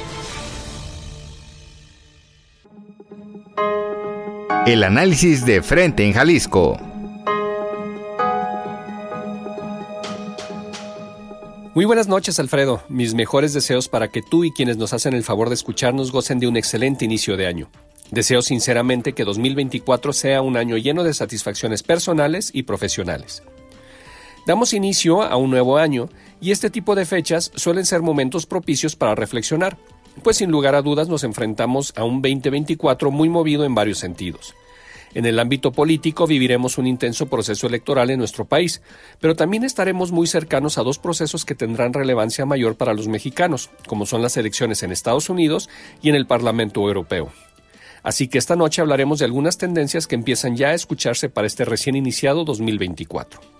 El 4.64 4.83
análisis 4.83 5.44
de 5.44 5.61
frente 5.61 6.07
en 6.07 6.14
Jalisco. 6.14 6.79
Muy 11.75 11.85
buenas 11.85 12.09
noches, 12.09 12.40
Alfredo. 12.40 12.83
Mis 12.88 13.12
mejores 13.12 13.53
deseos 13.53 13.90
para 13.90 14.09
que 14.09 14.23
tú 14.23 14.42
y 14.42 14.53
quienes 14.53 14.79
nos 14.79 14.94
hacen 14.94 15.12
el 15.12 15.23
favor 15.23 15.51
de 15.51 15.55
escucharnos 15.55 16.12
gocen 16.12 16.40
de 16.40 16.47
un 16.47 16.57
excelente 16.57 17.05
inicio 17.05 17.37
de 17.37 17.47
año. 17.47 17.71
Deseo 18.11 18.40
sinceramente 18.40 19.12
que 19.12 19.25
2024 19.25 20.14
sea 20.14 20.40
un 20.40 20.57
año 20.57 20.79
lleno 20.79 21.05
de 21.05 21.12
satisfacciones 21.12 21.83
personales 21.83 22.51
y 22.55 22.62
profesionales. 22.62 23.42
Damos 24.49 24.73
inicio 24.73 25.21
a 25.21 25.37
un 25.37 25.51
nuevo 25.51 25.77
año 25.77 26.09
y 26.41 26.53
este 26.53 26.71
tipo 26.71 26.95
de 26.95 27.05
fechas 27.05 27.53
suelen 27.55 27.85
ser 27.85 28.01
momentos 28.01 28.47
propicios 28.47 28.97
para 28.97 29.15
reflexionar, 29.15 29.77
pues 30.23 30.39
sin 30.39 30.51
lugar 30.51 30.75
a 30.75 30.81
dudas 30.81 31.07
nos 31.07 31.23
enfrentamos 31.23 31.93
a 31.97 32.05
un 32.05 32.23
2024 32.23 33.11
muy 33.11 33.29
movido 33.29 33.67
en 33.67 33.75
varios 33.75 33.99
sentidos. 33.99 34.55
En 35.13 35.27
el 35.27 35.39
ámbito 35.39 35.71
político 35.71 36.27
viviremos 36.27 36.79
un 36.79 36.87
intenso 36.87 37.27
proceso 37.27 37.67
electoral 37.67 38.09
en 38.09 38.21
nuestro 38.21 38.47
país, 38.47 38.81
pero 39.21 39.37
también 39.37 39.65
estaremos 39.65 40.13
muy 40.13 40.27
cercanos 40.27 40.79
a 40.79 40.83
dos 40.83 40.99
procesos 40.99 41.45
que 41.45 41.55
tendrán 41.55 41.93
relevancia 41.93 42.47
mayor 42.47 42.77
para 42.77 42.95
los 42.95 43.07
mexicanos, 43.07 43.69
como 43.87 44.07
son 44.07 44.23
las 44.23 44.39
elecciones 44.39 44.83
en 44.83 44.93
Estados 44.93 45.29
Unidos 45.29 45.69
y 46.01 46.09
en 46.09 46.15
el 46.15 46.27
Parlamento 46.27 46.81
Europeo. 46.81 47.31
Así 48.03 48.29
que 48.29 48.39
esta 48.39 48.57
noche 48.57 48.81
hablaremos 48.81 49.19
de 49.19 49.27
algunas 49.27 49.59
tendencias 49.59 50.07
que 50.07 50.15
empiezan 50.15 50.57
ya 50.57 50.69
a 50.69 50.75
escucharse 50.75 51.29
para 51.29 51.47
este 51.47 51.67
recién 51.67 51.97
iniciado 51.97 52.47
2024 52.47 53.58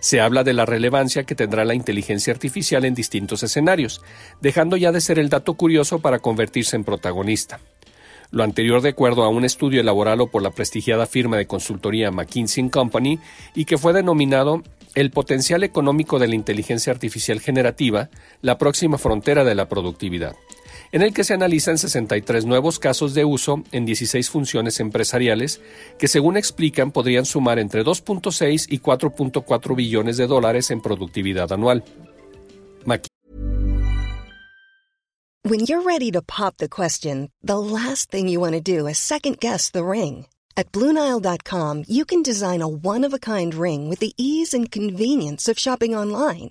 se 0.00 0.20
habla 0.20 0.44
de 0.44 0.52
la 0.52 0.66
relevancia 0.66 1.24
que 1.24 1.34
tendrá 1.34 1.64
la 1.64 1.74
inteligencia 1.74 2.32
artificial 2.32 2.84
en 2.84 2.94
distintos 2.94 3.42
escenarios, 3.42 4.00
dejando 4.40 4.76
ya 4.76 4.92
de 4.92 5.00
ser 5.00 5.18
el 5.18 5.28
dato 5.28 5.54
curioso 5.54 5.98
para 5.98 6.18
convertirse 6.18 6.76
en 6.76 6.84
protagonista. 6.84 7.60
Lo 8.30 8.44
anterior 8.44 8.82
de 8.82 8.90
acuerdo 8.90 9.22
a 9.22 9.28
un 9.28 9.44
estudio 9.44 9.80
elaborado 9.80 10.26
por 10.26 10.42
la 10.42 10.50
prestigiada 10.50 11.06
firma 11.06 11.38
de 11.38 11.46
consultoría 11.46 12.10
McKinsey 12.10 12.68
Company 12.68 13.18
y 13.54 13.64
que 13.64 13.78
fue 13.78 13.92
denominado 13.92 14.62
El 14.94 15.10
potencial 15.10 15.62
económico 15.62 16.18
de 16.18 16.28
la 16.28 16.34
inteligencia 16.34 16.92
artificial 16.92 17.40
generativa, 17.40 18.08
la 18.42 18.58
próxima 18.58 18.98
frontera 18.98 19.44
de 19.44 19.54
la 19.54 19.68
productividad, 19.68 20.34
en 20.92 21.02
el 21.02 21.12
que 21.12 21.24
se 21.24 21.34
analizan 21.34 21.78
63 21.78 22.46
nuevos 22.46 22.78
casos 22.78 23.14
de 23.14 23.24
uso 23.24 23.62
en 23.72 23.86
16 23.86 24.30
funciones 24.30 24.80
empresariales 24.80 25.60
que 25.98 26.08
según 26.08 26.36
explican 26.36 26.92
podrían 26.92 27.24
sumar 27.24 27.58
entre 27.58 27.84
2.6 27.84 28.66
y 28.68 28.80
4.4 28.80 29.76
billones 29.76 30.16
de 30.16 30.26
dólares 30.26 30.70
en 30.70 30.80
productividad 30.80 31.52
anual. 31.52 31.84
When 35.44 35.60
you're 35.60 35.82
ready 35.82 36.10
to 36.12 36.20
pop 36.20 36.56
the 36.58 36.68
question, 36.68 37.30
the 37.42 37.58
last 37.58 38.10
thing 38.10 38.28
you 38.28 38.40
want 38.40 38.54
to 38.54 38.60
do 38.60 38.86
is 38.86 38.98
second 38.98 39.38
guess 39.38 39.70
the 39.70 39.84
ring. 39.84 40.26
At 40.56 40.72
BlueNile.com 40.72 41.84
you 41.88 42.04
can 42.04 42.22
design 42.22 42.60
a 42.60 42.68
one-of-a-kind 42.68 43.54
ring 43.54 43.88
with 43.88 44.00
the 44.00 44.12
ease 44.16 44.52
and 44.52 44.70
convenience 44.70 45.48
of 45.48 45.58
shopping 45.58 45.94
online. 45.94 46.50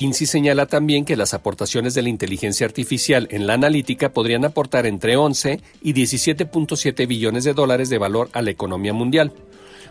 Kinsey 0.00 0.26
señala 0.26 0.64
también 0.64 1.04
que 1.04 1.14
las 1.14 1.34
aportaciones 1.34 1.92
de 1.92 2.00
la 2.00 2.08
inteligencia 2.08 2.64
artificial 2.64 3.28
en 3.30 3.46
la 3.46 3.52
analítica 3.52 4.14
podrían 4.14 4.46
aportar 4.46 4.86
entre 4.86 5.18
11 5.18 5.60
y 5.82 5.92
17.7 5.92 7.06
billones 7.06 7.44
de 7.44 7.52
dólares 7.52 7.90
de 7.90 7.98
valor 7.98 8.30
a 8.32 8.40
la 8.40 8.48
economía 8.48 8.94
mundial. 8.94 9.34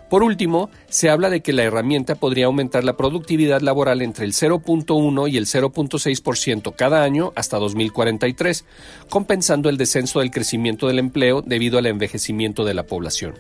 Por 0.09 0.23
último, 0.23 0.71
se 0.89 1.11
habla 1.11 1.29
de 1.29 1.41
que 1.41 1.53
la 1.53 1.61
herramienta 1.61 2.15
podría 2.15 2.47
aumentar 2.47 2.83
la 2.83 2.97
productividad 2.97 3.61
laboral 3.61 4.01
entre 4.01 4.25
el 4.25 4.33
0.1 4.33 5.31
y 5.31 5.37
el 5.37 5.45
0.6% 5.45 6.73
cada 6.75 7.03
año 7.03 7.31
hasta 7.35 7.59
2043, 7.59 8.65
compensando 9.09 9.69
el 9.69 9.77
descenso 9.77 10.21
del 10.21 10.31
crecimiento 10.31 10.87
del 10.87 10.97
empleo 10.97 11.43
debido 11.43 11.77
al 11.77 11.85
envejecimiento 11.85 12.65
de 12.65 12.73
la 12.73 12.87
población. 12.87 13.35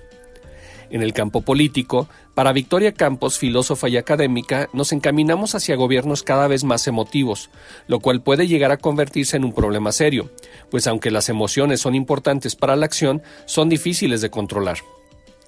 En 0.91 1.03
el 1.03 1.13
campo 1.13 1.41
político, 1.41 2.07
para 2.33 2.51
Victoria 2.51 2.93
Campos, 2.93 3.37
filósofa 3.37 3.89
y 3.89 3.97
académica, 3.97 4.69
nos 4.73 4.91
encaminamos 4.91 5.53
hacia 5.53 5.75
gobiernos 5.75 6.23
cada 6.23 6.47
vez 6.47 6.63
más 6.63 6.87
emotivos, 6.87 7.49
lo 7.87 7.99
cual 7.99 8.21
puede 8.21 8.47
llegar 8.47 8.71
a 8.71 8.77
convertirse 8.77 9.37
en 9.37 9.45
un 9.45 9.53
problema 9.53 9.91
serio, 9.91 10.31
pues 10.71 10.87
aunque 10.87 11.11
las 11.11 11.29
emociones 11.29 11.81
son 11.81 11.93
importantes 11.93 12.55
para 12.55 12.75
la 12.75 12.85
acción, 12.85 13.21
son 13.45 13.69
difíciles 13.69 14.21
de 14.21 14.31
controlar. 14.31 14.79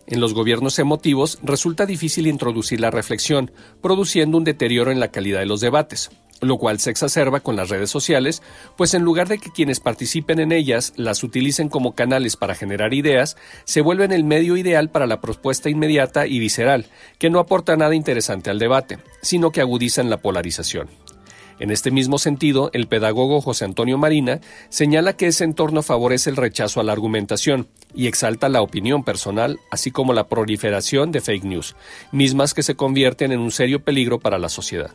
En 0.08 0.20
los 0.20 0.34
gobiernos 0.34 0.78
emotivos 0.78 1.40
resulta 1.42 1.86
difícil 1.86 2.28
introducir 2.28 2.80
la 2.80 2.92
reflexión, 2.92 3.52
produciendo 3.82 4.38
un 4.38 4.44
deterioro 4.44 4.92
en 4.92 5.00
la 5.00 5.10
calidad 5.10 5.40
de 5.40 5.46
los 5.46 5.62
debates, 5.62 6.12
lo 6.42 6.58
cual 6.58 6.80
se 6.80 6.90
exacerba 6.90 7.40
con 7.40 7.56
las 7.56 7.70
redes 7.70 7.90
sociales, 7.90 8.42
pues 8.76 8.94
en 8.94 9.04
lugar 9.04 9.28
de 9.28 9.38
que 9.38 9.52
quienes 9.52 9.80
participen 9.80 10.40
en 10.40 10.52
ellas 10.52 10.94
las 10.98 11.24
utilicen 11.24 11.70
como 11.70 11.96
canales 11.96 12.36
para 12.36 12.56
generar 12.56 12.94
ideas, 12.94 13.38
se 13.64 13.82
vuelven 13.82 14.12
el 14.12 14.24
medio 14.24 14.58
ideal 14.58 14.90
para 14.90 15.08
la 15.08 15.22
propuesta 15.22 15.70
inmediata 15.70 16.28
y 16.28 16.40
visceral, 16.40 16.88
que 17.20 17.30
no 17.30 17.40
aporta 17.40 17.78
nada 17.78 17.96
interesante 17.96 18.50
al 18.50 18.60
debate, 18.60 18.98
sino 19.22 19.52
que 19.52 19.62
agudizan 19.62 20.10
la 20.10 20.18
polarización. 20.18 20.90
En 21.62 21.70
este 21.70 21.92
mismo 21.92 22.18
sentido, 22.18 22.72
el 22.74 22.88
pedagogo 22.88 23.40
José 23.40 23.66
Antonio 23.66 24.00
Marina 24.00 24.40
señala 24.70 25.14
que 25.14 25.28
ese 25.28 25.44
entorno 25.44 25.84
favorece 25.84 26.32
el 26.32 26.36
rechazo 26.36 26.80
a 26.80 26.84
la 26.84 26.92
argumentación 26.92 27.68
y 27.94 28.08
exalta 28.08 28.50
la 28.50 28.64
opinión 28.64 29.04
personal, 29.04 29.60
así 29.70 29.92
como 29.92 30.14
la 30.14 30.28
proliferación 30.28 31.12
de 31.12 31.22
fake 31.22 31.44
news, 31.44 31.76
mismas 32.12 32.56
que 32.56 32.64
se 32.64 32.74
convierten 32.74 33.32
en 33.32 33.42
un 33.42 33.52
serio 33.52 33.84
peligro 33.84 34.20
para 34.20 34.40
la 34.40 34.50
sociedad. 34.50 34.90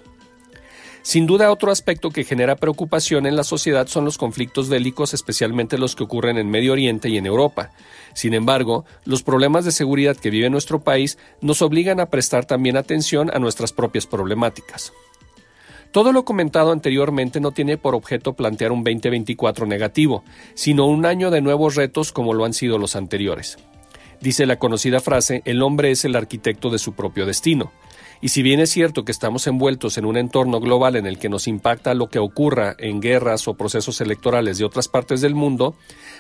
Sin 1.07 1.29
duda, 1.29 1.53
otro 1.53 1.71
aspecto 1.71 2.11
que 2.11 2.25
genera 2.25 2.57
preocupación 2.57 3.27
en 3.27 3.37
la 3.37 3.45
sociedad 3.45 3.87
son 3.87 4.05
los 4.05 4.19
conflictos 4.19 4.69
bélicos, 4.69 5.15
especialmente 5.15 5.79
los 5.79 5.95
que 5.95 6.03
ocurren 6.03 6.37
en 6.37 6.51
Medio 6.51 6.73
Oriente 6.73 7.09
y 7.09 7.17
en 7.17 7.27
Europa. 7.27 7.71
Sin 8.13 8.35
embargo, 8.35 8.85
los 9.05 9.23
problemas 9.23 9.65
de 9.65 9.71
seguridad 9.71 10.17
que 10.17 10.31
vive 10.31 10.51
nuestro 10.51 10.83
país 10.83 11.17
nos 11.41 11.63
obligan 11.63 12.01
a 12.01 12.07
prestar 12.07 12.45
también 12.45 12.77
atención 12.77 13.31
a 13.33 13.39
nuestras 13.39 13.73
propias 13.73 14.05
problemáticas. 14.05 14.93
Todo 15.93 16.11
lo 16.11 16.25
comentado 16.25 16.73
anteriormente 16.73 17.39
no 17.39 17.53
tiene 17.53 17.79
por 17.79 17.95
objeto 17.95 18.33
plantear 18.33 18.73
un 18.73 18.83
2024 18.83 19.65
negativo, 19.65 20.25
sino 20.55 20.87
un 20.87 21.07
año 21.07 21.31
de 21.31 21.41
nuevos 21.41 21.77
retos 21.77 22.11
como 22.11 22.35
lo 22.35 22.45
han 22.45 22.53
sido 22.53 22.79
los 22.79 22.97
anteriores. 22.97 23.59
Dice 24.21 24.45
la 24.45 24.59
conocida 24.59 24.99
frase, 24.99 25.43
el 25.45 25.63
hombre 25.63 25.93
es 25.93 26.05
el 26.05 26.17
arquitecto 26.17 26.69
de 26.69 26.81
su 26.81 26.95
propio 26.95 27.27
destino. 27.27 27.71
Y 28.21 28.29
si 28.29 28.43
bien 28.43 28.61
es 28.61 28.71
cierto 28.71 29.05
que 29.05 29.13
estamos 29.13 29.47
envueltos 29.47 29.99
en 29.99 30.07
un 30.07 30.17
entorno 30.17 30.61
global 30.61 30.97
en 30.97 31.07
el 31.07 31.19
que 31.19 31.29
nos 31.29 31.47
impacta 31.47 31.95
lo 31.95 32.09
que 32.09 32.19
ocurra 32.19 32.75
en 32.79 33.01
guerras 33.01 33.47
o 33.47 33.55
procesos 33.55 34.01
electorales 34.01 34.59
de 34.59 34.65
otras 34.65 34.89
partes 34.89 35.21
del 35.21 35.35
mundo, 35.35 35.75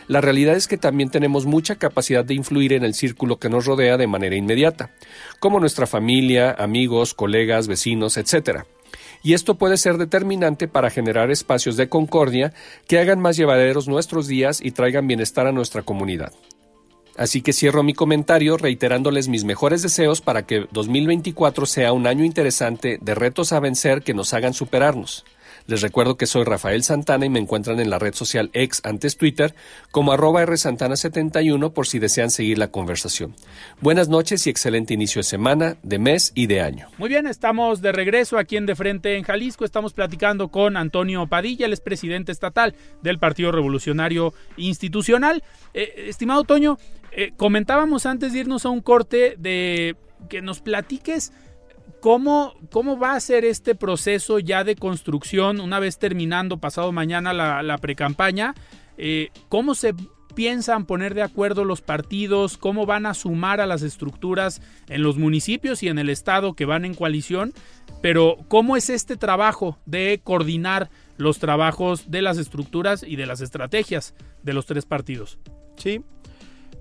la 0.06 0.20
realidad 0.20 0.56
es 0.56 0.68
que 0.68 0.76
también 0.76 1.10
tenemos 1.10 1.46
mucha 1.46 1.76
capacidad 1.76 2.24
de 2.24 2.34
influir 2.34 2.72
en 2.72 2.84
el 2.84 2.94
círculo 2.94 3.38
que 3.38 3.48
nos 3.48 3.64
rodea 3.64 3.96
de 3.96 4.06
manera 4.06 4.36
inmediata, 4.36 4.90
como 5.40 5.58
nuestra 5.58 5.86
familia, 5.86 6.52
amigos, 6.52 7.14
colegas, 7.14 7.66
vecinos, 7.66 8.16
etc. 8.16 8.64
Y 9.22 9.34
esto 9.34 9.56
puede 9.56 9.76
ser 9.76 9.96
determinante 9.96 10.68
para 10.68 10.90
generar 10.90 11.30
espacios 11.30 11.76
de 11.76 11.88
concordia 11.88 12.52
que 12.86 12.98
hagan 12.98 13.20
más 13.20 13.36
llevaderos 13.36 13.88
nuestros 13.88 14.26
días 14.26 14.60
y 14.62 14.70
traigan 14.70 15.06
bienestar 15.06 15.46
a 15.46 15.52
nuestra 15.52 15.82
comunidad. 15.82 16.32
Así 17.16 17.40
que 17.40 17.52
cierro 17.52 17.82
mi 17.82 17.94
comentario 17.94 18.56
reiterándoles 18.56 19.28
mis 19.28 19.44
mejores 19.44 19.82
deseos 19.82 20.20
para 20.20 20.46
que 20.46 20.66
2024 20.70 21.66
sea 21.66 21.92
un 21.92 22.06
año 22.06 22.24
interesante 22.24 22.98
de 23.00 23.14
retos 23.14 23.52
a 23.52 23.60
vencer 23.60 24.02
que 24.02 24.14
nos 24.14 24.34
hagan 24.34 24.52
superarnos. 24.52 25.24
Les 25.66 25.82
recuerdo 25.82 26.16
que 26.16 26.26
soy 26.26 26.44
Rafael 26.44 26.84
Santana 26.84 27.26
y 27.26 27.30
me 27.30 27.40
encuentran 27.40 27.80
en 27.80 27.90
la 27.90 27.98
red 27.98 28.14
social 28.14 28.50
ex 28.52 28.80
antes 28.84 29.16
Twitter 29.16 29.54
como 29.90 30.12
arroba 30.12 30.44
rsantana71 30.44 31.72
por 31.72 31.88
si 31.88 31.98
desean 31.98 32.30
seguir 32.30 32.58
la 32.58 32.70
conversación. 32.70 33.34
Buenas 33.80 34.08
noches 34.08 34.46
y 34.46 34.50
excelente 34.50 34.94
inicio 34.94 35.18
de 35.20 35.24
semana, 35.24 35.76
de 35.82 35.98
mes 35.98 36.30
y 36.36 36.46
de 36.46 36.60
año. 36.60 36.88
Muy 36.98 37.08
bien, 37.08 37.26
estamos 37.26 37.82
de 37.82 37.90
regreso 37.90 38.38
aquí 38.38 38.56
en 38.56 38.66
De 38.66 38.76
Frente 38.76 39.16
en 39.16 39.24
Jalisco. 39.24 39.64
Estamos 39.64 39.92
platicando 39.92 40.48
con 40.48 40.76
Antonio 40.76 41.26
Padilla, 41.26 41.66
el 41.66 41.72
es 41.72 41.80
presidente 41.80 42.30
estatal 42.30 42.76
del 43.02 43.18
Partido 43.18 43.50
Revolucionario 43.50 44.34
Institucional. 44.56 45.42
Eh, 45.74 46.06
estimado 46.08 46.44
Toño, 46.44 46.78
eh, 47.10 47.32
comentábamos 47.36 48.06
antes 48.06 48.32
de 48.32 48.40
irnos 48.40 48.64
a 48.66 48.70
un 48.70 48.80
corte 48.80 49.34
de 49.36 49.96
que 50.28 50.42
nos 50.42 50.60
platiques 50.60 51.32
¿Cómo, 52.06 52.54
¿Cómo 52.70 53.00
va 53.00 53.14
a 53.14 53.20
ser 53.20 53.44
este 53.44 53.74
proceso 53.74 54.38
ya 54.38 54.62
de 54.62 54.76
construcción 54.76 55.58
una 55.58 55.80
vez 55.80 55.98
terminando 55.98 56.58
pasado 56.58 56.92
mañana 56.92 57.32
la, 57.32 57.64
la 57.64 57.78
precampaña? 57.78 58.54
Eh, 58.96 59.30
¿Cómo 59.48 59.74
se 59.74 59.92
piensan 60.36 60.86
poner 60.86 61.14
de 61.14 61.22
acuerdo 61.22 61.64
los 61.64 61.80
partidos? 61.80 62.58
¿Cómo 62.58 62.86
van 62.86 63.06
a 63.06 63.14
sumar 63.14 63.60
a 63.60 63.66
las 63.66 63.82
estructuras 63.82 64.62
en 64.88 65.02
los 65.02 65.18
municipios 65.18 65.82
y 65.82 65.88
en 65.88 65.98
el 65.98 66.08
estado 66.08 66.54
que 66.54 66.64
van 66.64 66.84
en 66.84 66.94
coalición? 66.94 67.52
Pero 68.02 68.36
¿cómo 68.46 68.76
es 68.76 68.88
este 68.88 69.16
trabajo 69.16 69.76
de 69.84 70.20
coordinar 70.22 70.90
los 71.16 71.40
trabajos 71.40 72.08
de 72.08 72.22
las 72.22 72.38
estructuras 72.38 73.02
y 73.02 73.16
de 73.16 73.26
las 73.26 73.40
estrategias 73.40 74.14
de 74.44 74.52
los 74.52 74.66
tres 74.66 74.86
partidos? 74.86 75.40
Sí, 75.76 76.02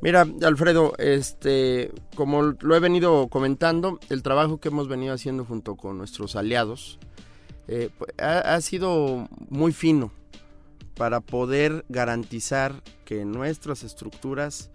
Mira, 0.01 0.27
Alfredo, 0.43 0.93
este, 0.97 1.91
como 2.15 2.41
lo 2.41 2.75
he 2.75 2.79
venido 2.79 3.27
comentando, 3.27 3.99
el 4.09 4.21
trabajo 4.23 4.59
que 4.59 4.67
hemos 4.67 4.87
venido 4.87 5.13
haciendo 5.13 5.45
junto 5.45 5.75
con 5.75 5.97
nuestros 5.97 6.35
aliados 6.35 6.99
eh, 7.67 7.89
pues, 7.97 8.13
ha, 8.19 8.59
sido 8.61 9.27
muy 9.49 9.73
fino 9.73 10.11
para 10.95 11.19
poder 11.19 11.83
garantizar 11.89 12.83
que 13.05 13.25
nuestras 13.25 13.83
estructuras 13.83 14.69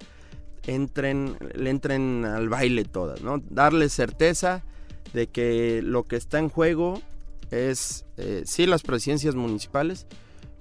entren, 0.66 1.36
le 1.54 1.70
entren 1.70 2.24
al 2.24 2.48
baile 2.48 2.84
todas, 2.84 3.22
¿no? 3.22 3.40
Darles 3.48 3.92
certeza 3.92 4.64
de 5.12 5.28
que 5.28 5.82
lo 5.82 6.04
que 6.04 6.16
está 6.16 6.38
en 6.38 6.48
juego 6.48 7.00
es, 7.50 8.04
eh, 8.16 8.42
sí, 8.44 8.66
las 8.66 8.82
presidencias 8.82 9.34
municipales, 9.34 10.06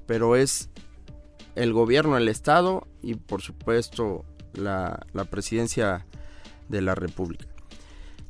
pero 0.05 0.35
es 0.35 0.69
el 1.55 1.73
gobierno, 1.73 2.15
el 2.15 2.29
Estado 2.29 2.87
y 3.01 3.15
por 3.15 3.41
supuesto 3.41 4.23
la, 4.53 5.05
la 5.13 5.25
presidencia 5.25 6.05
de 6.69 6.81
la 6.81 6.95
República. 6.95 7.45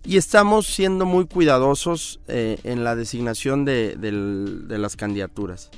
Y 0.06 0.18
estamos 0.18 0.66
siendo 0.66 1.06
muy 1.06 1.28
cuidadosos 1.28 2.20
eh, 2.28 2.58
en 2.64 2.84
la 2.84 2.96
designación 2.96 3.66
de, 3.66 3.96
las 4.70 4.96
candidaturas. 4.96 5.70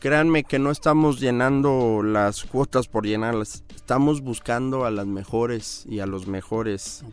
Créanme 0.00 0.44
que 0.44 0.58
no 0.58 0.70
estamos 0.70 1.18
llenando 1.18 2.02
las 2.02 2.44
cuotas 2.44 2.88
por 2.88 3.06
llenarlas, 3.06 3.64
estamos 3.74 4.20
buscando 4.20 4.84
a 4.84 4.90
las 4.90 5.06
mejores 5.06 5.86
y 5.88 6.00
a 6.00 6.06
los 6.06 6.26
mejores 6.26 7.04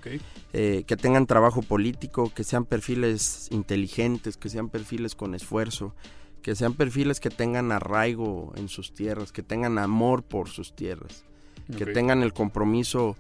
eh, 0.52 0.84
que 0.86 0.97
tengan 0.97 1.26
trabajo 1.26 1.62
político, 1.62 2.34
que 2.36 2.43
sean 2.43 2.65
perfiles 2.65 3.47
inteligentes, 3.52 4.36
que 4.36 4.50
sean 4.50 4.67
perfiles 4.67 5.15
con 5.15 5.36
esfuerzo, 5.36 5.95
que 6.41 6.54
sean 6.56 6.74
perfiles 6.74 7.21
que 7.21 7.30
tengan 7.30 7.71
arraigo 7.71 8.52
en 8.58 8.67
sus 8.67 8.93
tierras, 8.93 9.32
que 9.32 9.43
tengan 9.43 9.78
amor 9.78 10.24
por 10.24 10.50
sus 10.50 10.76
tierras, 10.76 11.24
que 11.77 11.85
tengan 11.85 12.23
el 12.23 12.33
compromiso 12.33 13.15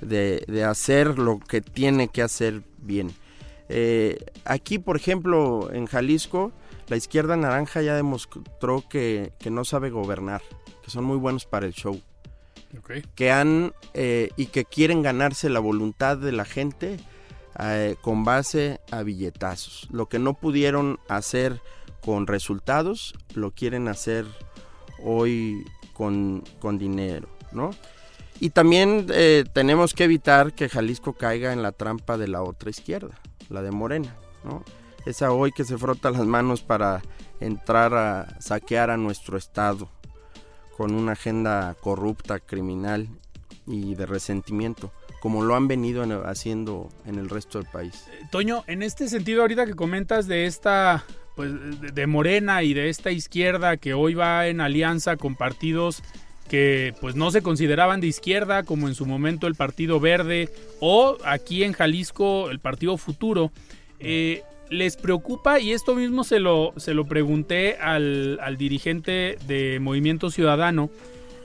de, 0.00 0.44
de 0.48 0.64
hacer 0.64 1.18
lo 1.18 1.38
que 1.38 1.60
tiene 1.60 2.08
que 2.08 2.22
hacer 2.22 2.62
bien. 2.78 3.12
Eh, 3.68 4.18
aquí, 4.44 4.78
por 4.78 4.96
ejemplo, 4.96 5.70
en 5.72 5.86
Jalisco, 5.86 6.52
la 6.88 6.96
izquierda 6.96 7.36
naranja 7.36 7.80
ya 7.80 7.94
demostró 7.94 8.84
que, 8.88 9.32
que 9.38 9.50
no 9.50 9.64
sabe 9.64 9.90
gobernar, 9.90 10.42
que 10.84 10.90
son 10.90 11.04
muy 11.04 11.16
buenos 11.16 11.46
para 11.46 11.66
el 11.66 11.72
show 11.72 12.00
Ok. 12.78 12.90
que 13.14 13.30
han 13.30 13.72
eh, 13.94 14.30
y 14.36 14.46
que 14.46 14.64
quieren 14.64 15.02
ganarse 15.02 15.50
la 15.50 15.60
voluntad 15.60 16.16
de 16.16 16.32
la 16.32 16.44
gente 16.44 16.96
eh, 17.58 17.96
con 18.00 18.24
base 18.24 18.80
a 18.90 19.02
billetazos. 19.02 19.88
Lo 19.90 20.06
que 20.06 20.18
no 20.18 20.34
pudieron 20.34 20.98
hacer 21.08 21.60
con 22.02 22.26
resultados, 22.26 23.14
lo 23.34 23.52
quieren 23.52 23.88
hacer 23.88 24.26
hoy 25.02 25.64
con, 25.92 26.44
con 26.60 26.78
dinero, 26.78 27.28
Y 28.40 28.50
también 28.50 29.06
eh, 29.10 29.44
tenemos 29.52 29.94
que 29.94 30.04
evitar 30.04 30.52
que 30.52 30.68
Jalisco 30.68 31.12
caiga 31.12 31.52
en 31.52 31.62
la 31.62 31.72
trampa 31.72 32.16
de 32.18 32.28
la 32.28 32.42
otra 32.42 32.70
izquierda, 32.70 33.18
la 33.48 33.62
de 33.62 33.70
Morena, 33.70 34.16
¿no? 34.44 34.64
Esa 35.06 35.32
hoy 35.32 35.52
que 35.52 35.64
se 35.64 35.78
frota 35.78 36.10
las 36.10 36.26
manos 36.26 36.62
para 36.62 37.02
entrar 37.40 37.94
a 37.94 38.40
saquear 38.40 38.90
a 38.90 38.96
nuestro 38.96 39.36
estado 39.36 39.88
con 40.76 40.94
una 40.94 41.12
agenda 41.12 41.76
corrupta, 41.80 42.38
criminal 42.40 43.08
y 43.66 43.94
de 43.94 44.06
resentimiento, 44.06 44.92
como 45.20 45.42
lo 45.44 45.54
han 45.54 45.68
venido 45.68 46.02
en- 46.02 46.12
haciendo 46.24 46.88
en 47.04 47.18
el 47.18 47.28
resto 47.28 47.58
del 47.58 47.68
país. 47.68 48.06
Toño, 48.30 48.64
en 48.66 48.82
este 48.82 49.08
sentido, 49.08 49.42
ahorita 49.42 49.66
que 49.66 49.74
comentas 49.74 50.26
de 50.26 50.46
esta, 50.46 51.04
pues, 51.36 51.52
de 51.80 52.06
Morena 52.06 52.62
y 52.62 52.74
de 52.74 52.88
esta 52.88 53.10
izquierda 53.10 53.76
que 53.76 53.94
hoy 53.94 54.14
va 54.14 54.46
en 54.48 54.60
alianza 54.60 55.16
con 55.16 55.36
partidos 55.36 56.02
que 56.48 56.94
pues 57.00 57.14
no 57.14 57.30
se 57.30 57.42
consideraban 57.42 58.00
de 58.00 58.08
izquierda, 58.08 58.62
como 58.62 58.88
en 58.88 58.94
su 58.94 59.06
momento 59.06 59.46
el 59.46 59.54
Partido 59.54 60.00
Verde 60.00 60.48
o 60.80 61.16
aquí 61.24 61.64
en 61.64 61.72
Jalisco 61.72 62.50
el 62.50 62.58
Partido 62.58 62.96
Futuro, 62.96 63.52
eh, 64.00 64.42
les 64.68 64.96
preocupa, 64.96 65.60
y 65.60 65.72
esto 65.72 65.94
mismo 65.94 66.24
se 66.24 66.40
lo, 66.40 66.72
se 66.76 66.94
lo 66.94 67.06
pregunté 67.06 67.76
al, 67.76 68.38
al 68.42 68.56
dirigente 68.56 69.38
de 69.46 69.78
Movimiento 69.80 70.30
Ciudadano, 70.30 70.90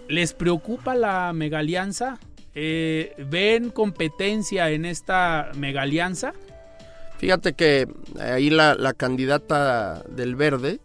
¿les 0.07 0.33
preocupa 0.33 0.95
la 0.95 1.33
megalianza? 1.33 2.19
Eh, 2.55 3.13
¿Ven 3.29 3.69
competencia 3.69 4.71
en 4.71 4.85
esta 4.85 5.51
megalianza? 5.55 6.33
Fíjate 7.17 7.53
que 7.53 7.87
ahí 8.19 8.49
la, 8.49 8.75
la 8.75 8.93
candidata 8.93 10.03
del 10.09 10.35
verde, 10.35 10.79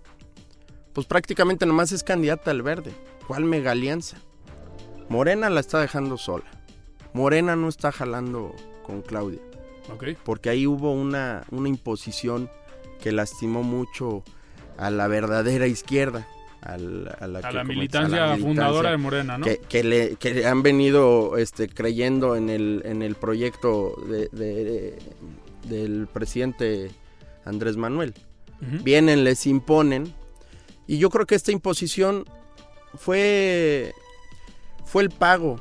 pues 0.93 1.07
prácticamente 1.07 1.67
nomás 1.67 1.93
es 1.93 2.03
candidata 2.03 2.51
del 2.51 2.63
verde. 2.63 2.93
¿Cuál 3.27 3.45
mega 3.45 3.71
alianza? 3.73 4.19
Morena 5.09 5.51
la 5.51 5.61
está 5.61 5.81
dejando 5.81 6.17
sola. 6.19 6.45
Morena 7.13 7.57
no 7.57 7.69
está 7.69 7.93
jalando 7.93 8.55
con 8.83 9.03
Claudia. 9.03 9.41
Porque 10.25 10.49
ahí 10.51 10.67
hubo 10.67 10.93
una, 10.93 11.45
una 11.51 11.69
imposición 11.69 12.51
que 13.01 13.13
lastimó 13.13 13.63
mucho 13.63 14.23
a 14.79 14.91
la 14.91 15.09
verdadera 15.09 15.67
izquierda, 15.67 16.27
al- 16.63 17.15
a 17.21 17.27
la, 17.27 17.41
A 17.41 17.43
que 17.43 17.53
la 17.57 17.65
militancia 17.65 18.25
a 18.25 18.27
la 18.29 18.37
fundadora 18.39 18.91
de 18.93 18.97
militancia 18.97 18.99
Morena, 18.99 19.39
¿no? 19.39 19.45
que, 19.45 19.59
que 19.59 19.85
le, 19.85 20.17
que 20.17 20.47
han 20.47 20.63
venido 20.63 21.37
este, 21.37 21.69
creyendo 21.69 22.37
en 22.37 22.49
el, 22.49 22.83
en 22.85 23.03
el 23.03 23.17
proyecto 23.17 23.95
de- 24.09 24.29
de- 24.29 24.99
del 25.69 26.07
presidente 26.13 26.91
Andrés 27.45 27.77
Manuel. 27.77 28.15
Vienen, 28.85 29.25
les 29.25 29.47
imponen, 29.47 30.15
y 30.87 30.99
yo 30.99 31.11
creo 31.11 31.27
que 31.27 31.35
esta 31.35 31.53
imposición 31.53 32.25
fue, 32.95 33.95
fue 34.85 35.03
el 35.03 35.11
pago 35.11 35.61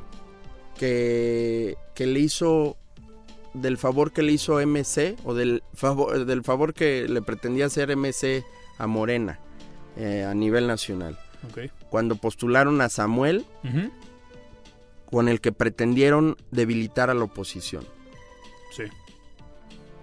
que, 0.78 1.78
que 1.96 2.06
le 2.06 2.20
hizo 2.20 2.78
del 3.54 3.78
favor 3.78 4.12
que 4.12 4.22
le 4.22 4.32
hizo 4.32 4.66
MC 4.66 5.18
o 5.26 5.34
del 5.34 5.64
favor, 5.74 6.26
del 6.26 6.44
favor 6.44 6.74
que 6.74 7.08
le 7.08 7.22
pretendía 7.22 7.66
hacer 7.66 7.96
MC 7.96 8.46
a 8.78 8.88
Morena 8.88 9.40
eh, 9.98 10.24
a 10.24 10.34
nivel 10.34 10.68
nacional. 10.68 11.20
Cuando 11.90 12.16
postularon 12.16 12.82
a 12.82 12.90
Samuel, 12.90 13.46
con 15.10 15.28
el 15.28 15.42
que 15.42 15.52
pretendieron 15.52 16.38
debilitar 16.52 17.10
a 17.10 17.16
la 17.16 17.24
oposición. 17.24 17.84
Sí. 18.72 18.84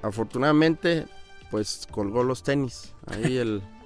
Afortunadamente, 0.02 1.06
pues 1.50 1.86
colgó 1.90 2.24
los 2.24 2.42
tenis. 2.42 2.92
Ahí 3.06 3.38
el, 3.38 3.62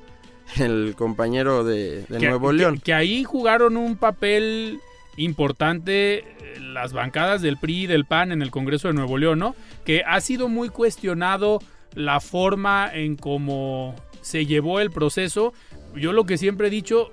el 0.58 0.94
compañero 0.96 1.64
de, 1.64 2.02
de 2.08 2.18
Que- 2.18 2.28
Nuevo 2.28 2.48
que- 2.50 2.54
León. 2.56 2.80
Que, 2.82 2.94
ahí 2.94 3.24
jugaron 3.24 3.76
un 3.76 3.96
papel 3.96 4.80
importante 5.16 6.18
eh, 6.18 6.24
las 6.60 6.92
bancadas 6.92 7.42
del 7.42 7.56
PRI 7.56 7.82
y 7.82 7.86
del 7.86 8.04
PAN 8.04 8.32
en 8.32 8.42
el 8.42 8.50
Congreso 8.50 8.88
de 8.88 8.94
Nuevo 8.94 9.18
León, 9.18 9.38
¿no? 9.38 9.54
Que 9.84 10.02
ha 10.06 10.20
sido 10.20 10.48
muy 10.48 10.68
cuestionado 10.68 11.60
la 11.94 12.20
forma 12.20 12.90
en 12.92 13.16
cómo 13.16 13.94
se 14.20 14.46
llevó 14.46 14.80
el 14.80 14.90
proceso. 14.90 15.52
Yo 15.96 16.12
lo 16.12 16.24
que 16.24 16.38
siempre 16.38 16.68
he 16.68 16.70
dicho, 16.70 17.10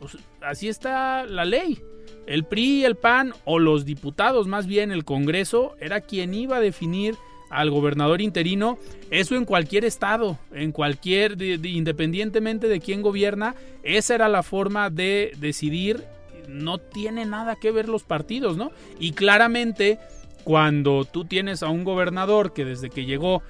pues, 0.00 0.16
así 0.40 0.68
está 0.68 1.24
la 1.26 1.44
ley. 1.44 1.80
El 2.26 2.44
PRI 2.44 2.80
y 2.80 2.84
el 2.84 2.96
PAN, 2.96 3.32
o 3.44 3.58
los 3.58 3.84
diputados 3.84 4.46
más 4.48 4.66
bien, 4.66 4.90
el 4.92 5.04
Congreso, 5.04 5.76
era 5.80 6.00
quien 6.02 6.34
iba 6.34 6.56
a 6.56 6.60
definir 6.60 7.14
al 7.50 7.70
gobernador 7.70 8.20
interino, 8.20 8.78
eso 9.10 9.36
en 9.36 9.44
cualquier 9.44 9.84
estado, 9.84 10.38
en 10.52 10.72
cualquier, 10.72 11.36
de- 11.36 11.58
de- 11.58 11.68
independientemente 11.70 12.68
de 12.68 12.80
quién 12.80 13.02
gobierna, 13.02 13.54
esa 13.82 14.14
era 14.14 14.28
la 14.28 14.42
forma 14.42 14.90
de 14.90 15.32
decidir, 15.38 16.04
no 16.48 16.78
tiene 16.78 17.24
nada 17.26 17.56
que 17.56 17.70
ver 17.70 17.88
los 17.88 18.04
partidos, 18.04 18.56
¿no? 18.56 18.70
Y 18.98 19.12
claramente, 19.12 19.98
cuando 20.44 21.04
tú 21.04 21.24
tienes 21.24 21.62
a 21.62 21.68
un 21.68 21.84
gobernador 21.84 22.52
que 22.52 22.64
desde 22.64 22.88
que 22.90 23.04
llegó 23.04 23.42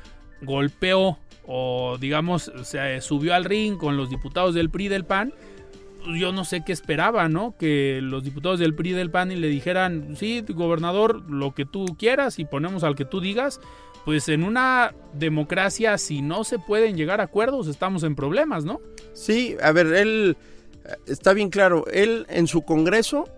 golpeó 0.43 1.19
o 1.47 1.97
digamos 1.99 2.53
se 2.65 3.01
subió 3.01 3.35
al 3.35 3.45
ring 3.45 3.77
con 3.79 3.97
los 3.97 4.11
diputados 4.11 4.55
del 4.55 4.69
PRI 4.71 4.89
del 4.89 5.05
PAN, 5.05 5.33
pues 6.05 6.21
yo 6.21 6.33
no 6.33 6.45
sé 6.45 6.63
qué 6.65 6.73
esperaba, 6.73 7.29
¿no? 7.29 7.55
Que 7.59 8.01
los 8.03 8.23
diputados 8.25 8.59
del 8.61 8.75
PRI 8.75 8.93
del 8.93 9.11
PAN 9.11 9.33
y 9.33 9.37
le 9.37 9.49
dijeran, 9.49 10.17
sí, 10.17 10.45
gobernador, 10.49 11.23
lo 11.31 11.55
que 11.55 11.65
tú 11.65 11.87
quieras 11.99 12.39
y 12.39 12.45
ponemos 12.45 12.85
al 12.85 12.95
que 12.97 13.05
tú 13.05 13.21
digas. 13.21 13.61
Pues 14.05 14.29
en 14.29 14.43
una 14.43 14.95
democracia, 15.13 15.99
si 15.99 16.23
no 16.23 16.45
se 16.45 16.59
pueden 16.59 16.97
llegar 16.97 17.21
a 17.21 17.25
acuerdos, 17.25 17.67
estamos 17.69 18.03
en 18.05 18.15
problemas, 18.15 18.65
¿no? 18.65 18.81
Sí, 19.13 19.57
a 19.63 19.71
ver, 19.73 19.87
él 19.89 20.37
eh, 20.85 20.95
está 21.07 21.33
bien 21.35 21.51
claro. 21.51 21.85
Él 21.93 22.25
en 22.31 22.47
su 22.47 22.63
Congreso, 22.63 23.29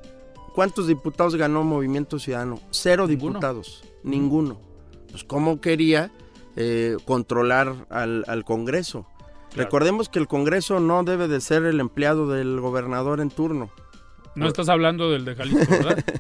¿cuántos 0.55 0.87
diputados 0.87 1.35
ganó 1.35 1.65
Movimiento 1.65 2.19
Ciudadano? 2.21 2.61
Cero 2.71 3.07
Ninguno. 3.09 3.33
diputados, 3.33 3.85
ninguno. 4.05 4.61
Pues 5.11 5.25
cómo 5.25 5.61
quería 5.61 6.13
eh, 6.55 6.97
controlar 7.05 7.75
al, 7.91 8.25
al 8.29 8.45
Congreso. 8.45 9.07
Claro. 9.51 9.65
Recordemos 9.65 10.09
que 10.09 10.21
el 10.21 10.29
Congreso 10.29 10.79
no 10.79 11.03
debe 11.03 11.27
de 11.27 11.41
ser 11.41 11.65
el 11.65 11.81
empleado 11.81 12.29
del 12.29 12.61
gobernador 12.61 13.21
en 13.21 13.31
turno. 13.31 13.71
No 14.37 14.47
estás 14.47 14.69
hablando 14.69 15.11
del 15.11 15.25
de 15.25 15.35
Jalisco, 15.35 15.67
¿verdad? 15.69 16.05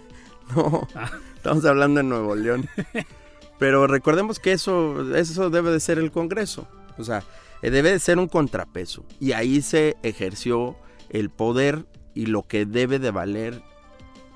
No, 0.56 0.88
Ah. 0.96 1.08
estamos 1.36 1.64
hablando 1.64 1.98
de 1.98 2.04
Nuevo 2.08 2.34
León. 2.34 2.68
Pero 3.60 3.86
recordemos 3.86 4.40
que 4.40 4.52
eso, 4.52 5.14
eso 5.14 5.50
debe 5.50 5.70
de 5.70 5.78
ser 5.78 5.98
el 5.98 6.10
Congreso. 6.10 6.66
O 6.98 7.04
sea, 7.04 7.22
eh, 7.62 7.70
debe 7.70 7.92
de 7.92 8.00
ser 8.00 8.18
un 8.18 8.26
contrapeso. 8.26 9.04
Y 9.20 9.32
ahí 9.32 9.60
se 9.62 9.96
ejerció 10.02 10.76
el 11.10 11.30
poder 11.30 11.84
y 12.14 12.26
lo 12.26 12.48
que 12.48 12.66
debe 12.66 12.98
de 12.98 13.10
valer 13.12 13.62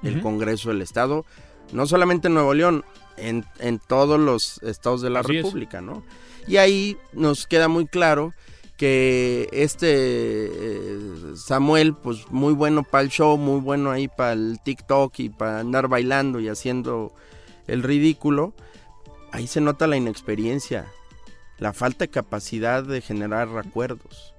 el. 0.03 0.21
Congreso 0.21 0.69
del 0.69 0.83
Estado. 0.83 1.25
No 1.73 1.87
solamente 1.87 2.29
en 2.29 2.35
Nuevo 2.35 2.53
León, 2.53 2.85
en, 3.17 3.47
en 3.59 3.79
todos 3.79 4.21
los 4.21 4.63
estados 4.63 5.01
de 5.01 5.09
la 5.09 5.21
Así 5.21 5.39
es. 5.39 5.43
República, 5.43 5.81
¿no? 5.81 6.05
Y 6.47 6.59
ahí 6.59 6.99
nos 7.15 7.47
queda 7.47 7.69
muy 7.69 7.87
claro 7.87 8.35
que 8.77 9.49
este 9.53 9.87
eh, 9.89 10.99
Samuel, 11.37 11.95
pues 11.95 12.31
muy 12.31 12.53
bueno 12.53 12.83
para 12.83 13.03
el 13.05 13.09
show, 13.09 13.39
muy 13.39 13.61
bueno 13.61 13.91
ahí 13.91 14.09
para 14.09 14.35
el 14.35 14.59
TikTok 14.63 15.19
y 15.21 15.29
para 15.31 15.61
andar 15.61 15.89
bailando 15.89 16.41
y 16.41 16.49
haciendo 16.49 17.15
el 17.67 17.83
ridículo, 17.83 18.53
ahí 19.35 19.49
se 19.49 19.61
nota 19.61 19.89
la 19.89 19.97
inexperiencia, 19.97 20.87
la 21.59 21.73
falta 21.73 22.05
de 22.05 22.11
capacidad 22.11 22.85
de 22.85 23.01
generar 23.01 23.49
recuerdos. 23.49 24.33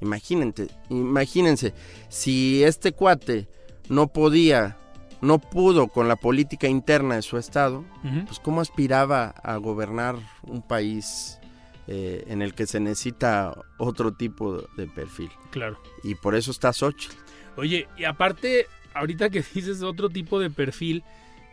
Imagínense, 0.00 0.68
imagínense, 0.90 1.72
si 2.08 2.64
este 2.64 2.90
cuate 2.90 3.48
no 3.88 4.08
podía, 4.08 4.76
no 5.20 5.38
pudo 5.38 5.86
con 5.86 6.08
la 6.08 6.16
política 6.16 6.66
interna 6.66 7.14
de 7.14 7.22
su 7.22 7.38
estado, 7.38 7.84
pues 8.26 8.40
cómo 8.40 8.60
aspiraba 8.60 9.26
a 9.26 9.56
gobernar 9.56 10.16
un 10.42 10.62
país 10.62 11.38
eh, 11.86 12.24
en 12.26 12.42
el 12.42 12.54
que 12.54 12.66
se 12.66 12.80
necesita 12.80 13.54
otro 13.78 14.14
tipo 14.14 14.66
de 14.76 14.88
perfil. 14.88 15.30
Claro. 15.52 15.78
Y 16.02 16.16
por 16.16 16.34
eso 16.34 16.50
está 16.50 16.72
Xochitl. 16.72 17.14
Oye, 17.56 17.86
y 17.96 18.02
aparte, 18.02 18.66
ahorita 18.94 19.30
que 19.30 19.44
dices 19.54 19.80
otro 19.82 20.10
tipo 20.10 20.40
de 20.40 20.50
perfil, 20.50 21.04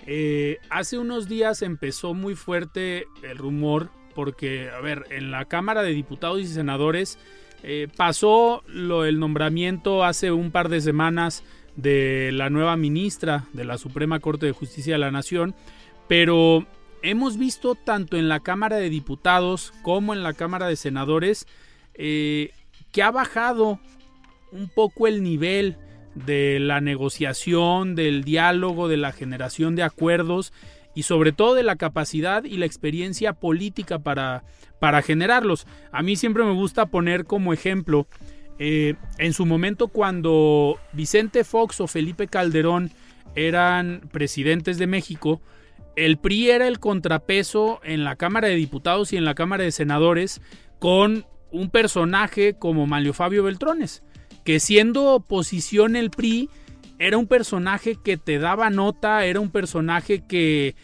eh, 0.08 0.58
hace 0.70 0.98
unos 0.98 1.28
días 1.28 1.62
empezó 1.62 2.14
muy 2.14 2.36
fuerte 2.36 3.08
el 3.24 3.38
rumor 3.38 3.90
porque, 4.16 4.70
a 4.70 4.80
ver, 4.82 5.06
en 5.10 5.32
la 5.32 5.46
Cámara 5.46 5.84
de 5.84 5.94
Diputados 5.94 6.42
y 6.42 6.48
Senadores 6.48 7.18
eh, 7.64 7.88
pasó 7.96 8.64
lo, 8.68 9.06
el 9.06 9.20
nombramiento 9.20 10.04
hace 10.04 10.32
un 10.32 10.52
par 10.52 10.70
de 10.70 10.82
semanas 10.82 11.44
de 11.76 12.32
la 12.34 12.50
nueva 12.50 12.76
ministra 12.76 13.46
de 13.54 13.64
la 13.64 13.78
Suprema 13.78 14.20
Corte 14.20 14.46
de 14.48 14.52
Justicia 14.52 14.94
de 14.94 15.00
la 15.00 15.12
Nación, 15.12 15.56
pero 16.08 16.66
hemos 17.04 17.38
visto 17.38 17.76
tanto 17.76 18.18
en 18.18 18.28
la 18.28 18.42
Cámara 18.42 18.78
de 18.78 18.90
Diputados 18.90 19.74
como 19.82 20.14
en 20.14 20.24
la 20.24 20.34
Cámara 20.34 20.68
de 20.68 20.76
Senadores 20.76 21.48
eh, 21.94 22.52
que 22.92 23.04
ha 23.04 23.12
bajado 23.12 23.80
un 24.52 24.68
poco 24.68 25.08
el 25.08 25.24
nivel 25.24 25.78
de 26.16 26.60
la 26.60 26.82
negociación, 26.82 27.96
del 27.96 28.24
diálogo, 28.24 28.88
de 28.88 28.98
la 28.98 29.12
generación 29.12 29.76
de 29.76 29.84
acuerdos 29.84 30.54
y 30.94 31.04
sobre 31.04 31.32
todo 31.32 31.56
de 31.56 31.64
la 31.64 31.76
capacidad 31.76 32.44
y 32.44 32.58
la 32.58 32.66
experiencia 32.66 33.34
política 33.34 34.00
para, 34.00 34.44
para 34.80 35.02
generarlos. 35.02 35.68
A 35.92 36.02
mí 36.04 36.16
siempre 36.16 36.44
me 36.44 36.54
gusta 36.54 36.88
poner 36.88 37.26
como 37.26 37.54
ejemplo, 37.54 38.08
eh, 38.60 38.96
en 39.18 39.34
su 39.34 39.46
momento 39.46 39.88
cuando 39.88 40.78
Vicente 40.94 41.44
Fox 41.44 41.82
o 41.82 41.88
Felipe 41.88 42.28
Calderón 42.28 42.92
eran 43.36 44.02
presidentes 44.12 44.78
de 44.78 44.88
México, 44.88 45.42
el 45.96 46.18
PRI 46.18 46.52
era 46.52 46.68
el 46.68 46.80
contrapeso 46.80 47.80
en 47.84 48.04
la 48.04 48.16
Cámara 48.16 48.48
de 48.48 48.56
Diputados 48.56 49.14
y 49.14 49.18
en 49.18 49.26
la 49.26 49.36
Cámara 49.36 49.64
de 49.64 49.72
Senadores 49.72 50.42
con 50.80 51.26
un 51.52 51.70
personaje 51.70 52.56
como 52.58 52.88
Manlio 52.88 53.14
Fabio 53.14 53.44
Beltrones, 53.44 54.04
que 54.44 54.60
siendo 54.60 55.06
oposición 55.14 55.96
el 55.96 56.10
PRI 56.10 56.50
era 57.00 57.18
un 57.18 57.28
personaje 57.28 57.98
que 58.04 58.18
te 58.18 58.38
daba 58.38 58.70
nota, 58.70 59.26
era 59.26 59.40
un 59.40 59.50
personaje 59.50 60.24
que 60.28 60.76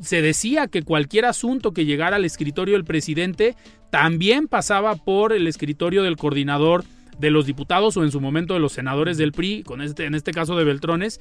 se 0.00 0.20
decía 0.22 0.66
que 0.66 0.82
cualquier 0.82 1.24
asunto 1.24 1.72
que 1.72 1.84
llegara 1.84 2.16
al 2.16 2.24
escritorio 2.24 2.74
del 2.74 2.84
presidente 2.84 3.56
también 3.90 4.48
pasaba 4.48 4.96
por 4.96 5.32
el 5.32 5.46
escritorio 5.46 6.02
del 6.02 6.16
coordinador 6.16 6.84
de 7.18 7.30
los 7.30 7.46
diputados 7.46 7.96
o 7.96 8.02
en 8.02 8.10
su 8.10 8.20
momento 8.20 8.54
de 8.54 8.60
los 8.60 8.72
senadores 8.72 9.18
del 9.18 9.32
PRI, 9.32 9.62
con 9.62 9.82
este, 9.82 10.06
en 10.06 10.14
este 10.14 10.32
caso 10.32 10.56
de 10.56 10.64
Beltrones, 10.64 11.20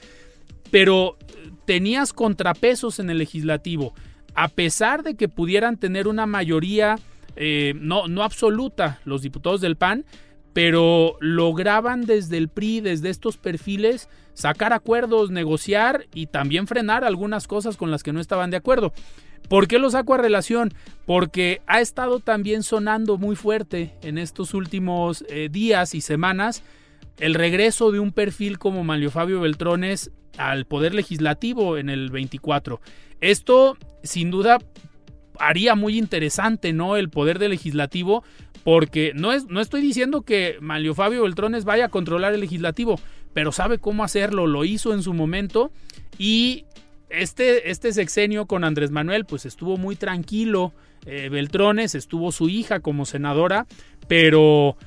pero 0.72 1.18
tenías 1.66 2.14
contrapesos 2.14 3.00
en 3.00 3.10
el 3.10 3.20
legislativo, 3.20 3.94
a 4.34 4.48
pesar 4.48 5.04
de 5.04 5.16
que 5.16 5.28
pudieran 5.28 5.78
tener 5.78 6.08
una 6.08 6.26
mayoría 6.26 6.98
eh, 7.36 7.74
no, 7.76 8.08
no 8.08 8.24
absoluta 8.24 9.00
los 9.06 9.22
diputados 9.22 9.62
del 9.62 9.76
PAN, 9.76 10.06
pero 10.54 11.16
lograban 11.20 12.06
desde 12.06 12.38
el 12.38 12.50
PRI, 12.50 12.82
desde 12.82 13.10
estos 13.10 13.38
perfiles, 13.38 14.10
sacar 14.34 14.74
acuerdos, 14.74 15.32
negociar 15.32 16.08
y 16.14 16.28
también 16.28 16.68
frenar 16.68 17.04
algunas 17.04 17.48
cosas 17.48 17.78
con 17.78 17.92
las 17.92 18.04
que 18.04 18.14
no 18.14 18.20
estaban 18.20 18.52
de 18.52 18.58
acuerdo. 18.58 18.94
¿Por 19.48 19.68
qué 19.68 19.80
lo 19.80 19.90
saco 19.90 20.14
a 20.14 20.18
relación? 20.18 20.74
Porque 21.06 21.62
ha 21.68 21.82
estado 21.82 22.20
también 22.20 22.64
sonando 22.64 23.18
muy 23.18 23.36
fuerte 23.36 23.96
en 24.02 24.18
estos 24.18 24.54
últimos 24.54 25.26
eh, 25.30 25.50
días 25.52 25.94
y 25.96 26.02
semanas 26.02 26.64
el 27.18 27.36
regreso 27.36 27.92
de 27.92 28.00
un 28.00 28.12
perfil 28.12 28.58
como 28.58 28.84
Manlio 28.84 29.12
Fabio 29.12 29.42
Beltrones 29.42 30.12
al 30.38 30.66
Poder 30.66 30.94
Legislativo 30.94 31.78
en 31.78 31.90
el 31.90 32.10
24. 32.10 32.82
Esto, 33.20 33.78
sin 34.04 34.32
duda, 34.32 34.58
haría 35.40 35.76
muy 35.76 35.98
interesante, 35.98 36.74
¿no? 36.74 36.96
El 36.96 37.10
poder 37.10 37.40
del 37.40 37.52
legislativo, 37.52 38.24
porque 38.64 39.14
no, 39.16 39.32
es, 39.32 39.46
no 39.48 39.62
estoy 39.62 39.82
diciendo 39.82 40.22
que 40.22 40.58
Manlio 40.62 40.94
Fabio 40.94 41.24
Beltrones 41.24 41.66
vaya 41.66 41.86
a 41.86 41.90
controlar 41.90 42.34
el 42.34 42.42
legislativo, 42.42 43.00
pero 43.34 43.52
sabe 43.52 43.80
cómo 43.80 44.04
hacerlo, 44.04 44.48
lo 44.48 44.66
hizo 44.66 44.94
en 44.94 45.04
su 45.04 45.14
momento 45.14 45.72
y 46.18 46.66
este, 47.10 47.72
este 47.72 47.94
sexenio 47.94 48.46
con 48.46 48.64
Andrés 48.64 48.92
Manuel 48.92 49.26
pues 49.26 49.46
estuvo 49.46 49.78
muy 49.78 49.96
tranquilo, 49.96 50.74
eh, 51.06 51.30
Beltrones, 51.30 51.96
estuvo 51.96 52.32
su 52.32 52.50
hija 52.50 52.80
como 52.80 53.06
senadora, 53.06 53.66
pero 54.08 54.78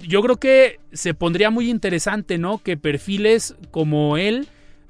yo 0.00 0.22
creo 0.22 0.36
que 0.36 0.80
se 0.92 1.14
pondría 1.14 1.50
muy 1.50 1.70
interesante, 1.70 2.38
¿no? 2.38 2.58
Que 2.58 2.76
perfiles 2.76 3.54
como 3.70 4.16
él 4.16 4.48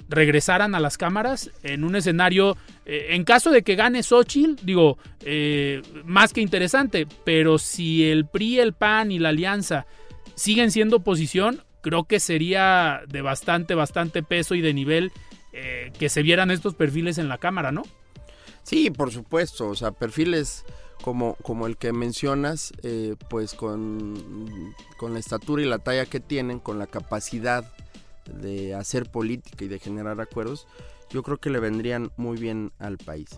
regresaran 0.08 0.74
a 0.74 0.80
las 0.80 0.96
cámaras 0.96 1.50
en 1.62 1.84
un 1.84 1.96
escenario, 1.96 2.56
eh, 2.88 3.14
en 3.14 3.24
caso 3.24 3.50
de 3.50 3.62
que 3.62 3.76
gane 3.76 4.02
Xochitl, 4.02 4.64
digo, 4.64 4.96
eh, 5.20 5.82
más 6.06 6.32
que 6.32 6.40
interesante, 6.40 7.06
pero 7.22 7.58
si 7.58 8.10
el 8.10 8.26
PRI, 8.26 8.60
el 8.60 8.72
PAN 8.72 9.12
y 9.12 9.18
la 9.18 9.28
Alianza 9.28 9.86
siguen 10.34 10.70
siendo 10.70 10.96
oposición, 10.96 11.62
creo 11.82 12.04
que 12.04 12.18
sería 12.18 13.02
de 13.06 13.20
bastante, 13.20 13.74
bastante 13.74 14.22
peso 14.22 14.54
y 14.54 14.62
de 14.62 14.72
nivel 14.72 15.12
eh, 15.52 15.92
que 15.98 16.08
se 16.08 16.22
vieran 16.22 16.50
estos 16.50 16.74
perfiles 16.74 17.18
en 17.18 17.28
la 17.28 17.36
Cámara, 17.36 17.72
¿no? 17.72 17.82
Sí, 18.62 18.90
por 18.90 19.12
supuesto, 19.12 19.68
o 19.68 19.74
sea, 19.74 19.92
perfiles 19.92 20.64
como, 21.02 21.34
como 21.42 21.66
el 21.66 21.76
que 21.76 21.92
mencionas, 21.92 22.72
eh, 22.82 23.16
pues 23.28 23.52
con, 23.52 24.74
con 24.96 25.12
la 25.12 25.20
estatura 25.20 25.62
y 25.62 25.66
la 25.66 25.78
talla 25.78 26.06
que 26.06 26.20
tienen, 26.20 26.58
con 26.58 26.78
la 26.78 26.86
capacidad 26.86 27.70
de 28.32 28.74
hacer 28.74 29.10
política 29.10 29.64
y 29.64 29.68
de 29.68 29.78
generar 29.78 30.20
acuerdos, 30.22 30.66
yo 31.10 31.22
creo 31.22 31.38
que 31.38 31.50
le 31.50 31.60
vendrían 31.60 32.10
muy 32.16 32.36
bien 32.38 32.72
al 32.78 32.98
país. 32.98 33.28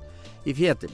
Y 0.45 0.55
fíjate, 0.55 0.89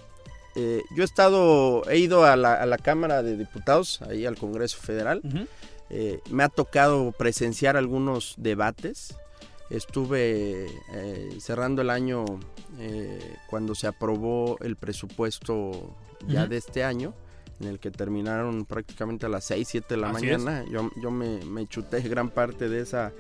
eh, 0.57 0.83
yo 0.97 1.03
he 1.03 1.05
estado, 1.05 1.83
he 1.91 1.99
ido 1.99 2.25
a 2.25 2.35
la, 2.37 2.55
a 2.55 2.67
la 2.67 2.79
Cámara 2.79 3.23
de 3.23 3.37
Diputados, 3.37 4.01
ahí 4.03 4.25
al 4.27 4.37
Congreso 4.37 4.79
Federal, 4.79 5.21
Uh 5.25 5.29
-huh. 5.29 5.47
eh, 5.91 6.21
me 6.31 6.43
ha 6.45 6.49
tocado 6.49 7.13
presenciar 7.13 7.77
algunos 7.77 8.35
debates, 8.39 9.15
estuve 9.71 10.67
eh, 10.95 11.37
cerrando 11.41 11.83
el 11.83 11.91
año 11.91 12.25
cuando 13.49 13.75
se 13.75 13.87
aprobó 13.87 14.59
el 14.61 14.77
presupuesto 14.77 15.97
ya 16.27 16.43
uh 16.43 16.45
-huh. 16.45 16.49
de 16.49 16.57
este 16.59 16.85
año, 16.85 17.15
en 17.61 17.69
el 17.69 17.79
que 17.79 17.91
terminaron 17.91 18.67
prácticamente 18.67 19.25
a 19.27 19.29
las 19.31 19.45
6, 19.45 19.67
7 19.69 19.95
de 19.95 20.01
la 20.01 20.11
Así 20.11 20.27
mañana. 20.27 20.65
Yo, 20.71 20.91
yo 21.03 21.11
me, 21.11 21.43
me, 21.47 21.67
chuté 21.67 22.01
gran 22.09 22.29
parte 22.31 22.69
de 22.69 22.81
esa. 22.81 23.13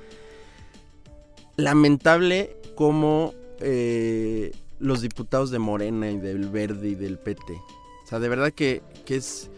Lamentable 1.57 2.57
como 2.74 3.32
eh, 3.61 4.52
los 4.78 5.00
diputados 5.00 5.50
de 5.50 5.59
Morena 5.59 6.11
y 6.11 6.18
del 6.18 6.48
Verde 6.48 6.88
y 6.88 6.94
del 6.94 7.18
PT. 7.18 7.52
O 7.52 8.07
sea, 8.09 8.18
de 8.18 8.28
verdad 8.28 8.52
que, 8.52 8.82
que 9.04 9.16
es... 9.16 9.50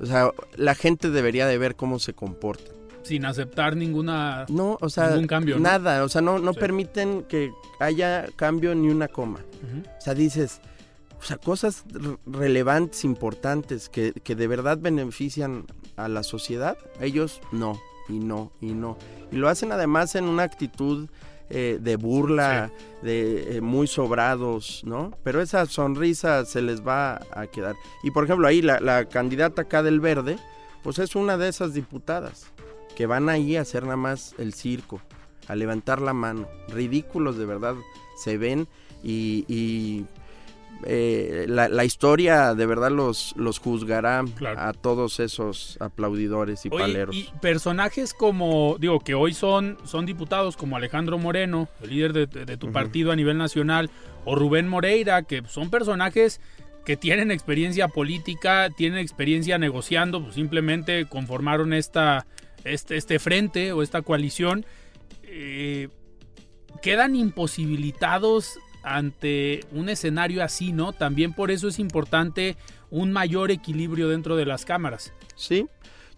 O 0.00 0.06
sea, 0.06 0.30
la 0.56 0.74
gente 0.74 1.10
debería 1.10 1.46
de 1.46 1.58
ver 1.58 1.76
cómo 1.76 1.98
se 1.98 2.14
comportan 2.14 2.80
sin 3.02 3.24
aceptar 3.24 3.76
ninguna 3.76 4.46
no 4.48 4.76
o 4.80 4.88
sea 4.88 5.10
ningún 5.10 5.26
cambio 5.26 5.56
¿no? 5.56 5.62
nada 5.62 6.04
o 6.04 6.08
sea 6.08 6.20
no 6.20 6.38
no 6.38 6.52
sí. 6.52 6.60
permiten 6.60 7.22
que 7.24 7.52
haya 7.78 8.26
cambio 8.36 8.74
ni 8.74 8.88
una 8.88 9.08
coma 9.08 9.40
uh 9.40 9.66
-huh. 9.66 9.98
o 9.98 10.00
sea 10.00 10.14
dices 10.14 10.60
o 11.18 11.22
sea 11.22 11.36
cosas 11.38 11.84
relevantes 12.26 13.04
importantes 13.04 13.88
que, 13.88 14.12
que, 14.12 14.34
de 14.34 14.46
verdad 14.46 14.78
benefician 14.78 15.66
a 15.96 16.08
la 16.08 16.22
sociedad 16.22 16.76
ellos 17.00 17.40
no 17.52 17.80
y 18.08 18.18
no 18.18 18.52
y 18.60 18.72
no 18.72 18.96
y 19.30 19.36
lo 19.36 19.48
hacen 19.48 19.72
además 19.72 20.14
en 20.14 20.24
una 20.24 20.42
actitud 20.44 21.08
eh, 21.50 21.78
de 21.80 21.96
burla 21.96 22.70
sí. 22.74 23.06
de 23.06 23.56
eh, 23.56 23.60
muy 23.60 23.86
sobrados 23.86 24.82
no 24.84 25.12
pero 25.22 25.42
esa 25.42 25.66
sonrisa 25.66 26.44
se 26.44 26.62
les 26.62 26.86
va 26.86 27.20
a 27.32 27.46
quedar 27.46 27.74
y 28.02 28.10
por 28.10 28.24
ejemplo 28.24 28.46
ahí 28.46 28.62
la, 28.62 28.80
la 28.80 29.06
candidata 29.06 29.62
acá 29.62 29.82
del 29.82 30.00
verde 30.00 30.38
pues 30.82 30.98
es 30.98 31.14
una 31.14 31.36
de 31.36 31.48
esas 31.48 31.74
diputadas 31.74 32.46
que 33.00 33.06
van 33.06 33.28
ahí 33.28 33.56
a 33.56 33.62
hacer 33.62 33.84
nada 33.84 33.96
más 33.96 34.34
el 34.38 34.52
circo, 34.52 35.00
a 35.48 35.54
levantar 35.54 36.00
la 36.00 36.12
mano. 36.12 36.46
Ridículos 36.68 37.36
de 37.38 37.46
verdad 37.46 37.74
se 38.22 38.36
ven 38.36 38.68
y, 39.02 39.44
y 39.48 40.04
eh, 40.84 41.46
la, 41.48 41.68
la, 41.68 41.84
historia 41.84 42.54
de 42.54 42.66
verdad 42.66 42.90
los, 42.90 43.34
los 43.36 43.58
juzgará 43.58 44.24
claro. 44.36 44.60
a 44.60 44.72
todos 44.72 45.20
esos 45.20 45.76
aplaudidores 45.80 46.64
y 46.66 46.70
paleros. 46.70 47.14
Y 47.14 47.28
personajes 47.40 48.14
como, 48.14 48.76
digo, 48.78 49.00
que 49.00 49.14
hoy 49.14 49.34
son, 49.34 49.78
son 49.84 50.06
diputados 50.06 50.56
como 50.56 50.76
Alejandro 50.76 51.18
Moreno, 51.18 51.68
el 51.82 51.90
líder 51.90 52.12
de, 52.12 52.26
de 52.26 52.56
tu 52.56 52.66
uh 52.66 52.70
-huh. 52.70 52.72
partido 52.72 53.12
a 53.12 53.16
nivel 53.16 53.38
nacional, 53.38 53.90
o 54.24 54.34
Rubén 54.34 54.68
Moreira, 54.68 55.22
que 55.22 55.42
son 55.48 55.70
personajes 55.70 56.40
que 56.84 56.96
tienen 56.96 57.30
experiencia 57.30 57.88
política, 57.88 58.68
tienen 58.76 58.98
experiencia 58.98 59.58
negociando, 59.58 60.22
pues 60.22 60.34
simplemente 60.34 61.06
conformaron 61.06 61.72
esta 61.72 62.26
este, 62.64 62.96
este 62.96 63.18
frente 63.18 63.72
o 63.72 63.82
esta 63.82 64.02
coalición 64.02 64.66
eh, 65.22 65.88
quedan 66.82 67.16
imposibilitados 67.16 68.58
ante 68.82 69.60
un 69.72 69.88
escenario 69.88 70.42
así, 70.42 70.72
¿no? 70.72 70.92
También 70.92 71.32
por 71.32 71.50
eso 71.50 71.68
es 71.68 71.78
importante 71.78 72.56
un 72.90 73.12
mayor 73.12 73.50
equilibrio 73.50 74.08
dentro 74.08 74.36
de 74.36 74.46
las 74.46 74.64
cámaras. 74.64 75.12
Sí, 75.36 75.66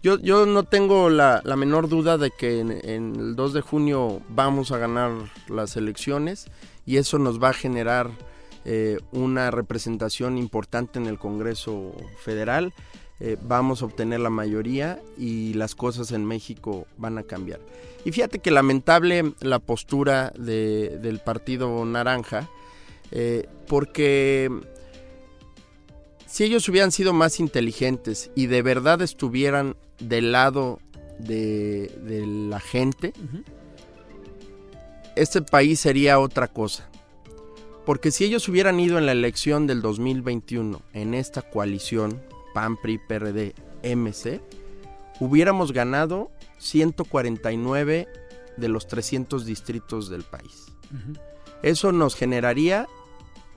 Yo, 0.01 0.19
yo 0.19 0.45
no 0.45 0.63
tengo 0.63 1.09
la, 1.09 1.41
la 1.45 1.55
menor 1.55 1.87
duda 1.87 2.17
de 2.17 2.31
que 2.31 2.59
en, 2.59 2.71
el 2.71 3.35
2 3.35 3.53
de 3.53 3.61
junio 3.61 4.21
vamos 4.29 4.71
a 4.71 4.77
ganar 4.77 5.11
las 5.47 5.77
elecciones 5.77 6.47
y 6.85 6.97
eso 6.97 7.19
nos 7.19 7.41
va 7.41 7.49
a 7.49 7.53
generar 7.53 8.11
eh, 8.65 8.97
una 9.11 9.51
representación 9.51 10.37
importante 10.37 10.99
en 10.99 11.07
el 11.07 11.19
Congreso 11.19 11.93
Federal. 12.23 12.73
Eh, 13.25 13.37
vamos 13.41 13.81
a 13.81 13.85
obtener 13.85 14.19
la 14.19 14.29
mayoría 14.29 15.01
y 15.17 15.53
las 15.53 15.75
cosas 15.75 16.11
en 16.11 16.25
México 16.25 16.85
van 16.97 17.17
a 17.17 17.23
cambiar. 17.23 17.61
Y 18.03 18.11
fíjate 18.11 18.39
que 18.39 18.51
lamentable 18.51 19.31
la 19.39 19.59
postura 19.59 20.33
de- 20.37 20.99
del 21.01 21.19
Partido 21.19 21.85
Naranja, 21.85 22.49
eh, 23.11 23.47
porque 23.67 24.51
si 26.27 26.43
ellos 26.43 26.67
hubieran 26.67 26.91
sido 26.91 27.13
más 27.13 27.39
inteligentes 27.39 28.29
y 28.35 28.47
de 28.47 28.61
verdad 28.61 29.01
estuvieran 29.01 29.77
del 29.99 30.33
lado 30.33 30.79
de, 31.17 31.87
de 32.05 32.27
la 32.27 32.59
gente, 32.59 33.13
este 35.15 35.41
país 35.41 35.79
sería 35.79 36.19
otra 36.19 36.47
cosa. 36.49 36.89
Porque 37.85 38.11
si 38.11 38.25
ellos 38.25 38.49
hubieran 38.49 38.79
ido 38.81 38.97
en 38.97 39.05
la 39.05 39.11
elección 39.13 39.65
del 39.67 39.81
2021 39.81 40.81
en 40.93 41.13
esta 41.13 41.41
coalición 41.41 42.19
PAN, 42.53 42.77
PRI, 42.77 42.97
PRD, 42.99 43.53
MC, 43.83 44.41
hubiéramos 45.19 45.71
ganado 45.73 46.31
149 46.59 48.07
de 48.57 48.67
los 48.67 48.87
300 48.87 49.45
distritos 49.45 50.09
del 50.09 50.23
país. 50.23 50.67
Eso 51.63 51.91
nos 51.91 52.15
generaría 52.15 52.87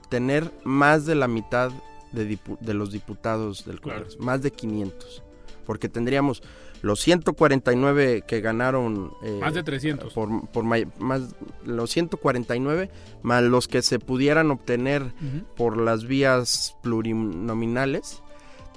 tener 0.09 0.51
más 0.63 1.05
de 1.05 1.15
la 1.15 1.27
mitad 1.27 1.71
de, 2.11 2.39
de 2.61 2.73
los 2.73 2.91
diputados 2.91 3.65
del 3.65 3.79
Claro. 3.81 3.99
Congreso, 4.03 4.23
más 4.23 4.41
de 4.41 4.51
500. 4.51 5.23
Porque 5.65 5.89
tendríamos 5.89 6.41
los 6.81 7.01
149 7.01 8.23
que 8.25 8.39
ganaron... 8.39 9.11
eh, 9.23 9.39
Más 9.41 9.53
de 9.53 9.63
300. 9.63 10.13
Por, 10.13 10.47
por 10.47 10.63
más, 10.63 11.35
los 11.65 11.89
149 11.91 12.89
más 13.23 13.43
los 13.43 13.67
que 13.67 13.81
se 13.81 13.99
pudieran 13.99 14.49
obtener 14.51 15.01
Ujú. 15.03 15.45
por 15.57 15.77
las 15.77 16.05
vías 16.05 16.75
plurinominales, 16.83 18.23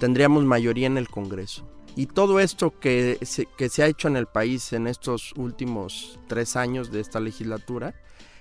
tendríamos 0.01 0.43
mayoría 0.45 0.87
en 0.87 0.97
el 0.97 1.09
Congreso. 1.09 1.63
Y 1.95 2.07
todo 2.07 2.39
esto 2.39 2.79
que 2.79 3.19
se, 3.21 3.45
que 3.45 3.69
se 3.69 3.83
ha 3.83 3.87
hecho 3.87 4.07
en 4.07 4.17
el 4.17 4.25
país 4.25 4.73
en 4.73 4.87
estos 4.87 5.31
últimos 5.35 6.19
tres 6.27 6.55
años 6.55 6.91
de 6.91 7.01
esta 7.01 7.19
legislatura, 7.19 7.93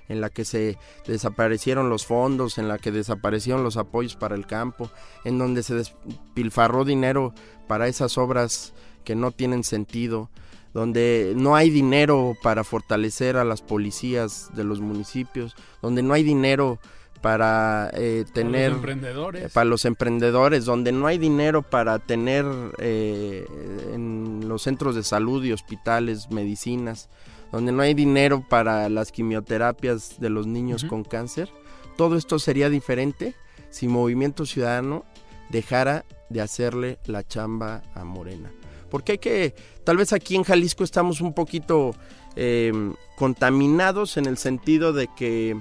en 0.09 0.23
la 0.23 0.31
que 0.31 0.47
se 0.47 0.79
desaparecieron 1.07 1.91
los 1.91 2.07
fondos, 2.07 2.57
en 2.57 2.67
la 2.67 2.79
que 2.79 2.91
desaparecieron 2.91 3.63
los 3.63 3.77
apoyos 3.77 4.17
para 4.17 4.37
el 4.37 4.47
campo, 4.47 4.91
en 5.27 5.39
donde 5.39 5.63
se 5.63 5.75
despilfarró 5.75 6.87
dinero 6.87 7.35
para 7.69 7.89
esas 7.89 8.17
obras 8.17 8.73
que 9.05 9.15
no 9.15 9.31
tienen 9.31 9.63
sentido, 9.63 10.31
donde 10.73 11.35
no 11.37 11.57
hay 11.57 11.69
dinero 11.69 12.39
para 12.43 12.65
fortalecer 12.65 13.37
a 13.37 13.45
las 13.45 13.61
policías 13.61 14.49
de 14.55 14.65
los 14.65 14.81
municipios, 14.81 15.55
donde 15.83 16.03
no 16.03 16.15
hay 16.15 16.23
dinero 16.23 16.79
para 17.21 17.91
eh, 17.95 18.25
Para 18.25 18.35
tener 18.35 18.71
los 18.71 18.77
emprendedores. 18.79 19.45
eh, 19.45 19.49
para 19.53 19.65
los 19.65 19.85
emprendedores, 19.85 20.65
donde 20.65 20.93
no 20.93 21.07
hay 21.07 21.19
dinero 21.19 21.63
para 21.63 21.99
tener 21.99 22.45
eh, 22.79 23.47
en 23.95 24.49
los 24.49 24.63
centros 24.63 24.95
de 24.95 25.03
salud 25.03 25.45
y 25.45 25.53
hospitales 25.53 26.31
medicinas, 26.31 27.09
donde 27.53 27.73
no 27.73 27.83
hay 27.83 27.95
dinero 27.95 28.45
para 28.49 28.89
las 28.89 29.13
quimioterapias 29.13 30.21
de 30.21 30.31
los 30.31 30.47
niños 30.47 30.85
con 30.85 31.05
cáncer, 31.05 31.49
todo 31.97 32.17
esto 32.17 32.39
sería 32.39 32.69
diferente 32.69 33.35
si 33.71 33.89
Movimiento 33.89 34.47
Ciudadano 34.47 35.05
dejara 35.51 36.05
de 36.29 36.41
hacerle 36.41 36.99
la 37.05 37.27
chamba 37.27 37.83
a 37.95 38.05
Morena. 38.05 38.51
Porque 38.91 39.13
hay 39.13 39.19
que, 39.19 39.55
tal 39.85 39.97
vez 39.97 40.13
aquí 40.13 40.37
en 40.37 40.43
Jalisco 40.43 40.85
estamos 40.85 41.21
un 41.21 41.35
poquito 41.35 41.95
eh, 42.37 42.73
contaminados 43.17 44.17
en 44.17 44.27
el 44.27 44.37
sentido 44.37 44.93
de 44.93 45.09
que 45.17 45.61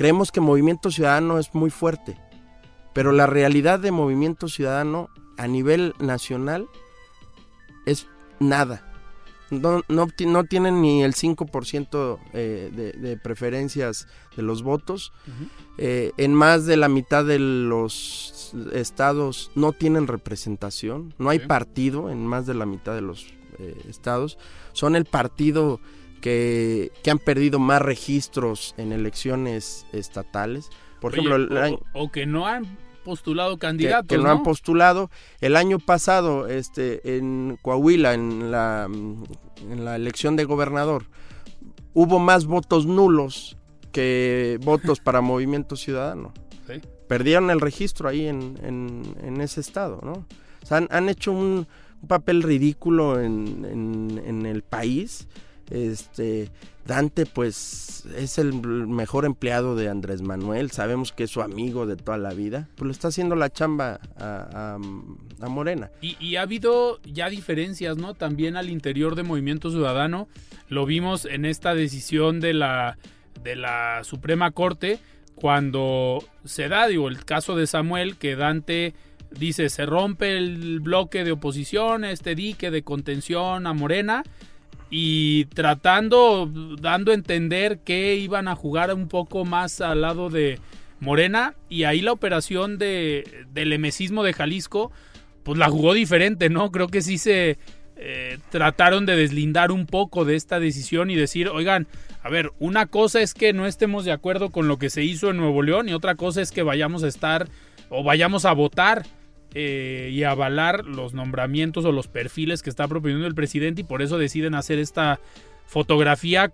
creemos 0.00 0.32
que 0.32 0.40
Movimiento 0.40 0.90
Ciudadano 0.90 1.38
es 1.38 1.54
muy 1.54 1.68
fuerte, 1.68 2.16
pero 2.94 3.12
la 3.12 3.26
realidad 3.26 3.78
de 3.78 3.90
Movimiento 3.90 4.48
Ciudadano 4.48 5.10
a 5.36 5.46
nivel 5.46 5.92
nacional 5.98 6.68
es 7.84 8.06
nada. 8.38 8.90
No, 9.50 9.82
no, 9.88 10.44
tienen 10.44 10.80
ni 10.80 11.02
el 11.02 11.12
5% 11.12 12.18
eh, 12.32 12.70
de, 12.74 12.92
de 12.92 13.18
preferencias 13.18 14.08
de 14.34 14.42
los 14.42 14.62
votos. 14.62 15.12
Eh, 15.76 16.12
en 16.16 16.32
más 16.32 16.64
de 16.64 16.78
la 16.78 16.88
mitad 16.88 17.26
de 17.26 17.38
los 17.38 18.54
estados 18.72 19.50
no 19.54 19.72
tienen 19.72 20.06
representación. 20.06 21.12
No 21.18 21.28
hay 21.28 21.40
partido 21.40 22.08
en 22.08 22.24
más 22.24 22.46
de 22.46 22.54
la 22.54 22.64
mitad 22.64 22.94
de 22.94 23.02
los 23.02 23.26
eh, 23.58 23.76
estados. 23.86 24.38
Son 24.72 24.96
el 24.96 25.04
partido 25.04 25.78
que, 26.20 26.92
que 27.02 27.10
han 27.10 27.18
perdido 27.18 27.58
más 27.58 27.80
registros 27.82 28.74
en 28.76 28.92
elecciones 28.92 29.86
estatales. 29.92 30.70
Por 31.00 31.12
Oye, 31.12 31.20
ejemplo, 31.22 31.36
el 31.36 31.56
o- 31.56 31.62
año- 31.62 31.80
o, 31.94 32.10
que 32.12 32.26
no 32.26 32.46
han 32.46 32.76
postulado 33.04 33.58
candidatos. 33.58 34.06
que 34.08 34.22
no, 34.22 34.30
han 34.30 34.42
postulado. 34.42 35.10
El 35.40 35.56
año 35.56 35.78
pasado, 35.78 36.46
este, 36.46 37.16
en 37.16 37.58
Coahuila, 37.62 38.12
en 38.14 38.50
la, 38.50 38.86
mm, 38.88 39.24
en 39.72 39.84
la 39.84 39.96
elección 39.96 40.36
de 40.36 40.44
gobernador, 40.44 41.04
hubo 41.94 42.18
más 42.18 42.44
votos 42.46 42.86
nulos 42.86 43.56
que 43.92 44.58
votos 44.62 45.00
para 45.00 45.20
Movimiento 45.22 45.76
Ciudadano. 45.76 46.32
Sí. 46.66 46.74
Perdieron 47.08 47.50
el 47.50 47.60
registro 47.60 48.08
ahí 48.08 48.26
en, 48.26 48.58
en- 48.62 49.16
en 49.24 49.40
ese 49.40 49.60
estado, 49.60 49.98
¿no? 50.04 50.12
O 50.62 50.66
sea, 50.66 50.76
han, 50.76 50.86
han 50.90 51.08
hecho 51.08 51.32
un, 51.32 51.66
un 52.02 52.08
papel 52.08 52.42
ridículo 52.42 53.18
en, 53.20 53.64
en- 53.64 54.22
en 54.24 54.46
el 54.46 54.62
país. 54.62 55.26
Este, 55.70 56.50
Dante, 56.86 57.26
pues, 57.26 58.04
es 58.16 58.38
el 58.38 58.52
mejor 58.54 59.24
empleado 59.24 59.76
de 59.76 59.88
Andrés 59.88 60.22
Manuel. 60.22 60.70
Sabemos 60.70 61.12
que 61.12 61.24
es 61.24 61.30
su 61.30 61.42
amigo 61.42 61.86
de 61.86 61.96
toda 61.96 62.18
la 62.18 62.34
vida. 62.34 62.68
Pues 62.76 62.86
le 62.86 62.92
está 62.92 63.08
haciendo 63.08 63.36
la 63.36 63.50
chamba 63.50 64.00
a, 64.18 64.78
Morena. 65.48 65.90
Y, 66.00 66.16
y 66.20 66.36
ha 66.36 66.42
habido 66.42 67.00
ya 67.02 67.30
diferencias, 67.30 67.96
¿no? 67.96 68.14
También 68.14 68.56
al 68.56 68.68
interior 68.68 69.14
de 69.14 69.22
Movimiento 69.22 69.70
Ciudadano. 69.70 70.28
Lo 70.68 70.86
vimos 70.86 71.24
en 71.24 71.44
esta 71.44 71.74
decisión 71.74 72.40
de 72.40 72.54
la, 72.54 72.98
de 73.42 73.56
la 73.56 74.02
Suprema 74.04 74.50
Corte 74.50 74.98
cuando 75.40 76.22
se 76.44 76.68
da, 76.68 76.86
digo, 76.86 77.08
el 77.08 77.24
caso 77.24 77.56
de 77.56 77.66
Samuel, 77.66 78.16
que 78.16 78.36
Dante 78.36 78.94
dice, 79.30 79.70
se 79.70 79.86
rompe 79.86 80.36
el 80.36 80.80
bloque 80.80 81.24
de 81.24 81.32
oposición, 81.32 82.04
este 82.04 82.34
dique 82.34 82.70
de 82.70 82.82
contención 82.82 83.66
a 83.66 83.72
Morena, 83.72 84.22
y 84.90 85.44
tratando, 85.46 86.50
dando 86.80 87.12
a 87.12 87.14
entender 87.14 87.78
que 87.78 88.16
iban 88.16 88.48
a 88.48 88.56
jugar 88.56 88.92
un 88.92 89.08
poco 89.08 89.44
más 89.44 89.80
al 89.80 90.02
lado 90.02 90.28
de 90.28 90.58
Morena, 90.98 91.54
y 91.68 91.84
ahí 91.84 92.00
la 92.00 92.12
operación 92.12 92.76
de, 92.76 93.46
del 93.52 93.72
emesismo 93.72 94.24
de 94.24 94.32
Jalisco, 94.32 94.90
pues 95.44 95.58
la 95.58 95.70
jugó 95.70 95.94
diferente, 95.94 96.50
¿no? 96.50 96.70
Creo 96.70 96.88
que 96.88 97.02
sí 97.02 97.16
se 97.16 97.56
eh, 97.96 98.38
trataron 98.50 99.06
de 99.06 99.16
deslindar 99.16 99.70
un 99.70 99.86
poco 99.86 100.24
de 100.24 100.34
esta 100.36 100.58
decisión 100.58 101.10
y 101.10 101.16
decir, 101.16 101.48
oigan, 101.48 101.86
a 102.22 102.28
ver, 102.28 102.52
una 102.58 102.86
cosa 102.86 103.20
es 103.20 103.32
que 103.32 103.52
no 103.52 103.66
estemos 103.66 104.04
de 104.04 104.12
acuerdo 104.12 104.50
con 104.50 104.68
lo 104.68 104.78
que 104.78 104.90
se 104.90 105.04
hizo 105.04 105.30
en 105.30 105.36
Nuevo 105.36 105.62
León 105.62 105.88
y 105.88 105.92
otra 105.92 106.16
cosa 106.16 106.42
es 106.42 106.50
que 106.50 106.62
vayamos 106.62 107.02
a 107.02 107.08
estar 107.08 107.48
o 107.88 108.02
vayamos 108.02 108.44
a 108.44 108.52
votar 108.52 109.04
eh, 109.54 110.10
y 110.12 110.22
avalar 110.22 110.84
los 110.84 111.14
nombramientos 111.14 111.84
o 111.84 111.92
los 111.92 112.08
perfiles 112.08 112.62
que 112.62 112.70
está 112.70 112.86
proponiendo 112.86 113.26
el 113.26 113.34
presidente 113.34 113.80
y 113.80 113.84
por 113.84 114.02
eso 114.02 114.18
deciden 114.18 114.54
hacer 114.54 114.78
esta 114.78 115.20
fotografía 115.66 116.52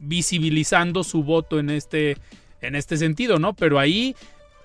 visibilizando 0.00 1.04
su 1.04 1.22
voto 1.22 1.58
en 1.58 1.70
este, 1.70 2.16
en 2.60 2.74
este 2.74 2.96
sentido, 2.96 3.38
¿no? 3.38 3.54
Pero 3.54 3.78
ahí 3.78 4.14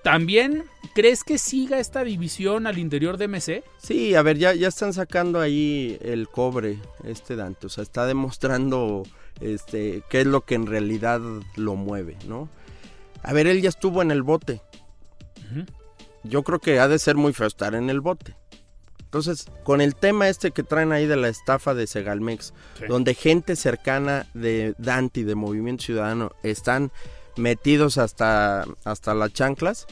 también, 0.02 0.64
¿crees 0.94 1.24
que 1.24 1.36
siga 1.36 1.78
esta 1.78 2.04
división 2.04 2.66
al 2.66 2.78
interior 2.78 3.18
de 3.18 3.28
MC? 3.28 3.62
Sí, 3.78 4.14
a 4.14 4.22
ver, 4.22 4.38
ya, 4.38 4.54
ya 4.54 4.68
están 4.68 4.92
sacando 4.92 5.40
ahí 5.40 5.98
el 6.00 6.28
cobre, 6.28 6.78
este 7.04 7.36
Dante. 7.36 7.66
O 7.66 7.70
sea, 7.70 7.82
está 7.82 8.06
demostrando 8.06 9.02
este, 9.40 10.02
qué 10.08 10.22
es 10.22 10.26
lo 10.26 10.42
que 10.42 10.54
en 10.54 10.66
realidad 10.66 11.20
lo 11.56 11.74
mueve, 11.74 12.16
¿no? 12.26 12.48
A 13.22 13.32
ver, 13.34 13.46
él 13.46 13.60
ya 13.60 13.68
estuvo 13.68 14.00
en 14.00 14.10
el 14.10 14.22
bote. 14.22 14.62
Yo 16.22 16.42
creo 16.42 16.58
que 16.58 16.78
ha 16.80 16.88
de 16.88 16.98
ser 16.98 17.16
muy 17.16 17.32
feo 17.32 17.46
estar 17.46 17.74
en 17.74 17.90
el 17.90 18.00
bote. 18.00 18.34
Entonces, 19.00 19.46
con 19.64 19.80
el 19.80 19.96
tema 19.96 20.28
este 20.28 20.52
que 20.52 20.62
traen 20.62 20.92
ahí 20.92 21.06
de 21.06 21.16
la 21.16 21.28
estafa 21.28 21.74
de 21.74 21.86
Segalmex, 21.88 22.54
Sí. 22.78 22.84
donde 22.88 23.14
gente 23.14 23.56
cercana 23.56 24.26
de 24.34 24.74
Dante 24.78 25.20
y 25.20 25.24
de 25.24 25.34
Movimiento 25.34 25.82
Ciudadano 25.84 26.30
están 26.44 26.92
metidos 27.36 27.98
hasta, 27.98 28.66
hasta 28.84 29.14
las 29.14 29.32
chanclas, 29.32 29.86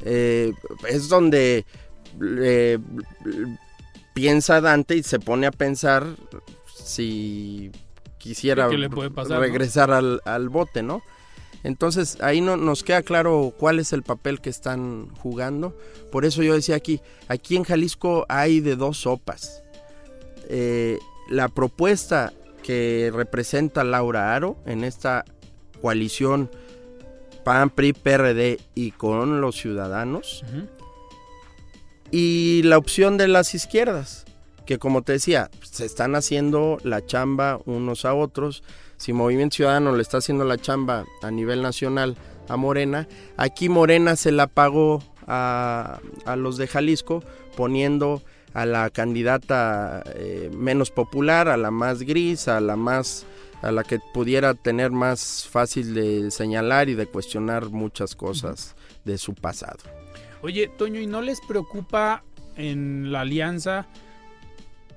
eh, 0.00 0.52
es 0.88 1.08
donde 1.08 1.64
eh, 2.20 2.78
piensa 4.12 4.60
Dante 4.60 4.96
y 4.96 5.02
se 5.02 5.20
pone 5.20 5.46
a 5.46 5.52
pensar 5.52 6.06
si 6.74 7.70
quisiera 8.18 8.68
¿Qué 8.68 8.78
le 8.78 8.90
puede 8.90 9.10
pasar, 9.10 9.34
no? 9.36 9.40
regresar 9.40 9.90
al, 9.92 10.20
al 10.24 10.48
bote, 10.48 10.82
¿no? 10.82 11.02
Entonces 11.64 12.18
ahí 12.20 12.40
no 12.40 12.56
nos 12.56 12.84
queda 12.84 13.02
claro 13.02 13.52
cuál 13.58 13.80
es 13.80 13.92
el 13.92 14.02
papel 14.02 14.40
que 14.40 14.50
están 14.50 15.08
jugando. 15.16 15.76
Por 16.12 16.24
eso 16.24 16.42
yo 16.42 16.54
decía 16.54 16.76
aquí, 16.76 17.00
aquí 17.26 17.56
en 17.56 17.64
Jalisco 17.64 18.26
hay 18.28 18.60
de 18.60 18.76
dos 18.76 18.98
sopas. 18.98 19.62
eh, 20.48 20.98
la 21.30 21.48
propuesta 21.48 22.34
que 22.62 23.10
representa 23.14 23.82
Laura 23.82 24.34
Aro 24.34 24.58
en 24.66 24.84
esta 24.84 25.24
coalición 25.80 26.50
PAN, 27.44 27.70
PRI, 27.70 27.94
PRD 27.94 28.60
y 28.74 28.90
con 28.90 29.40
los 29.40 29.56
ciudadanos. 29.56 30.44
Y 32.10 32.62
la 32.64 32.78
opción 32.78 33.16
de 33.16 33.28
las 33.28 33.54
izquierdas, 33.54 34.24
que 34.66 34.78
como 34.78 35.02
te 35.02 35.12
decía, 35.12 35.50
se 35.62 35.84
están 35.84 36.14
haciendo 36.14 36.78
la 36.82 37.04
chamba 37.04 37.58
unos 37.64 38.04
a 38.04 38.14
otros. 38.14 38.62
Si 39.04 39.12
Movimiento 39.12 39.56
Ciudadano 39.56 39.94
le 39.94 40.00
está 40.00 40.16
haciendo 40.16 40.46
la 40.46 40.56
chamba 40.56 41.04
a 41.20 41.30
nivel 41.30 41.60
nacional 41.60 42.16
a 42.48 42.56
Morena, 42.56 43.06
aquí 43.36 43.68
Morena 43.68 44.16
se 44.16 44.32
la 44.32 44.46
pagó 44.46 45.02
a, 45.26 46.00
a 46.24 46.36
los 46.36 46.56
de 46.56 46.66
Jalisco 46.66 47.22
poniendo 47.54 48.22
a 48.54 48.64
la 48.64 48.88
candidata 48.88 50.02
eh, 50.14 50.50
menos 50.56 50.90
popular, 50.90 51.48
a 51.48 51.58
la 51.58 51.70
más 51.70 52.00
gris, 52.00 52.48
a 52.48 52.62
la 52.62 52.76
más 52.76 53.26
a 53.60 53.72
la 53.72 53.84
que 53.84 54.00
pudiera 54.14 54.54
tener 54.54 54.90
más 54.90 55.46
fácil 55.50 55.92
de 55.92 56.30
señalar 56.30 56.88
y 56.88 56.94
de 56.94 57.06
cuestionar 57.06 57.68
muchas 57.68 58.14
cosas 58.14 58.74
de 59.04 59.18
su 59.18 59.34
pasado. 59.34 59.80
Oye, 60.40 60.68
Toño, 60.78 60.98
¿y 60.98 61.06
no 61.06 61.20
les 61.20 61.42
preocupa 61.42 62.24
en 62.56 63.12
la 63.12 63.20
alianza 63.20 63.86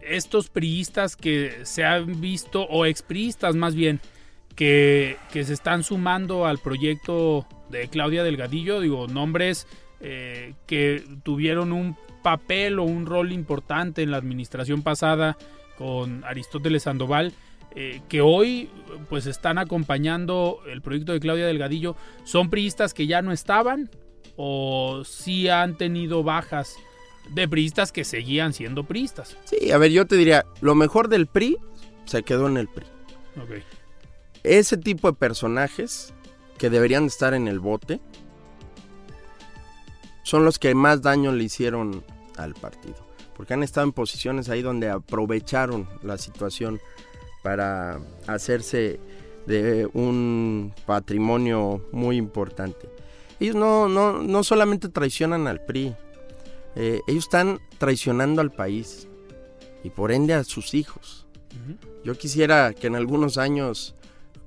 estos 0.09 0.49
priistas 0.49 1.15
que 1.15 1.59
se 1.63 1.83
han 1.83 2.21
visto, 2.21 2.63
o 2.63 2.85
expriistas 2.85 3.55
más 3.55 3.75
bien, 3.75 3.99
que, 4.55 5.17
que 5.31 5.43
se 5.43 5.53
están 5.53 5.83
sumando 5.83 6.45
al 6.45 6.57
proyecto 6.57 7.45
de 7.69 7.87
Claudia 7.87 8.23
Delgadillo? 8.23 8.79
Digo, 8.79 9.07
nombres 9.07 9.67
eh, 9.99 10.53
que 10.65 11.03
tuvieron 11.23 11.71
un 11.71 11.95
papel 12.23 12.79
o 12.79 12.83
un 12.83 13.05
rol 13.05 13.31
importante 13.31 14.01
en 14.03 14.11
la 14.11 14.17
administración 14.17 14.81
pasada 14.81 15.37
con 15.77 16.23
Aristóteles 16.25 16.83
Sandoval, 16.83 17.33
eh, 17.75 18.01
que 18.09 18.21
hoy 18.21 18.69
pues 19.09 19.27
están 19.27 19.57
acompañando 19.57 20.59
el 20.67 20.81
proyecto 20.81 21.13
de 21.13 21.19
Claudia 21.19 21.45
Delgadillo, 21.45 21.95
¿son 22.23 22.49
priistas 22.49 22.93
que 22.93 23.07
ya 23.07 23.21
no 23.21 23.31
estaban 23.31 23.89
o 24.35 25.03
sí 25.05 25.49
han 25.49 25.77
tenido 25.77 26.23
bajas 26.23 26.77
de 27.29 27.47
priistas 27.47 27.91
que 27.91 28.03
seguían 28.03 28.53
siendo 28.53 28.83
priistas? 28.83 29.37
Sí, 29.45 29.71
a 29.71 29.77
ver, 29.77 29.91
yo 29.91 30.05
te 30.05 30.15
diría, 30.15 30.45
lo 30.61 30.75
mejor 30.75 31.09
del 31.09 31.27
PRI 31.27 31.57
se 32.05 32.23
quedó 32.23 32.47
en 32.47 32.57
el 32.57 32.67
PRI. 32.67 32.85
Ok. 33.41 33.63
Ese 34.43 34.77
tipo 34.77 35.11
de 35.11 35.17
personajes 35.17 36.13
que 36.57 36.69
deberían 36.69 37.05
estar 37.05 37.33
en 37.33 37.47
el 37.47 37.59
bote 37.59 37.99
son 40.23 40.43
los 40.43 40.59
que 40.59 40.73
más 40.75 41.01
daño 41.01 41.31
le 41.31 41.43
hicieron 41.43 42.03
al 42.37 42.53
partido. 42.53 42.95
Porque 43.35 43.53
han 43.53 43.63
estado 43.63 43.85
en 43.85 43.93
posiciones 43.93 44.49
ahí 44.49 44.61
donde 44.61 44.89
aprovecharon 44.89 45.87
la 46.01 46.17
situación 46.17 46.81
para 47.43 47.99
hacerse 48.25 48.99
de 49.45 49.87
un 49.93 50.73
patrimonio 50.85 51.87
muy 51.91 52.17
importante. 52.17 52.89
Ellos 53.39 53.55
no, 53.55 53.87
no, 53.87 54.21
no 54.21 54.43
solamente 54.43 54.89
traicionan 54.89 55.47
al 55.47 55.63
PRI, 55.63 55.95
eh, 56.79 57.01
ellos 57.07 57.23
están 57.23 57.59
traicionando 57.79 58.39
al 58.39 58.51
país 58.51 59.07
y 59.83 59.89
por 59.89 60.11
ende 60.11 60.35
a 60.35 60.43
sus 60.43 60.75
hijos. 60.75 61.25
Yo 62.03 62.15
quisiera 62.15 62.73
que 62.73 62.85
en 62.85 62.95
algunos 62.95 63.39
años 63.39 63.95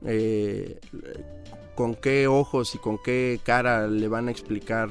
eh, 0.05 0.79
con 1.75 1.97
qué 1.97 2.29
ojos 2.29 2.75
y 2.77 2.79
con 2.79 2.99
qué 3.03 3.41
cara 3.43 3.89
le 3.89 4.07
van 4.07 4.29
a 4.29 4.31
explicar 4.31 4.91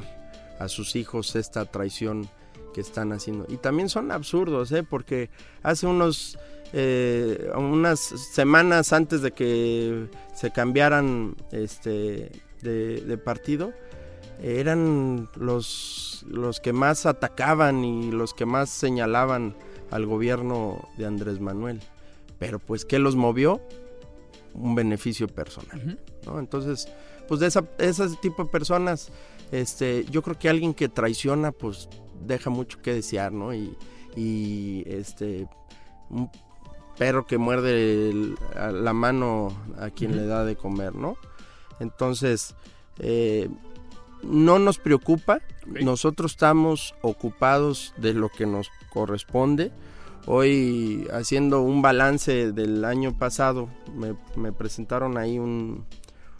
a 0.59 0.67
sus 0.67 0.97
hijos 0.97 1.35
esta 1.37 1.63
traición 1.65 2.29
que 2.73 2.81
están 2.81 3.13
haciendo. 3.13 3.45
Y 3.47 3.55
también 3.55 3.87
son 3.87 4.11
absurdos, 4.11 4.71
¿eh? 4.73 4.83
porque 4.83 5.29
hace 5.63 5.87
unos 5.87 6.37
eh, 6.73 7.49
unas 7.55 7.99
semanas 7.99 8.91
antes 8.93 9.21
de 9.21 9.31
que 9.31 10.07
se 10.35 10.51
cambiaran 10.51 11.35
este 11.51 12.31
de, 12.61 13.17
partido 13.23 13.73
eran 14.41 15.29
los 15.35 16.25
los 16.29 16.59
que 16.59 16.73
más 16.73 17.05
atacaban 17.05 17.83
y 17.83 18.11
los 18.11 18.33
que 18.33 18.45
más 18.45 18.69
señalaban 18.69 19.55
al 19.91 20.05
gobierno 20.05 20.87
de 20.97 21.05
Andrés 21.05 21.39
Manuel 21.39 21.81
pero 22.37 22.59
pues 22.59 22.85
qué 22.85 22.99
los 22.99 23.15
movió 23.15 23.61
un 24.53 24.75
beneficio 24.75 25.27
personal 25.27 25.99
¿no? 26.25 26.39
entonces 26.39 26.87
pues 27.27 27.39
de 27.39 27.47
esa, 27.47 27.63
ese 27.77 28.09
tipo 28.21 28.43
de 28.43 28.49
personas 28.49 29.11
este, 29.51 30.05
yo 30.05 30.21
creo 30.21 30.37
que 30.37 30.49
alguien 30.49 30.73
que 30.73 30.89
traiciona, 30.89 31.51
pues 31.51 31.89
deja 32.25 32.49
mucho 32.49 32.81
que 32.81 32.93
desear, 32.93 33.31
¿no? 33.31 33.53
Y, 33.53 33.75
y 34.15 34.83
este, 34.87 35.47
un 36.09 36.29
perro 36.97 37.25
que 37.25 37.37
muerde 37.37 38.35
la 38.55 38.93
mano 38.93 39.49
a 39.79 39.89
quien 39.89 40.15
le 40.15 40.25
da 40.25 40.45
de 40.45 40.55
comer, 40.55 40.93
¿no? 40.95 41.17
Entonces, 41.79 42.55
eh, 42.99 43.49
no 44.23 44.59
nos 44.59 44.77
preocupa, 44.77 45.41
nosotros 45.65 46.31
estamos 46.31 46.95
ocupados 47.01 47.93
de 47.97 48.13
lo 48.13 48.29
que 48.29 48.45
nos 48.45 48.69
corresponde. 48.89 49.71
Hoy, 50.25 51.07
haciendo 51.13 51.61
un 51.61 51.81
balance 51.81 52.51
del 52.51 52.85
año 52.85 53.17
pasado, 53.17 53.69
me 54.35 54.51
presentaron 54.51 55.17
ahí 55.17 55.39
un, 55.39 55.85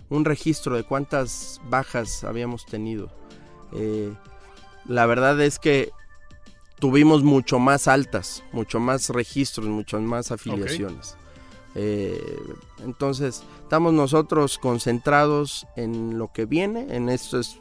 un 0.09 0.25
registro 0.25 0.75
de 0.75 0.83
cuántas 0.83 1.61
bajas 1.69 2.23
habíamos 2.23 2.65
tenido. 2.65 3.11
Eh, 3.73 4.11
la 4.85 5.05
verdad 5.05 5.39
es 5.41 5.59
que 5.59 5.91
tuvimos 6.79 7.23
mucho 7.23 7.59
más 7.59 7.87
altas, 7.87 8.43
mucho 8.51 8.79
más 8.79 9.09
registros, 9.09 9.67
muchas 9.67 10.01
más 10.01 10.31
afiliaciones. 10.31 11.15
Eh, 11.75 12.37
entonces, 12.83 13.43
estamos 13.61 13.93
nosotros 13.93 14.57
concentrados 14.57 15.67
en 15.75 16.17
lo 16.17 16.31
que 16.31 16.45
viene, 16.45 16.95
en 16.95 17.09
estos 17.09 17.59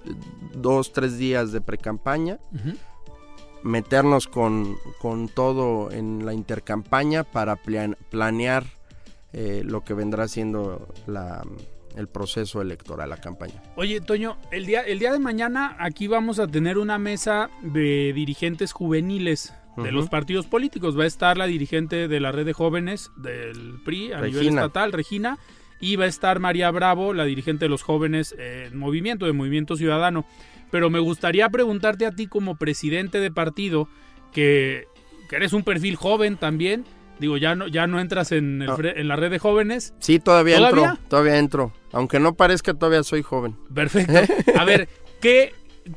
dos, 0.54 0.92
tres 0.92 1.18
días 1.18 1.52
de 1.52 1.61
pre-campaña, 1.61 2.38
meternos 3.62 4.28
con, 4.28 4.76
todo 5.34 5.90
en 5.90 6.24
la 6.24 6.32
intercampaña 6.32 7.24
para 7.24 7.56
planear 7.56 8.64
eh, 9.32 9.62
lo 9.64 9.84
que 9.84 9.94
vendrá 9.94 10.26
siendo 10.26 10.88
la, 11.06 11.44
el 11.98 12.09
proceso 12.09 12.62
electoral, 12.62 13.11
la 13.11 13.16
campaña. 13.16 13.62
Oye, 13.76 14.00
Toño, 14.00 14.38
el 14.50 14.66
día, 14.66 14.82
el 14.82 14.98
día 14.98 15.12
de 15.12 15.18
mañana 15.18 15.76
aquí 15.80 16.06
vamos 16.06 16.38
a 16.38 16.46
tener 16.46 16.78
una 16.78 16.98
mesa 16.98 17.50
de 17.62 18.12
dirigentes 18.14 18.72
juveniles 18.72 19.52
de 19.83 19.93
los 19.93 20.09
partidos 20.09 20.47
políticos. 20.47 20.99
Va 20.99 21.05
a 21.05 21.07
estar 21.07 21.37
la 21.37 21.47
dirigente 21.47 22.09
de 22.09 22.20
la 22.20 22.33
red 22.33 22.47
de 22.47 22.53
jóvenes 22.53 23.11
del 23.16 23.81
PRI 23.85 24.12
a 24.12 24.20
nivel 24.20 24.49
estatal, 24.49 24.93
Regina, 24.93 25.39
y 25.81 25.97
va 25.97 26.05
a 26.05 26.09
estar 26.09 26.41
María 26.41 26.70
Bravo, 26.70 27.14
la 27.14 27.24
dirigente 27.24 27.66
de 27.66 27.68
los 27.68 27.83
jóvenes 27.83 28.35
en 28.39 28.76
movimiento, 28.76 29.26
de 29.26 29.33
Movimiento 29.33 29.76
Ciudadano. 29.76 30.26
Pero 30.70 30.91
me 30.91 30.99
gustaría 30.99 31.49
preguntarte 31.49 32.07
a 32.07 32.11
ti 32.11 32.26
como 32.26 32.57
presidente 32.57 33.20
de 33.20 33.31
partido, 33.31 33.89
que, 34.33 34.87
que 35.31 35.37
eres 35.37 35.53
un 35.53 35.62
perfil 35.62 35.97
joven 35.97 36.37
también, 36.37 36.85
Digo, 37.18 37.37
ya 37.37 37.55
no, 37.55 37.66
ya 37.66 37.87
no 37.87 38.01
entras 38.01 38.33
en, 38.33 38.62
en 38.62 39.09
la 39.09 39.16
red 39.16 39.31
de 39.31 39.39
jóvenes. 39.39 39.93
Sí, 39.99 40.20
todavía, 40.20 40.59
entro. 40.59 40.97
Todavía 41.09 41.39
entro. 41.39 41.72
Aunque 41.93 42.20
no 42.20 42.35
parezca, 42.35 42.74
todavía 42.74 43.03
soy 43.03 43.22
joven. 43.22 43.57
Perfecto. 43.74 44.12
A 44.57 44.64
ver, 44.64 44.89
¿qué, 45.20 45.53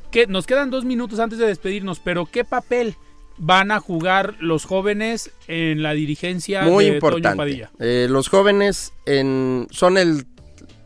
qué, 0.09 0.25
nos 0.27 0.47
quedan 0.47 0.71
dos 0.71 0.83
minutos 0.83 1.19
antes 1.19 1.37
de 1.37 1.45
despedirnos, 1.45 1.99
pero 1.99 2.25
¿qué 2.25 2.43
papel 2.43 2.95
van 3.41 3.71
a 3.71 3.79
jugar 3.79 4.35
los 4.39 4.65
jóvenes 4.65 5.31
en 5.47 5.81
la 5.81 5.93
dirigencia 5.93 6.61
Muy 6.61 6.85
de 6.85 6.93
importante. 6.93 7.29
Toño 7.29 7.37
Padilla? 7.37 7.71
Eh, 7.79 8.05
los 8.07 8.29
jóvenes 8.29 8.93
en, 9.07 9.67
son 9.71 9.97
el 9.97 10.27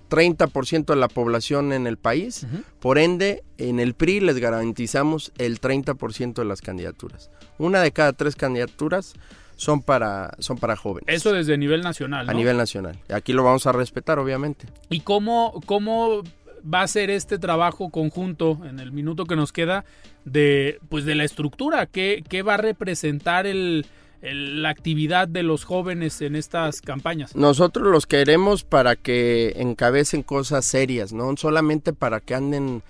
30% 0.10 0.86
de 0.86 0.96
la 0.96 1.10
población 1.10 1.74
en 1.74 1.86
el 1.86 1.98
país. 1.98 2.48
Por 2.80 2.98
ende, 2.98 3.44
en 3.58 3.82
el 3.82 3.94
PRI 3.94 4.22
les 4.22 4.38
garantizamos 4.38 5.34
el 5.38 5.60
30% 5.60 6.34
de 6.34 6.46
las 6.46 6.62
candidaturas. 6.62 7.30
Una 7.58 7.82
de 7.82 7.92
cada 7.92 8.14
tres 8.14 8.38
candidaturas 8.38 9.16
son 9.58 9.82
para, 9.82 10.32
son 10.40 10.58
para 10.58 10.78
jóvenes. 10.78 11.14
Eso 11.14 11.34
desde 11.34 11.58
nivel 11.58 11.82
nacional. 11.82 12.30
A 12.30 12.34
nivel 12.34 12.56
nacional. 12.56 12.98
Aquí 13.10 13.34
lo 13.34 13.44
vamos 13.44 13.68
a 13.68 13.74
respetar, 13.74 14.18
obviamente. 14.18 14.68
¿Y 14.90 15.02
cómo, 15.02 15.62
cómo 15.66 16.24
va 16.72 16.82
a 16.82 16.88
ser 16.88 17.10
este 17.10 17.38
trabajo 17.38 17.90
conjunto 17.90 18.60
en 18.68 18.80
el 18.80 18.92
minuto 18.92 19.26
que 19.26 19.36
nos 19.36 19.52
queda 19.52 19.86
de, 20.26 20.80
pues 20.90 21.06
de 21.06 21.16
la 21.16 21.24
estructura? 21.24 21.86
¿Qué, 21.86 22.24
qué 22.28 22.42
va 22.42 22.56
a 22.56 22.58
representar 22.58 23.46
el, 23.48 23.86
la 24.22 24.70
actividad 24.70 25.28
de 25.28 25.44
los 25.44 25.64
jóvenes 25.64 26.22
en 26.22 26.36
estas 26.36 26.82
campañas? 26.82 27.36
Nosotros 27.36 27.88
los 27.88 28.06
queremos 28.06 28.64
para 28.64 28.96
que 28.96 29.54
encabecen 29.58 30.24
cosas 30.24 30.66
serias, 30.66 31.14
no 31.14 31.36
solamente 31.38 31.94
para 31.94 32.20
que 32.20 32.36
anden 32.36 32.82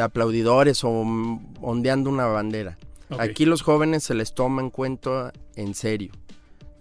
aplaudidores 0.00 0.84
o 0.84 0.90
ondeando 1.60 2.10
una 2.10 2.26
bandera. 2.26 2.78
Aquí 3.18 3.44
los 3.44 3.62
jóvenes 3.62 4.04
se 4.04 4.14
les 4.14 4.32
toma 4.32 4.62
en 4.62 4.70
cuenta 4.70 5.32
en 5.56 5.74
serio. 5.74 6.12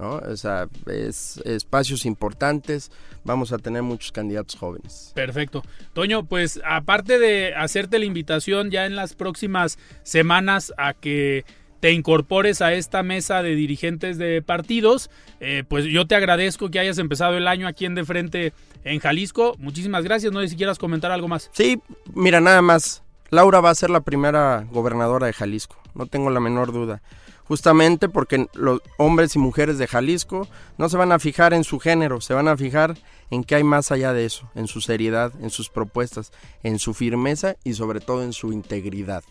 ¿No? 0.01 0.15
O 0.15 0.35
sea, 0.35 0.67
es 0.87 1.37
espacios 1.45 2.05
importantes, 2.05 2.91
vamos 3.23 3.53
a 3.53 3.59
tener 3.59 3.83
muchos 3.83 4.11
candidatos 4.11 4.55
jóvenes. 4.55 5.11
Perfecto. 5.13 5.63
Toño, 5.93 6.25
pues 6.25 6.59
aparte 6.65 7.19
de 7.19 7.53
hacerte 7.55 7.99
la 7.99 8.05
invitación 8.05 8.71
ya 8.71 8.85
en 8.85 8.95
las 8.95 9.13
próximas 9.13 9.77
semanas 10.03 10.73
a 10.77 10.93
que 10.93 11.45
te 11.79 11.91
incorpores 11.91 12.61
a 12.61 12.73
esta 12.73 13.03
mesa 13.03 13.41
de 13.41 13.55
dirigentes 13.55 14.17
de 14.17 14.41
partidos. 14.41 15.09
Eh, 15.39 15.63
pues 15.67 15.85
yo 15.85 16.05
te 16.07 16.15
agradezco 16.15 16.69
que 16.69 16.79
hayas 16.79 16.97
empezado 16.97 17.37
el 17.37 17.47
año 17.47 17.67
aquí 17.67 17.85
en 17.85 17.95
De 17.95 18.05
Frente 18.05 18.53
en 18.83 18.99
Jalisco. 18.99 19.55
Muchísimas 19.57 20.03
gracias. 20.03 20.31
No 20.31 20.41
sé 20.41 20.49
si 20.49 20.55
quieras 20.55 20.77
comentar 20.77 21.11
algo 21.11 21.27
más. 21.27 21.49
Sí, 21.53 21.81
mira, 22.13 22.39
nada 22.39 22.61
más. 22.61 23.03
Laura 23.31 23.61
va 23.61 23.69
a 23.69 23.75
ser 23.75 23.89
la 23.89 24.01
primera 24.01 24.67
gobernadora 24.71 25.25
de 25.25 25.31
Jalisco, 25.31 25.77
no 25.95 26.05
tengo 26.05 26.29
la 26.31 26.41
menor 26.41 26.73
duda. 26.73 27.01
Justamente 27.51 28.07
porque 28.07 28.47
los 28.53 28.79
hombres 28.95 29.35
y 29.35 29.39
mujeres 29.39 29.77
de 29.77 29.85
Jalisco 29.85 30.47
no 30.77 30.87
se 30.87 30.95
van 30.95 31.11
a 31.11 31.19
fijar 31.19 31.53
en 31.53 31.65
su 31.65 31.79
género, 31.79 32.21
se 32.21 32.33
van 32.33 32.47
a 32.47 32.55
fijar 32.55 32.97
en 33.29 33.43
qué 33.43 33.55
hay 33.55 33.63
más 33.65 33.91
allá 33.91 34.13
de 34.13 34.23
eso, 34.23 34.49
en 34.55 34.67
su 34.67 34.79
seriedad, 34.79 35.33
en 35.41 35.49
sus 35.49 35.67
propuestas, 35.67 36.31
en 36.63 36.79
su 36.79 36.93
firmeza 36.93 37.57
y 37.65 37.73
sobre 37.73 37.99
todo 37.99 38.23
en 38.23 38.31
su 38.31 38.53
integridad. 38.53 39.25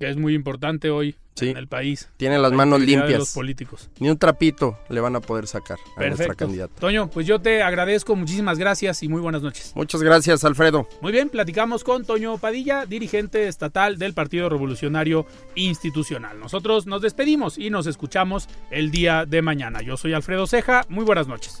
Es 0.00 0.18
muy 0.18 0.34
importante 0.34 0.90
hoy 0.90 1.16
en 1.40 1.56
el 1.56 1.68
país. 1.68 2.08
Tiene 2.16 2.38
las 2.38 2.52
manos 2.52 2.80
limpias. 2.80 3.18
los 3.18 3.34
políticos. 3.34 3.90
Ni 3.98 4.08
un 4.08 4.18
trapito 4.18 4.78
le 4.88 5.00
van 5.00 5.16
a 5.16 5.20
poder 5.20 5.46
sacar 5.46 5.78
a 5.96 6.06
nuestra 6.06 6.34
candidata. 6.34 6.74
Toño, 6.80 7.10
pues 7.10 7.26
yo 7.26 7.40
te 7.40 7.62
agradezco, 7.62 8.16
muchísimas 8.16 8.58
gracias 8.58 9.02
y 9.02 9.08
muy 9.08 9.20
buenas 9.20 9.42
noches. 9.42 9.72
Muchas 9.74 10.02
gracias, 10.02 10.44
Alfredo. 10.44 10.88
Muy 11.00 11.12
bien, 11.12 11.28
platicamos 11.28 11.84
con 11.84 12.04
Toño 12.04 12.38
Padilla, 12.38 12.86
dirigente 12.86 13.48
estatal 13.48 13.98
del 13.98 14.14
Partido 14.14 14.48
Revolucionario 14.48 15.26
Institucional. 15.54 16.38
Nosotros 16.38 16.86
nos 16.86 17.02
despedimos 17.02 17.58
y 17.58 17.70
nos 17.70 17.86
escuchamos 17.86 18.48
el 18.70 18.90
día 18.90 19.26
de 19.26 19.42
mañana. 19.42 19.82
Yo 19.82 19.96
soy 19.96 20.14
Alfredo 20.14 20.46
Ceja, 20.46 20.84
muy 20.88 21.04
buenas 21.04 21.28
noches. 21.28 21.60